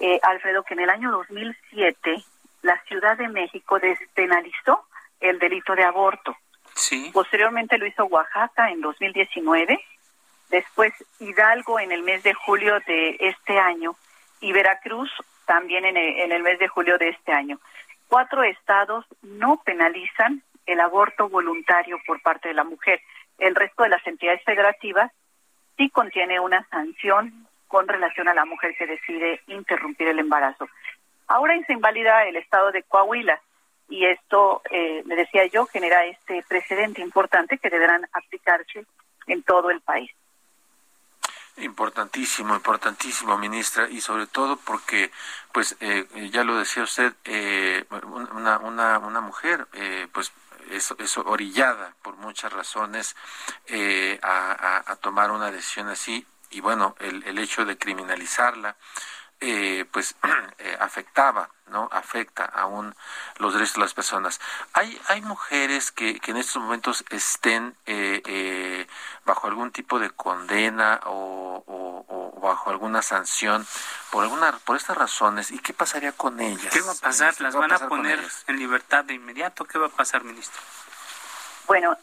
eh, 0.00 0.18
Alfredo, 0.24 0.64
que 0.64 0.74
en 0.74 0.80
el 0.80 0.90
año 0.90 1.12
2007 1.12 2.24
la 2.62 2.82
Ciudad 2.82 3.16
de 3.16 3.28
México 3.28 3.78
despenalizó 3.78 4.84
el 5.20 5.38
delito 5.38 5.76
de 5.76 5.84
aborto. 5.84 6.36
Sí. 6.74 7.10
Posteriormente 7.12 7.78
lo 7.78 7.86
hizo 7.86 8.06
Oaxaca 8.06 8.72
en 8.72 8.80
2019, 8.80 9.80
después 10.48 10.92
Hidalgo 11.20 11.78
en 11.78 11.92
el 11.92 12.02
mes 12.02 12.24
de 12.24 12.34
julio 12.34 12.80
de 12.88 13.18
este 13.20 13.56
año 13.60 13.94
y 14.40 14.52
Veracruz 14.52 15.10
también 15.50 15.84
en 15.84 15.96
el, 15.96 16.20
en 16.20 16.30
el 16.30 16.44
mes 16.44 16.60
de 16.60 16.68
julio 16.68 16.96
de 16.96 17.08
este 17.08 17.32
año. 17.32 17.58
Cuatro 18.06 18.44
estados 18.44 19.04
no 19.20 19.60
penalizan 19.64 20.44
el 20.64 20.78
aborto 20.78 21.28
voluntario 21.28 21.98
por 22.06 22.22
parte 22.22 22.46
de 22.46 22.54
la 22.54 22.62
mujer. 22.62 23.00
El 23.36 23.56
resto 23.56 23.82
de 23.82 23.88
las 23.88 24.06
entidades 24.06 24.44
federativas 24.44 25.10
sí 25.76 25.90
contiene 25.90 26.38
una 26.38 26.64
sanción 26.68 27.48
con 27.66 27.88
relación 27.88 28.28
a 28.28 28.34
la 28.34 28.44
mujer 28.44 28.76
que 28.78 28.86
decide 28.86 29.40
interrumpir 29.48 30.06
el 30.06 30.20
embarazo. 30.20 30.68
Ahora 31.26 31.58
se 31.66 31.72
invalida 31.72 32.24
el 32.26 32.36
estado 32.36 32.70
de 32.70 32.84
Coahuila 32.84 33.40
y 33.88 34.06
esto, 34.06 34.62
eh, 34.70 35.02
le 35.04 35.16
decía 35.16 35.46
yo, 35.46 35.66
genera 35.66 36.04
este 36.04 36.44
precedente 36.48 37.00
importante 37.00 37.58
que 37.58 37.70
deberán 37.70 38.06
aplicarse 38.12 38.84
en 39.26 39.42
todo 39.42 39.70
el 39.70 39.80
país. 39.80 40.12
Importantísimo, 41.60 42.54
importantísimo, 42.54 43.36
ministra, 43.38 43.88
y 43.88 44.00
sobre 44.00 44.26
todo 44.26 44.56
porque, 44.56 45.10
pues, 45.52 45.76
eh, 45.80 46.06
ya 46.32 46.44
lo 46.44 46.56
decía 46.56 46.82
usted, 46.82 47.14
eh, 47.24 47.84
una, 48.32 48.58
una, 48.58 48.98
una 48.98 49.20
mujer, 49.20 49.68
eh, 49.72 50.08
pues, 50.12 50.32
es, 50.70 50.94
es, 50.98 51.18
orillada 51.18 51.94
por 52.02 52.16
muchas 52.16 52.52
razones 52.52 53.16
a, 54.22 54.82
a, 54.86 54.96
tomar 54.96 55.30
una 55.30 55.50
decisión 55.50 55.88
así, 55.88 56.26
y 56.50 56.60
bueno, 56.60 56.94
el, 57.00 57.24
el 57.24 57.38
hecho 57.38 57.64
de 57.64 57.76
criminalizarla, 57.76 58.76
eh, 59.42 59.86
pues 59.90 60.16
eh, 60.58 60.76
afectaba, 60.80 61.48
¿no? 61.68 61.88
Afecta 61.92 62.44
aún 62.44 62.94
los 63.38 63.54
derechos 63.54 63.76
de 63.76 63.80
las 63.80 63.94
personas. 63.94 64.38
Hay, 64.74 65.00
hay 65.08 65.22
mujeres 65.22 65.92
que, 65.92 66.20
que 66.20 66.32
en 66.32 66.36
estos 66.36 66.62
momentos 66.62 67.04
estén 67.08 67.74
eh, 67.86 68.20
bajo 69.30 69.46
algún 69.46 69.70
tipo 69.70 69.98
de 70.00 70.10
condena 70.10 71.00
o, 71.06 71.62
o, 71.66 72.40
bajo 72.40 72.70
alguna 72.70 73.00
sanción 73.02 73.64
por 74.10 74.24
alguna 74.24 74.52
por 74.64 74.76
estas 74.76 74.96
razones. 74.96 75.50
¿Y 75.50 75.58
qué 75.60 75.72
pasaría 75.72 76.12
con 76.12 76.40
ellas? 76.40 76.72
¿Qué 76.72 76.80
va 76.80 76.92
a 76.92 77.00
pasar? 77.00 77.34
¿Las 77.40 77.54
van 77.54 77.72
a, 77.72 77.78
poner 77.78 78.18
en 78.48 78.58
libertad 78.58 79.04
de 79.04 79.14
inmediato? 79.14 79.64
¿Qué 79.64 79.78
va 79.78 79.86
a 79.86 79.90
pasar, 79.90 80.24
ministro? 80.24 80.60
Bueno, 81.66 81.96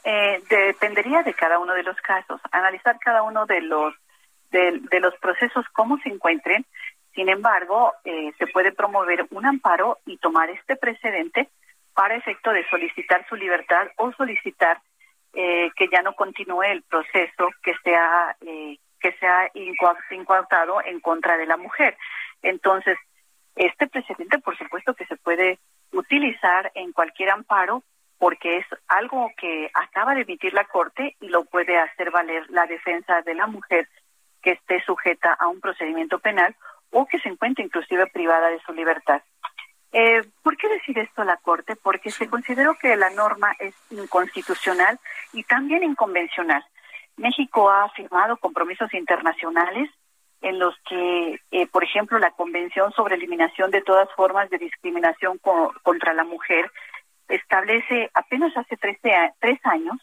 dependería 0.50 1.24
de 1.24 1.34
cada 1.34 1.60
uno 1.60 1.74
de 1.74 1.84
los 1.84 1.98
casos, 1.98 2.40
analizar 2.52 2.98
cada 3.00 3.24
uno 3.24 3.46
de 3.46 3.62
los 3.62 3.94
de, 4.52 4.80
de 4.90 5.00
los 5.02 5.14
procesos 5.18 5.66
cómo 5.74 5.98
se 5.98 6.10
encuentren 6.10 6.66
sin 7.18 7.30
embargo, 7.30 7.96
eh, 8.06 8.32
se 8.38 8.46
puede 8.46 8.72
promover 8.72 9.26
un 9.32 9.44
amparo 9.48 9.98
y 10.06 10.18
tomar 10.18 10.52
este 10.52 10.76
precedente 10.76 11.50
para 11.96 12.16
efecto 12.16 12.52
de 12.52 12.64
solicitar 12.70 13.26
su 13.28 13.36
libertad 13.36 13.88
o 13.96 14.12
solicitar 14.12 14.80
eh, 15.40 15.70
que 15.76 15.88
ya 15.88 16.02
no 16.02 16.14
continúe 16.14 16.64
el 16.64 16.82
proceso 16.82 17.50
que 17.62 17.76
sea 17.84 18.36
eh, 18.42 18.80
que 19.00 19.12
sea 19.20 19.52
incautado 20.10 20.82
en 20.84 21.00
contra 21.00 21.38
de 21.38 21.46
la 21.46 21.58
mujer. 21.58 21.96
Entonces, 22.42 22.98
este 23.56 23.86
precedente, 23.86 24.40
por 24.40 24.58
supuesto, 24.58 24.96
que 24.96 25.06
se 25.06 25.16
puede 25.16 25.60
utilizar 25.92 26.72
en 26.74 26.92
cualquier 26.92 27.30
amparo 27.30 27.84
porque 28.18 28.58
es 28.58 28.66
algo 28.88 29.30
que 29.38 29.70
acaba 29.76 30.16
de 30.16 30.22
emitir 30.22 30.54
la 30.54 30.64
Corte 30.64 31.16
y 31.20 31.28
lo 31.28 31.46
puede 31.46 31.78
hacer 31.78 32.10
valer 32.10 32.50
la 32.50 32.66
defensa 32.66 33.22
de 33.22 33.36
la 33.36 33.46
mujer 33.46 33.88
que 34.42 34.54
esté 34.54 34.82
sujeta 34.82 35.34
a 35.34 35.50
un 35.50 35.62
procedimiento 35.62 36.18
penal 36.18 36.56
o 36.90 37.06
que 37.06 37.20
se 37.20 37.30
encuentre 37.30 37.64
inclusive 37.64 38.08
privada 38.08 38.50
de 38.50 38.60
su 38.62 38.74
libertad. 38.74 39.22
Eh, 39.92 40.22
¿Por 40.44 40.58
qué 40.58 40.68
decide 40.68 41.02
esto 41.02 41.24
la 41.24 41.38
Corte? 41.38 41.76
Porque 41.76 42.12
se 42.12 42.30
consideró 42.30 42.76
que 42.76 42.96
la 42.96 43.10
norma 43.10 43.56
es 43.60 43.74
inconstitucional 43.90 45.00
y 45.34 45.44
también 45.44 45.84
inconvencional. 45.84 46.64
México 47.16 47.70
ha 47.70 47.90
firmado 47.90 48.38
compromisos 48.38 48.94
internacionales 48.94 49.90
en 50.42 50.60
los 50.60 50.76
que, 50.88 51.40
eh, 51.52 51.68
por 51.68 51.84
ejemplo, 51.84 52.20
la 52.20 52.32
Convención 52.32 52.92
sobre 52.92 53.16
Eliminación 53.16 53.72
de 53.72 53.82
todas 53.82 54.12
formas 54.14 54.50
de 54.50 54.60
discriminación 54.60 55.40
contra 55.84 56.14
la 56.14 56.24
mujer 56.24 56.72
establece 57.28 58.10
apenas 58.14 58.56
hace 58.56 58.78
tres 58.78 59.60
años, 59.64 59.98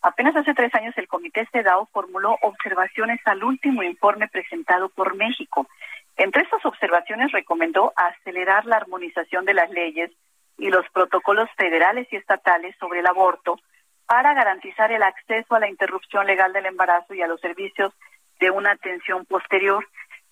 apenas 0.00 0.34
hace 0.34 0.54
tres 0.54 0.74
años 0.74 0.96
el 0.96 1.08
Comité 1.08 1.46
CEDAW 1.52 1.86
formuló 1.92 2.36
observaciones 2.40 3.20
al 3.26 3.44
último 3.44 3.82
informe 3.82 4.28
presentado 4.28 4.88
por 4.88 5.14
México 5.14 5.68
entre 6.16 6.42
estas 6.42 6.64
observaciones 6.64 7.30
recomendó 7.32 7.92
acelerar 7.94 8.64
la 8.64 8.76
armonización 8.76 9.44
de 9.44 9.54
las 9.54 9.70
leyes 9.70 10.10
y 10.56 10.70
los 10.70 10.88
protocolos 10.90 11.48
federales 11.56 12.08
y 12.10 12.16
estatales 12.16 12.74
sobre 12.80 13.00
el 13.00 13.06
aborto 13.06 13.58
para 14.06 14.32
garantizar 14.34 14.90
el 14.92 15.02
acceso 15.02 15.54
a 15.54 15.60
la 15.60 15.68
interrupción 15.68 16.26
legal 16.26 16.52
del 16.52 16.66
embarazo 16.66 17.12
y 17.12 17.20
a 17.20 17.26
los 17.26 17.40
servicios 17.40 17.92
de 18.40 18.50
una 18.50 18.72
atención 18.72 19.26
posterior. 19.26 19.86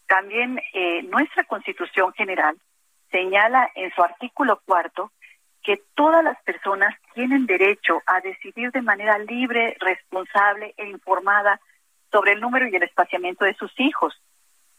También 0.06 0.58
eh, 0.72 1.02
nuestra 1.02 1.44
Constitución 1.44 2.12
General 2.14 2.56
señala 3.10 3.70
en 3.74 3.92
su 3.94 4.02
artículo 4.02 4.60
cuarto 4.64 5.12
que 5.62 5.82
todas 5.94 6.24
las 6.24 6.40
personas 6.42 6.94
tienen 7.14 7.46
derecho 7.46 8.02
a 8.06 8.20
decidir 8.20 8.70
de 8.70 8.82
manera 8.82 9.18
libre, 9.18 9.76
responsable 9.80 10.74
e 10.76 10.86
informada 10.86 11.60
sobre 12.10 12.32
el 12.32 12.40
número 12.40 12.68
y 12.68 12.76
el 12.76 12.82
espaciamiento 12.82 13.44
de 13.44 13.54
sus 13.54 13.72
hijos 13.78 14.14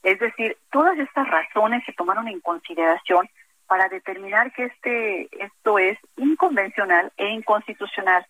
es 0.05 0.19
decir, 0.19 0.55
todas 0.71 0.97
estas 0.99 1.27
razones 1.27 1.83
se 1.83 1.93
tomaron 1.93 2.27
en 2.27 2.39
consideración 2.39 3.27
para 3.65 3.89
determinar 3.89 4.53
que 4.53 4.65
este 4.65 5.27
esto 5.43 5.79
es 5.79 5.97
inconvencional 6.15 7.11
e 7.17 7.29
inconstitucional, 7.29 8.23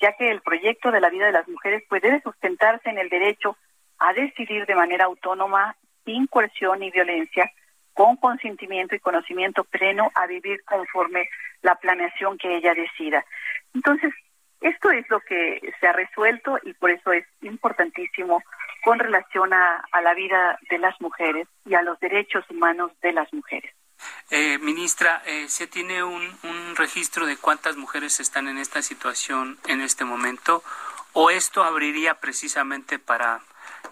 ya 0.00 0.12
que 0.16 0.28
el 0.28 0.40
proyecto 0.40 0.90
de 0.90 1.00
la 1.00 1.08
vida 1.08 1.26
de 1.26 1.32
las 1.32 1.46
mujeres 1.46 1.84
puede 1.88 2.20
sustentarse 2.22 2.90
en 2.90 2.98
el 2.98 3.08
derecho 3.08 3.56
a 4.00 4.12
decidir 4.12 4.66
de 4.66 4.74
manera 4.74 5.04
autónoma, 5.04 5.76
sin 6.04 6.26
coerción 6.26 6.80
ni 6.80 6.90
violencia, 6.90 7.48
con 7.94 8.16
consentimiento 8.16 8.96
y 8.96 8.98
conocimiento 8.98 9.62
pleno 9.62 10.10
a 10.16 10.26
vivir 10.26 10.64
conforme 10.64 11.28
la 11.62 11.76
planeación 11.76 12.38
que 12.38 12.56
ella 12.56 12.74
decida. 12.74 13.24
Entonces, 13.72 14.12
esto 14.60 14.90
es 14.90 15.08
lo 15.08 15.20
que 15.20 15.60
se 15.80 15.86
ha 15.86 15.92
resuelto 15.92 16.58
y 16.62 16.74
por 16.74 16.90
eso 16.90 17.12
es 17.12 17.24
importantísimo 17.42 18.42
con 18.82 18.98
relación 18.98 19.52
a, 19.52 19.82
la 20.02 20.14
vida 20.14 20.58
de 20.70 20.78
las 20.78 20.98
mujeres 21.00 21.48
y 21.64 21.74
a 21.74 21.82
los 21.82 21.98
derechos 22.00 22.44
humanos 22.50 22.92
de 23.02 23.12
las 23.12 23.32
mujeres. 23.32 23.74
Eh, 24.30 24.58
ministra, 24.58 25.22
eh, 25.26 25.48
¿se 25.48 25.66
tiene 25.66 26.02
un, 26.02 26.22
un, 26.44 26.76
registro 26.76 27.26
de 27.26 27.36
cuántas 27.36 27.76
mujeres 27.76 28.20
están 28.20 28.48
en 28.48 28.56
esta 28.56 28.80
situación 28.80 29.58
en 29.66 29.82
este 29.82 30.04
momento? 30.04 30.62
¿O 31.12 31.30
esto 31.30 31.64
abriría 31.64 32.14
precisamente 32.14 32.98
para 32.98 33.40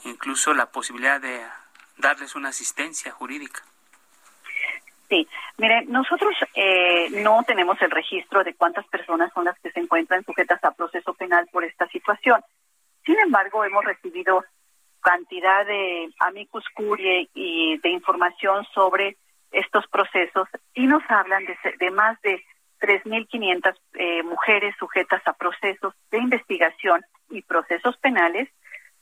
incluso 0.04 0.54
la 0.54 0.70
posibilidad 0.70 1.20
de 1.20 1.42
darles 1.98 2.34
una 2.34 2.50
asistencia 2.50 3.12
jurídica? 3.12 3.62
Sí, 5.08 5.26
mire, 5.56 5.84
nosotros 5.86 6.34
eh, 6.54 7.08
no 7.22 7.42
tenemos 7.46 7.80
el 7.80 7.90
registro 7.90 8.44
de 8.44 8.54
cuántas 8.54 8.86
personas 8.88 9.32
son 9.32 9.46
las 9.46 9.58
que 9.60 9.70
se 9.70 9.80
encuentran 9.80 10.24
sujetas 10.24 10.62
a 10.62 10.72
proceso 10.72 11.14
penal 11.14 11.48
por 11.50 11.64
esta 11.64 11.88
situación. 11.88 12.42
Sin 13.06 13.18
embargo, 13.18 13.64
hemos 13.64 13.84
recibido 13.84 14.44
cantidad 15.00 15.64
de 15.64 16.10
amicus 16.18 16.64
curiae 16.74 17.28
y 17.34 17.78
de 17.78 17.88
información 17.88 18.66
sobre 18.74 19.16
estos 19.50 19.86
procesos 19.88 20.46
y 20.74 20.86
nos 20.86 21.02
hablan 21.08 21.44
de, 21.46 21.56
de 21.78 21.90
más 21.90 22.20
de 22.20 22.44
3.500 22.80 23.74
eh, 23.94 24.22
mujeres 24.22 24.74
sujetas 24.78 25.22
a 25.26 25.32
procesos 25.32 25.94
de 26.10 26.18
investigación 26.18 27.00
y 27.30 27.42
procesos 27.42 27.96
penales 27.98 28.48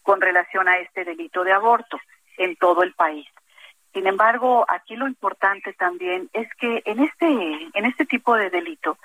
con 0.03 0.21
relación 0.21 0.69
a 0.69 0.79
este 0.79 1.05
delito 1.05 1.43
de 1.43 1.53
aborto 1.53 1.99
en 2.39 2.55
todo 2.57 2.83
el 2.83 2.95
país. 2.95 3.27
Sin 3.97 4.07
embargo, 4.07 4.67
aquí 4.69 4.95
lo 4.95 5.09
importante 5.09 5.73
también 5.73 6.29
es 6.35 6.47
que 6.57 6.83
en 6.85 7.01
este 7.01 7.27
en 7.27 7.87
este 7.87 8.05
tipo 8.05 8.37
de 8.37 8.51
delito 8.51 8.99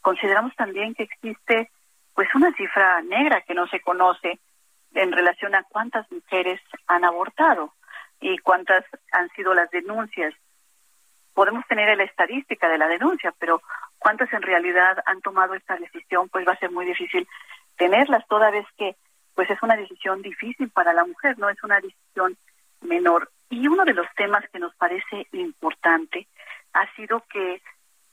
consideramos 0.00 0.54
también 0.54 0.94
que 0.94 1.02
existe 1.02 1.68
pues 2.14 2.32
una 2.32 2.52
cifra 2.52 3.02
negra 3.02 3.40
que 3.40 3.54
no 3.54 3.66
se 3.66 3.80
conoce 3.80 4.38
en 4.94 5.10
relación 5.10 5.56
a 5.56 5.64
cuántas 5.64 6.08
mujeres 6.12 6.60
han 6.86 7.04
abortado 7.04 7.72
y 8.20 8.38
cuántas 8.38 8.84
han 9.10 9.28
sido 9.30 9.52
las 9.52 9.68
denuncias. 9.72 10.32
Podemos 11.34 11.66
tener 11.66 11.96
la 11.96 12.04
estadística 12.04 12.68
de 12.68 12.78
la 12.78 12.86
denuncia, 12.86 13.34
pero 13.40 13.60
cuántas 13.98 14.32
en 14.32 14.42
realidad 14.42 15.02
han 15.06 15.22
tomado 15.22 15.54
esta 15.54 15.76
decisión, 15.76 16.28
pues 16.28 16.46
va 16.46 16.52
a 16.52 16.58
ser 16.58 16.70
muy 16.70 16.86
difícil 16.86 17.26
tenerlas 17.76 18.24
toda 18.28 18.52
vez 18.52 18.66
que 18.78 18.94
pues 19.34 19.50
es 19.50 19.60
una 19.60 19.76
decisión 19.76 20.22
difícil 20.22 20.70
para 20.70 20.92
la 20.92 21.04
mujer, 21.04 21.36
no 21.36 21.50
es 21.50 21.60
una 21.64 21.80
decisión 21.80 22.36
menor. 22.80 23.28
Y 23.48 23.68
uno 23.68 23.84
de 23.84 23.94
los 23.94 24.06
temas 24.16 24.44
que 24.50 24.58
nos 24.58 24.74
parece 24.74 25.26
importante 25.32 26.26
ha 26.72 26.92
sido 26.94 27.22
que 27.32 27.62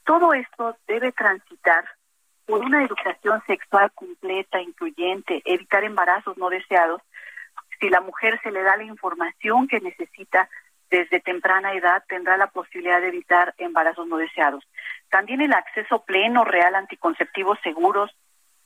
todo 0.05 0.33
esto 0.33 0.77
debe 0.87 1.11
transitar 1.11 1.85
por 2.45 2.61
una 2.61 2.83
educación 2.83 3.41
sexual 3.47 3.91
completa, 3.93 4.61
incluyente, 4.61 5.41
evitar 5.45 5.83
embarazos 5.83 6.37
no 6.37 6.49
deseados. 6.49 7.01
Si 7.79 7.89
la 7.89 8.01
mujer 8.01 8.39
se 8.43 8.51
le 8.51 8.63
da 8.63 8.77
la 8.77 8.83
información 8.83 9.67
que 9.67 9.79
necesita 9.79 10.49
desde 10.89 11.19
temprana 11.21 11.73
edad, 11.73 12.03
tendrá 12.07 12.37
la 12.37 12.47
posibilidad 12.47 13.01
de 13.01 13.07
evitar 13.07 13.55
embarazos 13.57 14.07
no 14.07 14.17
deseados. 14.17 14.63
También 15.09 15.41
el 15.41 15.53
acceso 15.53 16.03
pleno, 16.03 16.43
real, 16.43 16.75
anticonceptivos 16.75 17.57
seguros 17.63 18.15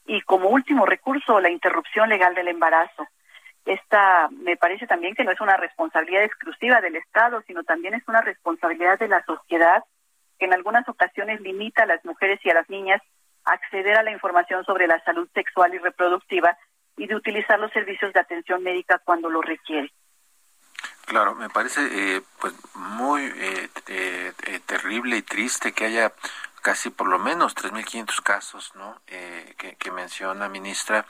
y 0.05 0.22
como 0.22 0.49
último 0.49 0.86
recurso, 0.86 1.39
la 1.39 1.49
interrupción 1.49 2.09
legal 2.09 2.34
del 2.36 2.47
embarazo 2.47 3.07
esta 3.68 4.30
me 4.30 4.55
parece 4.55 4.88
también 4.88 5.13
que 5.13 5.24
no 5.24 5.32
es 5.32 5.41
una 5.41 5.57
responsabilidad 5.57 6.24
exclusiva 6.24 6.82
del 6.82 6.95
Estado, 6.95 7.43
sino 7.45 7.63
también 7.63 7.93
es 7.93 8.07
una 8.07 8.22
responsabilidad 8.22 8.97
de 8.97 9.09
la 9.09 9.24
sociedad 9.26 9.84
que 10.39 10.45
en 10.45 10.53
algunas 10.53 10.88
ocasiones 10.88 11.41
limita 11.41 11.84
a 11.84 11.88
las 11.88 12.03
mujeres 12.05 12.39
y 12.43 12.49
a 12.49 12.53
las 12.53 12.70
niñas 12.70 13.01
acceder 13.43 13.97
a 13.97 14.03
la 14.03 14.11
información 14.11 14.63
sobre 14.65 14.88
la 14.88 15.03
salud 15.03 15.28
sexual 15.34 15.74
y 15.74 15.80
reproductiva 15.80 16.57
y 16.95 17.07
de 17.07 17.15
utilizar 17.15 17.59
los 17.59 17.72
servicios 17.72 18.13
de 18.13 18.20
atención 18.20 18.63
médica 18.63 18.99
cuando 19.03 19.30
lo 19.30 19.41
requiere. 19.41 19.91
Claro, 21.05 21.36
me 21.36 21.49
parece 21.49 21.82
eh, 21.91 22.22
pues 22.39 22.53
muy 22.76 23.24
eh, 23.24 23.70
eh, 23.88 24.59
terrible 24.65 25.18
y 25.18 25.22
triste 25.22 25.72
que 25.72 25.86
haya 25.86 26.13
casi 26.61 26.89
por 26.89 27.07
lo 27.07 27.18
menos 27.18 27.55
3.500 27.55 28.22
casos 28.24 28.76
¿no? 28.76 29.01
que, 29.05 29.78
que, 29.80 29.91
menciona 29.91 30.49
ministra 30.49 31.05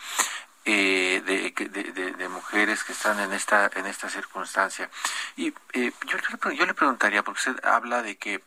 eh, 0.69 1.23
de, 1.25 2.11
de, 2.11 2.29
mujeres 2.29 2.83
que 2.83 2.91
están 2.91 3.21
en 3.21 3.31
esta 3.31 3.71
en 3.73 3.85
esta 3.85 4.09
circunstancia 4.09 4.89
y 5.37 5.53
eh, 5.71 5.93
yo, 6.05 6.17
yo, 6.51 6.65
le 6.65 6.73
preguntaría 6.73 7.23
porque 7.23 7.49
usted 7.49 7.65
habla 7.65 8.01
de 8.01 8.17
que 8.17 8.43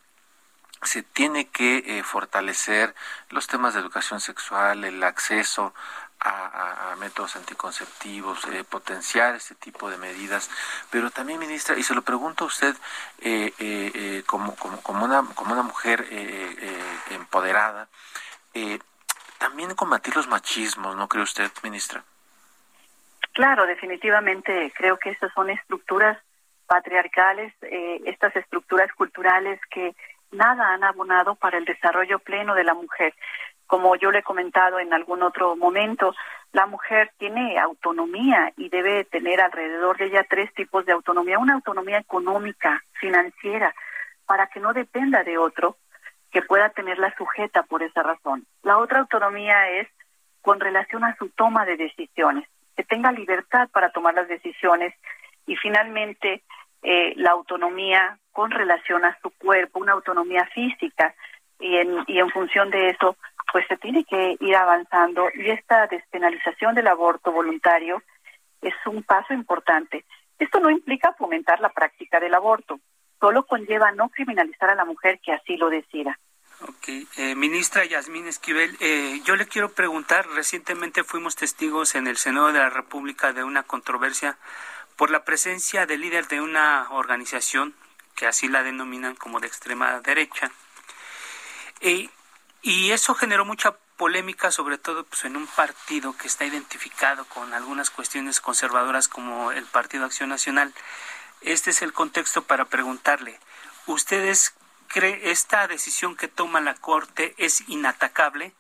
se 0.83 1.03
tiene 1.03 1.49
que 1.49 1.79
eh, 1.87 2.03
fortalecer 2.03 2.95
los 3.31 3.47
temas 3.47 3.73
de 3.73 3.81
educación 3.81 4.21
sexual 4.21 4.85
el 4.85 5.03
acceso 5.03 5.73
a, 6.21 6.95
métodos 6.99 7.37
anticonceptivos, 7.37 8.45
eh, 8.53 8.63
potenciar 8.65 9.35
este 9.35 9.55
tipo 9.55 9.89
de 9.89 9.97
medidas, 9.97 10.51
pero 10.91 11.11
también, 11.11 11.39
ministra, 11.39 11.79
y 11.79 11.83
se 11.83 11.95
lo 11.95 12.03
pregunto 12.03 12.45
a 12.45 12.49
usted 12.49 12.77
como, 14.27 14.55
como, 14.57 14.83
como, 14.83 15.05
una, 15.07 15.25
como 15.35 15.55
una 15.55 15.63
mujer 15.63 16.07
empoderada, 17.09 17.89
también 19.39 19.75
combatir 19.75 20.15
los 20.15 20.29
machismos, 20.29 20.95
¿no 20.95 21.09
cree 21.09 21.23
usted, 21.23 21.51
ministra? 21.63 22.05
Claro, 23.41 23.65
definitivamente 23.65 24.71
creo 24.77 24.99
que 24.99 25.09
estas 25.09 25.33
son 25.33 25.49
estructuras 25.49 26.19
patriarcales, 26.67 27.55
eh, 27.63 28.03
estas 28.05 28.37
estructuras 28.37 28.93
culturales 28.93 29.59
que 29.71 29.97
nada 30.31 30.75
han 30.75 30.85
abonado 30.85 31.37
para 31.37 31.57
el 31.57 31.65
desarrollo 31.65 32.19
pleno 32.19 32.55
de 32.55 32.65
la 32.65 32.75
mujer. 32.75 33.15
Como 33.67 33.97
yo 33.97 34.11
le 34.11 34.19
he 34.19 34.23
comentado 34.23 34.79
en 34.79 34.93
algún 34.93 35.23
otro 35.23 35.57
momento, 35.57 36.15
la 36.53 36.67
mujer 36.67 37.13
tiene 37.17 37.59
autonomía 37.59 38.53
y 38.59 38.69
debe 38.69 39.05
tener 39.05 39.41
alrededor 39.41 39.97
de 39.97 40.09
ella 40.09 40.27
tres 40.29 40.53
tipos 40.53 40.85
de 40.85 40.93
autonomía. 40.93 41.39
Una 41.39 41.55
autonomía 41.55 41.97
económica, 41.97 42.85
financiera, 43.01 43.75
para 44.27 44.49
que 44.49 44.61
no 44.61 44.75
dependa 44.75 45.25
de 45.25 45.39
otro 45.39 45.79
que 46.31 46.43
pueda 46.43 46.69
tenerla 46.69 47.15
sujeta 47.17 47.63
por 47.63 47.83
esa 47.83 48.03
razón. 48.03 48.45
La 48.65 48.77
otra 48.77 48.99
autonomía 48.99 49.71
es 49.71 49.89
con 50.43 50.61
relación 50.61 51.05
a 51.05 51.17
su 51.17 51.31
toma 51.31 51.65
de 51.65 51.79
decisiones 51.79 52.47
que 52.81 52.85
tenga 52.85 53.13
libertad 53.13 53.69
para 53.71 53.91
tomar 53.91 54.15
las 54.15 54.27
decisiones 54.27 54.95
y 55.47 55.55
finalmente 55.57 56.43
eh, 56.83 57.13
la 57.17 57.33
autonomía 57.33 58.19
con 58.33 58.51
relación 58.51 59.05
a 59.05 59.19
su 59.21 59.29
cuerpo, 59.37 59.81
una 59.81 59.93
autonomía 59.93 60.47
física 60.55 61.15
y 61.59 61.77
en, 61.77 62.05
y 62.07 62.19
en 62.21 62.31
función 62.31 62.71
de 62.71 62.89
eso 62.89 63.19
pues 63.53 63.67
se 63.69 63.77
tiene 63.77 64.05
que 64.05 64.35
ir 64.41 64.57
avanzando 64.57 65.29
y 65.35 65.51
esta 65.51 65.89
despenalización 65.89 66.75
del 66.75 66.87
aborto 66.87 67.33
voluntario 67.33 68.03
es 68.63 68.75
un 68.87 69.03
paso 69.03 69.35
importante. 69.35 70.07
Esto 70.39 70.59
no 70.59 70.71
implica 70.71 71.13
fomentar 71.19 71.61
la 71.61 71.69
práctica 71.69 72.19
del 72.19 72.33
aborto, 72.33 72.81
solo 73.21 73.45
conlleva 73.45 73.93
no 73.93 74.09
criminalizar 74.09 74.71
a 74.71 74.75
la 74.75 74.87
mujer 74.87 75.21
que 75.23 75.35
así 75.35 75.59
lo 75.59 75.69
decida. 75.69 76.19
Ok, 76.63 76.89
eh, 77.17 77.35
ministra 77.37 77.87
Yasmín 77.87 78.27
Esquivel, 78.27 78.77
eh, 78.81 79.23
yo 79.25 79.37
le 79.37 79.47
quiero 79.47 79.73
preguntar, 79.73 80.29
recientemente 80.29 81.05
fuimos 81.05 81.35
testigos 81.35 81.95
en 81.95 82.07
el 82.07 82.19
Senado 82.19 82.53
de 82.53 82.59
la 82.59 82.69
República 82.69 83.33
de 83.33 83.45
una 83.45 83.63
controversia 83.63 84.37
por 84.97 85.11
la 85.11 85.25
presencia 85.25 85.87
de 85.87 85.97
líder 85.97 86.29
de 86.29 86.43
una 86.43 86.87
organización 86.91 87.75
que 88.15 88.27
así 88.27 88.47
la 88.47 88.63
denominan 88.63 89.17
como 89.17 89.41
de 89.41 89.47
extrema 89.47 90.01
derecha. 90.01 90.51
y 92.63 92.91
eso 92.91 93.15
generó 93.15 93.47
mucha 93.47 93.75
polémica, 93.97 94.51
sobre 94.51 94.77
todo 94.77 95.05
pues, 95.05 95.25
en 95.25 95.37
un 95.37 95.47
partido 95.47 96.15
que 96.17 96.27
está 96.27 96.45
identificado 96.45 97.25
con 97.25 97.55
algunas 97.55 97.89
cuestiones 97.89 98.41
conservadoras 98.41 99.09
como 99.09 99.53
el 99.53 99.65
Partido 99.65 100.05
Acción 100.05 100.29
Nacional. 100.29 100.75
Este 101.41 101.71
es 101.71 101.81
el 101.81 101.95
contexto 101.95 102.43
para 102.43 102.67
preguntarle, 102.67 103.41
¿ustedes 103.87 104.55
cree 104.91 105.31
esta 105.31 105.67
decisión 105.69 106.17
que 106.17 106.29
toma 106.29 106.61
la 106.61 106.75
Corte 106.75 107.35
es 107.39 107.69
inatacable? 107.69 108.53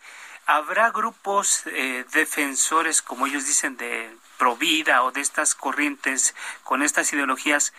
¿Habrá 0.46 0.90
grupos 0.90 1.66
eh, 1.66 2.04
defensores, 2.12 3.02
como 3.02 3.26
ellos 3.26 3.46
dicen, 3.46 3.76
de 3.76 4.10
Provida 4.38 5.02
o 5.02 5.12
de 5.12 5.20
estas 5.20 5.54
corrientes 5.54 6.34
con 6.64 6.82
estas 6.82 7.12
ideologías 7.12 7.74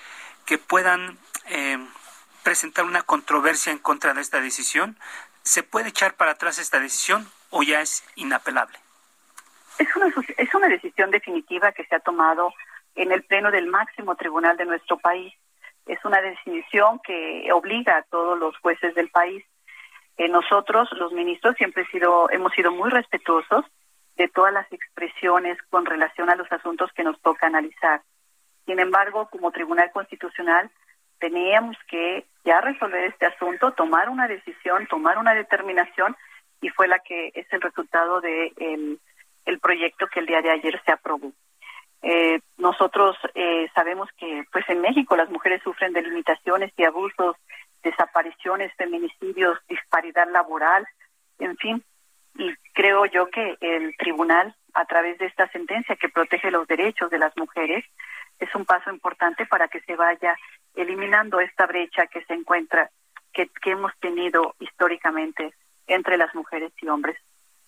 que 0.45 0.57
puedan 0.57 1.17
eh, 1.47 1.79
presentar 2.43 2.85
una 2.85 3.01
controversia 3.01 3.71
en 3.71 3.79
contra 3.79 4.13
de 4.13 4.21
esta 4.21 4.41
decisión? 4.41 4.97
¿Se 5.43 5.63
puede 5.63 5.89
echar 5.89 6.13
para 6.13 6.31
atrás 6.31 6.59
esta 6.59 6.79
decisión 6.79 7.29
o 7.49 7.63
ya 7.63 7.81
es 7.81 8.03
inapelable? 8.15 8.77
Es 9.79 9.95
una, 9.95 10.13
es 10.37 10.53
una 10.53 10.67
decisión 10.67 11.09
definitiva 11.09 11.71
que 11.71 11.85
se 11.85 11.95
ha 11.95 11.99
tomado 11.99 12.53
en 12.95 13.11
el 13.11 13.23
Pleno 13.23 13.49
del 13.49 13.67
máximo 13.67 14.15
tribunal 14.15 14.57
de 14.57 14.65
nuestro 14.65 14.97
país 14.97 15.33
es 15.85 16.03
una 16.05 16.21
decisión 16.21 16.99
que 16.99 17.49
obliga 17.53 17.97
a 17.97 18.03
todos 18.03 18.37
los 18.37 18.57
jueces 18.57 18.93
del 18.95 19.09
país. 19.09 19.43
Eh, 20.17 20.27
nosotros, 20.27 20.89
los 20.93 21.11
ministros, 21.13 21.55
siempre 21.57 21.85
hemos 22.31 22.53
sido 22.53 22.71
muy 22.71 22.89
respetuosos 22.89 23.65
de 24.17 24.27
todas 24.27 24.53
las 24.53 24.71
expresiones 24.71 25.57
con 25.69 25.85
relación 25.85 26.29
a 26.29 26.35
los 26.35 26.51
asuntos 26.51 26.91
que 26.93 27.03
nos 27.03 27.19
toca 27.21 27.47
analizar. 27.47 28.01
Sin 28.65 28.79
embargo, 28.79 29.27
como 29.31 29.51
Tribunal 29.51 29.91
Constitucional, 29.91 30.69
teníamos 31.19 31.77
que 31.87 32.25
ya 32.43 32.61
resolver 32.61 33.05
este 33.05 33.25
asunto, 33.25 33.71
tomar 33.71 34.09
una 34.09 34.27
decisión, 34.27 34.87
tomar 34.87 35.17
una 35.17 35.33
determinación, 35.33 36.15
y 36.61 36.69
fue 36.69 36.87
la 36.87 36.99
que 36.99 37.31
es 37.33 37.51
el 37.51 37.61
resultado 37.61 38.21
de 38.21 38.53
el 39.45 39.59
proyecto 39.59 40.07
que 40.07 40.19
el 40.19 40.27
día 40.27 40.41
de 40.41 40.51
ayer 40.51 40.79
se 40.85 40.91
aprobó. 40.91 41.31
Eh, 42.01 42.39
nosotros 42.57 43.15
eh, 43.35 43.69
sabemos 43.75 44.09
que 44.17 44.43
pues 44.51 44.67
en 44.69 44.81
México 44.81 45.15
las 45.15 45.29
mujeres 45.29 45.61
sufren 45.63 45.93
de 45.93 46.01
limitaciones 46.01 46.71
y 46.77 46.83
abusos, 46.83 47.35
desapariciones, 47.83 48.73
feminicidios, 48.75 49.59
disparidad 49.67 50.29
laboral, 50.31 50.87
en 51.39 51.57
fin, 51.57 51.83
y 52.35 52.53
creo 52.73 53.05
yo 53.05 53.27
que 53.27 53.57
el 53.61 53.95
tribunal 53.97 54.55
a 54.73 54.85
través 54.85 55.17
de 55.19 55.25
esta 55.25 55.47
sentencia 55.49 55.95
que 55.95 56.09
protege 56.09 56.49
los 56.49 56.67
derechos 56.67 57.09
de 57.11 57.19
las 57.19 57.35
mujeres 57.37 57.83
es 58.39 58.53
un 58.55 58.65
paso 58.65 58.89
importante 58.89 59.45
para 59.45 59.67
que 59.67 59.81
se 59.81 59.95
vaya 59.95 60.35
eliminando 60.75 61.39
esta 61.39 61.67
brecha 61.67 62.07
que 62.07 62.23
se 62.25 62.33
encuentra 62.33 62.89
que, 63.33 63.49
que 63.61 63.71
hemos 63.71 63.91
tenido 63.99 64.55
históricamente 64.59 65.53
entre 65.87 66.17
las 66.17 66.33
mujeres 66.33 66.71
y 66.81 66.87
hombres. 66.87 67.17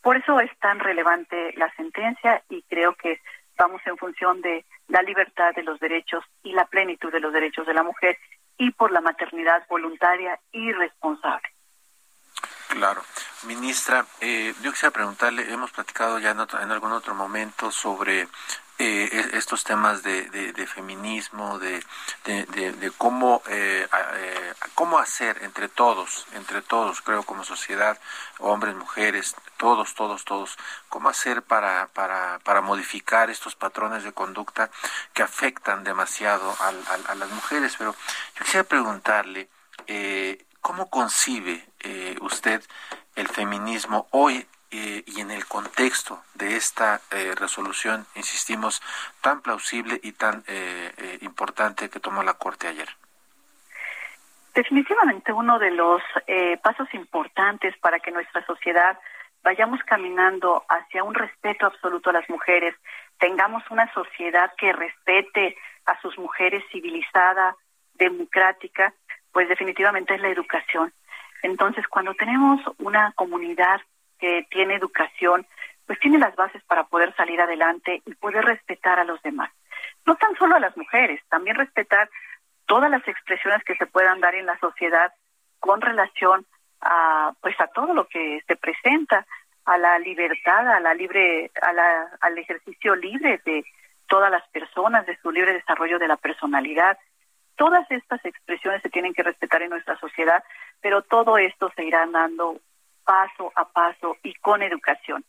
Por 0.02 0.18
eso 0.18 0.40
es 0.40 0.52
tan 0.60 0.80
relevante 0.80 1.54
la 1.56 1.74
sentencia 1.76 2.44
y 2.50 2.62
creo 2.64 2.96
que 2.96 3.20
vamos 3.58 3.82
en 3.86 3.98
función 3.98 4.42
de 4.42 4.66
la 4.88 5.02
libertad 5.02 5.54
de 5.56 5.64
los 5.64 5.80
derechos 5.80 6.24
y 6.44 6.54
la 6.54 6.66
plenitud 6.66 7.12
de 7.12 7.20
los 7.20 7.34
derechos 7.34 7.66
de 7.66 7.74
la 7.74 7.84
mujer 7.84 8.18
y 8.58 8.72
por 8.72 8.92
la 8.92 9.02
maternidad 9.02 9.66
voluntaria 9.68 10.40
y 10.52 10.72
responsable. 10.72 11.50
Claro. 12.70 13.04
Ministra, 13.44 14.06
eh, 14.22 14.54
yo 14.62 14.72
quisiera 14.72 14.92
preguntarle, 14.92 15.52
hemos 15.52 15.72
platicado 15.72 16.18
ya 16.20 16.32
en, 16.32 16.40
en 16.40 16.72
algún 16.72 16.92
otro 16.92 17.14
momento 17.14 17.72
sobre 17.72 18.28
eh, 18.84 19.10
e, 19.34 19.38
estos 19.38 19.64
temas 19.64 20.04
de, 20.04 20.28
de, 20.30 20.68
feminismo, 20.68 21.58
de, 21.58 21.82
de, 22.26 22.92
cómo, 22.98 23.42
eh, 23.48 23.88
eh, 24.16 24.54
cómo 24.76 25.00
hacer 25.00 25.40
entre 25.42 25.70
todos, 25.70 26.28
entre 26.34 26.62
todos, 26.62 27.02
creo, 27.02 27.24
como 27.24 27.46
sociedad, 27.46 27.98
hombres, 28.40 28.76
mujeres, 28.76 29.38
todos, 29.56 29.96
todos, 29.96 30.26
todos, 30.26 30.58
cómo 30.90 31.08
hacer 31.08 31.44
para, 31.44 31.88
para, 31.94 32.40
para 32.44 32.60
modificar 32.60 33.30
estos 33.30 33.56
patrones 33.56 34.04
de 34.04 34.12
conducta 34.12 34.70
que 35.14 35.24
afectan 35.24 35.86
demasiado 35.86 36.54
a, 36.60 36.68
a, 37.12 37.16
las 37.16 37.30
mujeres. 37.30 37.76
Pero 37.78 37.96
yo 38.36 38.44
quisiera 38.44 38.68
preguntarle, 38.68 39.48
¿cómo 40.60 40.90
concibe 40.90 41.66
usted 42.20 42.62
el 43.16 43.30
feminismo 43.30 44.08
hoy 44.12 44.46
eh, 44.76 45.04
y 45.06 45.22
en 45.22 45.30
el 45.30 45.46
contexto 45.46 46.24
de 46.34 46.56
esta 46.56 47.00
eh, 47.12 47.36
resolución, 47.36 48.08
insistimos, 48.16 48.82
tan 49.22 49.42
plausible 49.42 50.00
y 50.02 50.14
tan 50.14 50.44
eh, 50.48 51.20
importante 51.22 51.92
que 51.92 52.00
tomó 52.00 52.24
la 52.24 52.34
Corte 52.34 52.68
ayer? 52.68 52.90
Definitivamente 54.56 55.32
uno 55.32 55.60
de 55.60 55.70
los 55.70 56.02
pasos 56.64 56.92
importantes 56.94 57.78
para 57.78 58.00
que 58.00 58.12
nuestra 58.12 58.44
sociedad 58.46 58.98
vayamos 59.44 59.80
caminando 59.84 60.64
hacia 60.68 61.04
un 61.04 61.14
respeto 61.14 61.68
absoluto 61.68 62.10
a 62.10 62.14
las 62.14 62.30
mujeres, 62.30 62.76
tengamos 63.20 63.64
una 63.70 63.92
sociedad 63.94 64.52
que 64.58 64.74
respete 64.74 65.56
a 65.86 66.00
sus 66.02 66.18
mujeres 66.18 66.64
civilizada, 66.72 67.56
democrática, 67.94 68.94
pues 69.32 69.48
definitivamente 69.50 70.16
es 70.16 70.22
la 70.22 70.30
educación. 70.30 70.94
Entonces, 71.44 71.88
cuando 71.88 72.16
tenemos 72.16 72.60
una 72.80 73.12
comunidad 73.14 73.82
que 74.24 74.48
tiene 74.50 74.76
educación, 74.76 75.46
pues 75.86 76.00
tiene 76.00 76.18
las 76.18 76.34
bases 76.38 76.64
para 76.64 76.86
poder 76.86 77.14
salir 77.18 77.42
adelante 77.42 78.02
y 78.06 78.16
poder 78.16 78.46
respetar 78.46 78.98
a 78.98 79.04
los 79.04 79.22
demás. 79.22 79.52
No 80.06 80.16
tan 80.16 80.34
solo 80.38 80.56
a 80.56 80.62
las 80.62 80.78
mujeres, 80.78 81.20
también 81.28 81.58
respetar 81.58 82.10
todas 82.66 82.90
las 82.90 83.06
expresiones 83.06 83.62
que 83.66 83.76
se 83.76 83.86
puedan 83.86 84.22
dar 84.22 84.34
en 84.36 84.46
la 84.46 84.58
sociedad 84.60 85.12
con 85.60 85.82
relación 85.82 86.46
a 86.80 87.34
pues 87.42 87.60
a 87.60 87.68
todo 87.68 87.94
lo 87.94 88.08
que 88.08 88.42
se 88.48 88.56
presenta, 88.56 89.26
a 89.66 89.78
la 89.78 90.00
libertad, 90.00 90.70
a 90.70 90.80
la 90.80 90.94
libre 90.94 91.52
a 91.62 91.74
la, 91.74 92.08
al 92.22 92.38
ejercicio 92.38 92.96
libre 92.96 93.42
de 93.44 93.66
todas 94.08 94.32
las 94.32 94.48
personas, 94.52 95.06
de 95.06 95.18
su 95.18 95.32
libre 95.32 95.52
desarrollo 95.52 96.00
de 96.00 96.08
la 96.08 96.16
personalidad. 96.16 96.98
Todas 97.58 97.92
estas 97.92 98.24
expresiones 98.24 98.82
se 98.84 98.90
tienen 98.90 99.14
que 99.14 99.24
respetar 99.24 99.64
en 99.64 99.72
nuestra 99.72 99.98
sociedad, 100.00 100.46
pero 100.80 101.02
todo 101.02 101.38
esto 101.38 101.70
se 101.76 101.84
irá 101.84 102.06
dando 102.06 102.62
paso 103.06 103.52
a 103.56 103.66
paso 103.66 104.18
y 104.24 104.34
con 104.36 104.62
educación. 104.62 105.24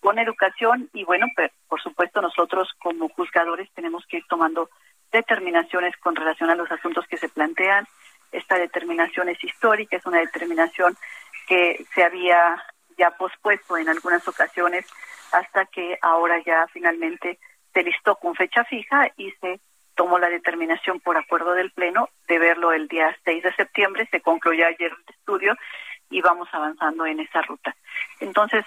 Con 0.00 0.18
educación 0.18 0.90
y 0.92 1.04
bueno, 1.04 1.26
pues, 1.34 1.50
por 1.68 1.80
supuesto 1.80 2.20
nosotros 2.20 2.68
como 2.78 3.08
juzgadores 3.08 3.70
tenemos 3.74 4.04
que 4.06 4.18
ir 4.18 4.24
tomando 4.28 4.68
determinaciones 5.10 5.96
con 5.98 6.14
relación 6.14 6.50
a 6.50 6.54
los 6.54 6.70
asuntos 6.70 7.06
que 7.06 7.16
se 7.16 7.28
plantean. 7.28 7.86
Esta 8.32 8.58
determinación 8.58 9.28
es 9.28 9.42
histórica, 9.42 9.96
es 9.96 10.06
una 10.06 10.18
determinación 10.18 10.96
que 11.46 11.84
se 11.94 12.02
había 12.02 12.62
ya 12.98 13.10
pospuesto 13.12 13.76
en 13.76 13.88
algunas 13.88 14.26
ocasiones 14.26 14.86
hasta 15.32 15.66
que 15.66 15.98
ahora 16.02 16.42
ya 16.44 16.66
finalmente 16.72 17.38
se 17.72 17.82
listó 17.82 18.16
con 18.16 18.34
fecha 18.34 18.64
fija 18.64 19.08
y 19.16 19.30
se 19.40 19.60
tomó 19.94 20.18
la 20.18 20.28
determinación 20.28 21.00
por 21.00 21.16
acuerdo 21.16 21.54
del 21.54 21.70
Pleno 21.72 22.08
de 22.28 22.38
verlo 22.38 22.72
el 22.72 22.88
día 22.88 23.16
6 23.24 23.42
de 23.42 23.54
septiembre. 23.54 24.08
Se 24.10 24.20
concluyó 24.20 24.66
ayer 24.66 24.92
el 24.92 25.14
estudio 25.14 25.56
y 26.14 26.20
vamos 26.20 26.48
avanzando 26.52 27.04
en 27.06 27.18
esa 27.18 27.42
ruta. 27.42 27.74
Entonces, 28.20 28.64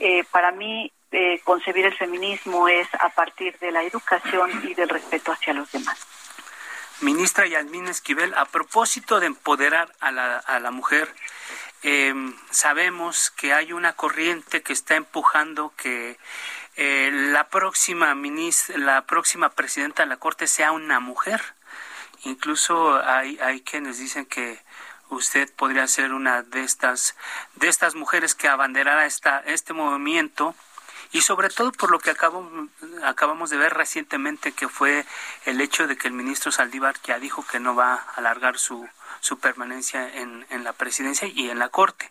eh, 0.00 0.24
para 0.32 0.50
mí, 0.50 0.92
eh, 1.12 1.40
concebir 1.44 1.86
el 1.86 1.96
feminismo 1.96 2.66
es 2.66 2.88
a 2.94 3.08
partir 3.10 3.56
de 3.60 3.70
la 3.70 3.84
educación 3.84 4.50
y 4.64 4.74
del 4.74 4.88
respeto 4.88 5.30
hacia 5.30 5.52
los 5.54 5.70
demás. 5.70 5.96
Ministra 7.00 7.46
Yasmín 7.46 7.86
Esquivel, 7.86 8.34
a 8.34 8.46
propósito 8.46 9.20
de 9.20 9.26
empoderar 9.26 9.88
a 10.00 10.10
la, 10.10 10.38
a 10.38 10.58
la 10.58 10.72
mujer, 10.72 11.08
eh, 11.84 12.12
sabemos 12.50 13.30
que 13.30 13.52
hay 13.52 13.72
una 13.72 13.92
corriente 13.92 14.62
que 14.62 14.72
está 14.72 14.96
empujando 14.96 15.72
que 15.76 16.18
la 16.76 17.48
próxima 17.48 18.14
ministra, 18.14 18.78
la 18.78 19.02
próxima 19.02 19.48
presidenta 19.50 20.04
de 20.04 20.08
la 20.08 20.16
Corte 20.16 20.46
sea 20.46 20.70
una 20.70 21.00
mujer. 21.00 21.40
Incluso 22.22 23.00
hay, 23.04 23.36
hay 23.40 23.62
quienes 23.62 23.98
dicen 23.98 24.26
que 24.26 24.60
usted 25.10 25.50
podría 25.54 25.86
ser 25.86 26.12
una 26.12 26.42
de 26.42 26.62
estas 26.62 27.16
de 27.56 27.68
estas 27.68 27.94
mujeres 27.94 28.34
que 28.34 28.48
abanderara 28.48 29.06
esta 29.06 29.40
este 29.40 29.72
movimiento 29.72 30.54
y 31.12 31.22
sobre 31.22 31.48
todo 31.48 31.72
por 31.72 31.90
lo 31.90 31.98
que 31.98 32.10
acabamos 32.10 33.50
de 33.50 33.56
ver 33.56 33.72
recientemente 33.74 34.52
que 34.52 34.68
fue 34.68 35.06
el 35.46 35.60
hecho 35.60 35.86
de 35.86 35.96
que 35.96 36.08
el 36.08 36.14
ministro 36.14 36.52
Saldívar 36.52 36.96
ya 37.04 37.18
dijo 37.18 37.46
que 37.46 37.60
no 37.60 37.74
va 37.74 37.94
a 37.94 38.14
alargar 38.16 38.58
su 38.58 38.88
su 39.20 39.38
permanencia 39.38 40.14
en, 40.14 40.46
en 40.50 40.64
la 40.64 40.72
presidencia 40.72 41.28
y 41.28 41.50
en 41.50 41.58
la 41.58 41.68
corte. 41.68 42.10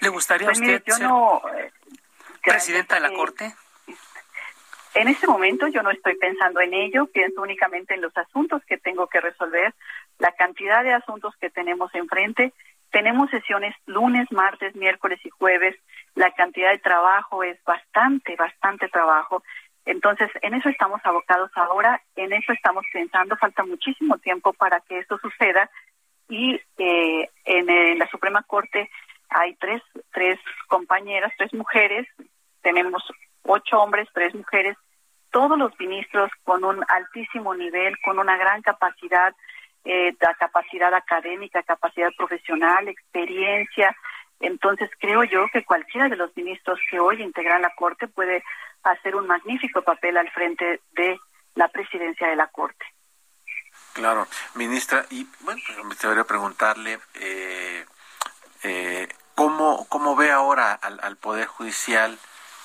¿Le 0.00 0.08
gustaría 0.08 0.48
a 0.48 0.50
pues 0.50 0.60
usted 0.60 0.82
ser 0.86 1.08
eh, 1.56 1.72
presidenta 2.42 2.96
de 2.96 3.00
la 3.00 3.12
corte? 3.12 3.54
En 4.94 5.08
este 5.08 5.26
momento 5.26 5.68
yo 5.68 5.82
no 5.82 5.90
estoy 5.90 6.16
pensando 6.16 6.60
en 6.60 6.74
ello, 6.74 7.06
pienso 7.06 7.40
únicamente 7.40 7.94
en 7.94 8.02
los 8.02 8.14
asuntos 8.16 8.62
que 8.66 8.76
tengo 8.76 9.06
que 9.06 9.20
resolver, 9.20 9.72
la 10.22 10.30
cantidad 10.32 10.84
de 10.84 10.94
asuntos 10.94 11.34
que 11.40 11.50
tenemos 11.50 11.92
enfrente. 11.96 12.52
Tenemos 12.92 13.28
sesiones 13.30 13.74
lunes, 13.86 14.30
martes, 14.30 14.74
miércoles 14.76 15.18
y 15.24 15.30
jueves. 15.30 15.74
La 16.14 16.30
cantidad 16.30 16.70
de 16.70 16.78
trabajo 16.78 17.42
es 17.42 17.58
bastante, 17.64 18.36
bastante 18.36 18.88
trabajo. 18.88 19.42
Entonces, 19.84 20.30
en 20.42 20.54
eso 20.54 20.68
estamos 20.68 21.00
abocados 21.02 21.50
ahora, 21.56 22.00
en 22.14 22.32
eso 22.32 22.52
estamos 22.52 22.84
pensando, 22.92 23.36
falta 23.36 23.64
muchísimo 23.64 24.16
tiempo 24.18 24.52
para 24.52 24.78
que 24.80 25.00
esto 25.00 25.18
suceda 25.18 25.68
y 26.28 26.54
eh, 26.78 27.28
en, 27.44 27.68
en, 27.68 27.98
la 27.98 28.06
Suprema 28.06 28.44
Corte 28.44 28.88
hay 29.28 29.56
tres, 29.56 29.82
tres 30.12 30.38
compañeras, 30.68 31.32
tres 31.36 31.52
mujeres, 31.52 32.06
tenemos 32.62 33.02
ocho 33.42 33.80
hombres, 33.80 34.06
tres 34.14 34.32
mujeres, 34.36 34.76
todos 35.32 35.58
los 35.58 35.72
ministros 35.80 36.30
con 36.44 36.62
un 36.62 36.84
altísimo 36.86 37.52
nivel, 37.56 37.98
con 38.04 38.20
una 38.20 38.36
gran 38.36 38.62
capacidad, 38.62 39.34
eh, 39.84 40.14
capacidad 40.38 40.94
académica, 40.94 41.62
capacidad 41.62 42.10
profesional, 42.16 42.88
experiencia. 42.88 43.96
Entonces 44.40 44.90
creo 44.98 45.24
yo 45.24 45.46
que 45.52 45.64
cualquiera 45.64 46.08
de 46.08 46.16
los 46.16 46.36
ministros 46.36 46.78
que 46.90 46.98
hoy 46.98 47.22
integran 47.22 47.62
la 47.62 47.74
Corte 47.74 48.08
puede 48.08 48.42
hacer 48.82 49.14
un 49.14 49.26
magnífico 49.26 49.82
papel 49.82 50.16
al 50.16 50.30
frente 50.30 50.80
de 50.92 51.18
la 51.54 51.68
presidencia 51.68 52.28
de 52.28 52.36
la 52.36 52.48
Corte. 52.48 52.84
Claro, 53.92 54.26
ministra, 54.54 55.04
y 55.10 55.26
bueno, 55.40 55.60
pues 55.66 55.78
me 55.78 55.84
gustaría 55.84 56.24
preguntarle 56.24 56.98
eh, 57.14 57.84
eh, 58.62 59.08
¿cómo, 59.34 59.86
cómo 59.88 60.16
ve 60.16 60.30
ahora 60.30 60.72
al, 60.72 60.98
al 61.02 61.16
Poder 61.16 61.46
Judicial 61.46 62.18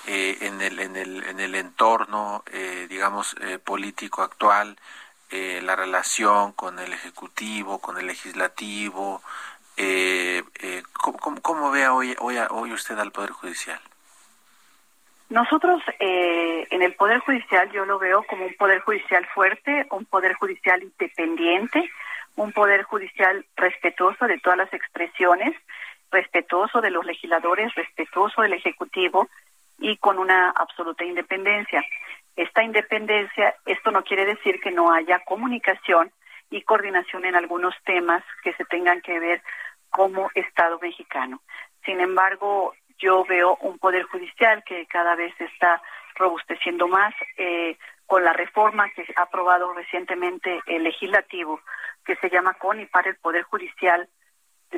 eh, 0.08 0.38
en, 0.42 0.62
el, 0.62 0.80
en, 0.80 0.96
el, 0.96 1.24
en 1.26 1.40
el 1.40 1.56
entorno, 1.56 2.44
eh, 2.52 2.88
digamos, 2.90 3.36
eh, 3.42 3.60
político 3.60 4.22
actual, 4.22 4.78
la 5.32 5.76
relación 5.76 6.54
con 6.54 6.80
el 6.80 6.94
Ejecutivo, 6.94 7.80
con 7.80 7.98
el 7.98 8.08
Legislativo. 8.08 9.22
¿cómo, 10.94 11.42
cómo, 11.42 11.72
ve 11.72 11.88
hoy, 11.88 12.16
hoy, 12.20 12.38
hoy 12.50 12.72
usted 12.72 12.98
al 12.98 13.12
Poder 13.12 13.32
Judicial? 13.32 13.80
Nosotros 15.30 15.84
en 16.00 16.82
el 16.82 16.96
Poder 16.96 17.20
Judicial 17.20 17.70
yo 17.72 17.86
lo 17.86 18.00
veo 18.00 18.24
como 18.24 18.46
un 18.46 18.56
Poder 18.56 18.80
Judicial 18.82 19.26
fuerte, 19.34 19.86
un 19.92 20.06
Poder 20.06 20.34
Judicial 20.36 20.82
independiente, 20.82 21.90
un 22.36 22.54
Poder 22.54 22.84
Judicial 22.84 23.46
respetuoso 23.56 24.26
de 24.26 24.40
todas 24.40 24.58
las 24.58 24.74
expresiones, 24.74 25.54
respetuoso 26.12 26.80
de 26.80 26.92
los 26.92 27.06
legisladores, 27.06 27.74
respetuoso 27.76 28.42
del 28.42 28.54
Ejecutivo, 28.54 29.28
y 29.80 29.98
con 29.98 30.18
una 30.18 30.50
absoluta 30.52 31.04
independencia. 31.04 31.84
Esta 32.38 32.64
independencia, 32.64 33.56
esto 33.66 33.90
no 33.90 34.04
quiere 34.04 34.24
decir 34.26 34.62
que 34.62 34.72
no 34.72 34.94
haya 34.94 35.20
comunicación 35.26 36.12
y 36.52 36.62
coordinación 36.62 37.26
en 37.26 37.36
algunos 37.36 37.74
temas 37.84 38.24
que 38.44 38.54
se 38.54 38.64
tengan 38.66 39.02
que 39.02 39.20
ver 39.20 39.42
como 39.90 40.30
Estado 40.36 40.78
mexicano. 40.80 41.42
Sin 41.84 42.00
embargo, 42.00 42.76
yo 43.00 43.26
veo 43.26 43.58
un 43.62 43.80
poder 43.80 44.04
judicial 44.04 44.64
que 44.64 44.86
cada 44.86 45.16
vez 45.16 45.34
está 45.40 45.82
robusteciendo 46.14 46.88
más 46.88 47.14
eh, 47.38 47.76
con 48.06 48.24
la 48.24 48.34
reforma 48.34 48.90
que 48.92 49.06
ha 49.16 49.24
aprobado 49.24 49.74
recientemente 49.74 50.62
el 50.68 50.84
legislativo, 50.84 51.60
que 52.06 52.18
se 52.18 52.30
llama 52.30 52.54
CONI 52.54 52.86
para 52.86 53.10
el 53.10 53.16
Poder 53.18 53.44
Judicial 53.44 54.08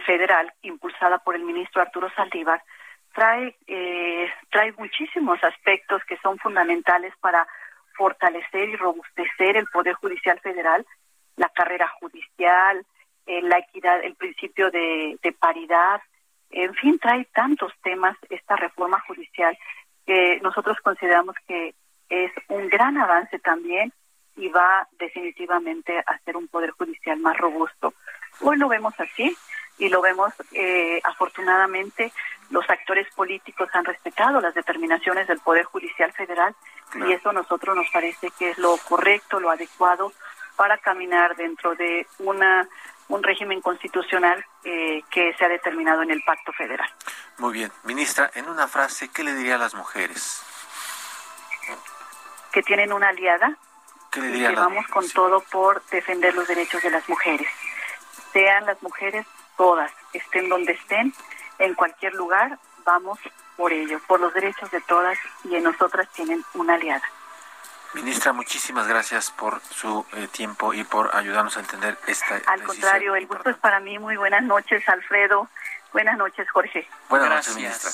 federal, 0.05 0.53
impulsada 0.61 1.19
por 1.19 1.35
el 1.35 1.43
ministro 1.43 1.81
Arturo 1.81 2.09
Saldívar, 2.15 2.63
trae, 3.13 3.55
eh, 3.67 4.29
trae 4.51 4.71
muchísimos 4.73 5.43
aspectos 5.43 6.01
que 6.05 6.17
son 6.17 6.37
fundamentales 6.39 7.13
para 7.19 7.47
fortalecer 7.95 8.69
y 8.69 8.75
robustecer 8.75 9.57
el 9.57 9.67
Poder 9.67 9.93
Judicial 9.95 10.39
Federal, 10.39 10.85
la 11.35 11.49
carrera 11.49 11.87
judicial, 11.99 12.85
eh, 13.25 13.41
la 13.41 13.59
equidad, 13.59 14.03
el 14.03 14.15
principio 14.15 14.71
de, 14.71 15.17
paridad, 15.39 16.01
en 16.49 16.73
fin, 16.73 16.97
trae 16.97 17.25
tantos 17.25 17.71
temas 17.83 18.17
esta 18.29 18.55
reforma 18.55 18.99
judicial 19.01 19.57
que 20.05 20.39
nosotros 20.41 20.77
consideramos 20.81 21.35
que 21.47 21.75
es 22.09 22.31
un 22.47 22.67
gran 22.69 22.97
avance 22.97 23.37
también 23.39 23.93
y 24.35 24.47
va 24.47 24.87
definitivamente 24.97 25.99
a 25.99 26.17
ser 26.25 26.37
un 26.37 26.47
poder 26.47 26.71
judicial 26.71 27.19
más 27.19 27.37
robusto. 27.37 27.93
Hoy 28.41 28.57
lo 28.57 28.67
vemos 28.67 28.93
así 28.99 29.35
y 29.77 29.89
lo 29.89 30.01
vemos 30.01 30.33
eh, 30.53 30.99
afortunadamente 31.03 32.11
los 32.49 32.69
actores 32.69 33.07
políticos 33.13 33.69
han 33.73 33.85
respetado 33.85 34.41
las 34.41 34.53
determinaciones 34.53 35.27
del 35.27 35.39
Poder 35.39 35.65
Judicial 35.65 36.11
Federal 36.13 36.55
y 36.95 37.11
eso 37.11 37.29
a 37.29 37.33
nosotros 37.33 37.75
nos 37.75 37.89
parece 37.91 38.31
que 38.31 38.51
es 38.51 38.57
lo 38.57 38.77
correcto, 38.77 39.39
lo 39.39 39.51
adecuado 39.51 40.11
para 40.55 40.77
caminar 40.77 41.35
dentro 41.35 41.75
de 41.75 42.07
una 42.19 42.67
un 43.09 43.23
régimen 43.23 43.59
constitucional 43.59 44.45
eh, 44.63 45.01
que 45.09 45.33
se 45.33 45.43
ha 45.45 45.49
determinado 45.49 46.03
en 46.03 46.11
el 46.11 46.21
Pacto 46.23 46.53
Federal. 46.53 46.87
Muy 47.39 47.53
bien, 47.53 47.71
ministra, 47.83 48.29
en 48.35 48.47
una 48.47 48.67
frase, 48.67 49.09
¿qué 49.09 49.23
le 49.23 49.33
diría 49.33 49.55
a 49.55 49.57
las 49.57 49.73
mujeres? 49.73 50.43
Que 52.51 52.61
tienen 52.61 52.93
una 52.93 53.09
aliada 53.09 53.57
¿Qué 54.11 54.21
le 54.21 54.27
diría 54.27 54.51
y 54.51 54.53
que 54.53 54.59
vamos 54.59 54.87
con 54.87 55.07
todo 55.09 55.41
por 55.51 55.83
defender 55.85 56.33
los 56.35 56.47
derechos 56.47 56.81
de 56.81 56.89
las 56.89 57.07
mujeres. 57.09 57.47
Sean 58.31 58.65
las 58.65 58.81
mujeres 58.81 59.25
todas, 59.57 59.91
estén 60.13 60.47
donde 60.49 60.73
estén, 60.73 61.13
en 61.59 61.75
cualquier 61.75 62.13
lugar, 62.13 62.57
vamos 62.85 63.19
por 63.55 63.71
ello, 63.73 63.99
por 64.07 64.19
los 64.19 64.33
derechos 64.33 64.71
de 64.71 64.81
todas 64.81 65.17
y 65.43 65.55
en 65.55 65.63
nosotras 65.63 66.07
tienen 66.13 66.43
una 66.53 66.75
aliada. 66.75 67.03
Ministra, 67.93 68.33
muchísimas 68.33 68.87
gracias 68.87 69.31
por 69.31 69.59
su 69.61 70.05
eh, 70.13 70.27
tiempo 70.27 70.73
y 70.73 70.83
por 70.83 71.15
ayudarnos 71.15 71.57
a 71.57 71.61
entender 71.61 71.97
esta. 72.05 72.39
Al 72.45 72.61
contrario, 72.63 73.15
el 73.15 73.25
gusto 73.25 73.49
es 73.49 73.57
para 73.57 73.79
mí. 73.79 73.97
Muy 73.97 74.15
buenas 74.15 74.43
noches, 74.43 74.87
Alfredo. 74.87 75.49
Buenas 75.91 76.17
noches, 76.17 76.49
Jorge. 76.51 76.87
Buenas 77.09 77.29
noches, 77.29 77.55
ministra. 77.55 77.89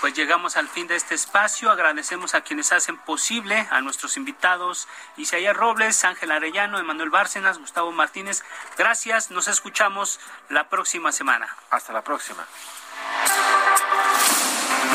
Pues 0.00 0.14
llegamos 0.14 0.56
al 0.56 0.68
fin 0.68 0.86
de 0.86 0.96
este 0.96 1.14
espacio. 1.14 1.70
Agradecemos 1.70 2.34
a 2.34 2.42
quienes 2.42 2.72
hacen 2.72 2.96
posible, 2.96 3.66
a 3.70 3.80
nuestros 3.80 4.16
invitados, 4.16 4.88
Isaías 5.16 5.56
Robles, 5.56 6.04
Ángel 6.04 6.30
Arellano, 6.30 6.78
Emanuel 6.78 7.10
Bárcenas, 7.10 7.58
Gustavo 7.58 7.90
Martínez. 7.92 8.42
Gracias. 8.78 9.30
Nos 9.30 9.48
escuchamos 9.48 10.20
la 10.48 10.68
próxima 10.68 11.12
semana. 11.12 11.54
Hasta 11.70 11.92
la 11.92 12.02
próxima. 12.02 12.46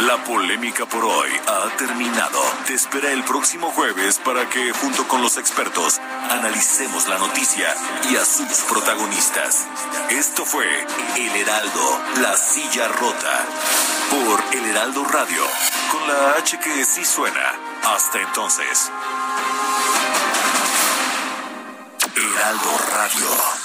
La 0.01 0.21
polémica 0.25 0.85
por 0.85 1.05
hoy 1.05 1.29
ha 1.47 1.77
terminado. 1.77 2.39
Te 2.67 2.73
espera 2.73 3.11
el 3.11 3.23
próximo 3.23 3.71
jueves 3.71 4.19
para 4.19 4.49
que, 4.49 4.73
junto 4.73 5.07
con 5.07 5.21
los 5.21 5.37
expertos, 5.37 6.01
analicemos 6.29 7.07
la 7.07 7.17
noticia 7.17 7.73
y 8.11 8.17
a 8.17 8.25
sus 8.25 8.59
protagonistas. 8.69 9.65
Esto 10.09 10.43
fue 10.43 10.65
El 11.15 11.35
Heraldo, 11.37 12.01
la 12.21 12.35
silla 12.35 12.89
rota, 12.89 13.45
por 14.11 14.43
El 14.57 14.65
Heraldo 14.65 15.05
Radio, 15.05 15.43
con 15.89 16.05
la 16.09 16.31
H 16.39 16.59
que 16.59 16.83
sí 16.83 17.05
suena. 17.05 17.53
Hasta 17.85 18.19
entonces. 18.19 18.91
Heraldo 22.15 22.77
Radio. 22.93 23.64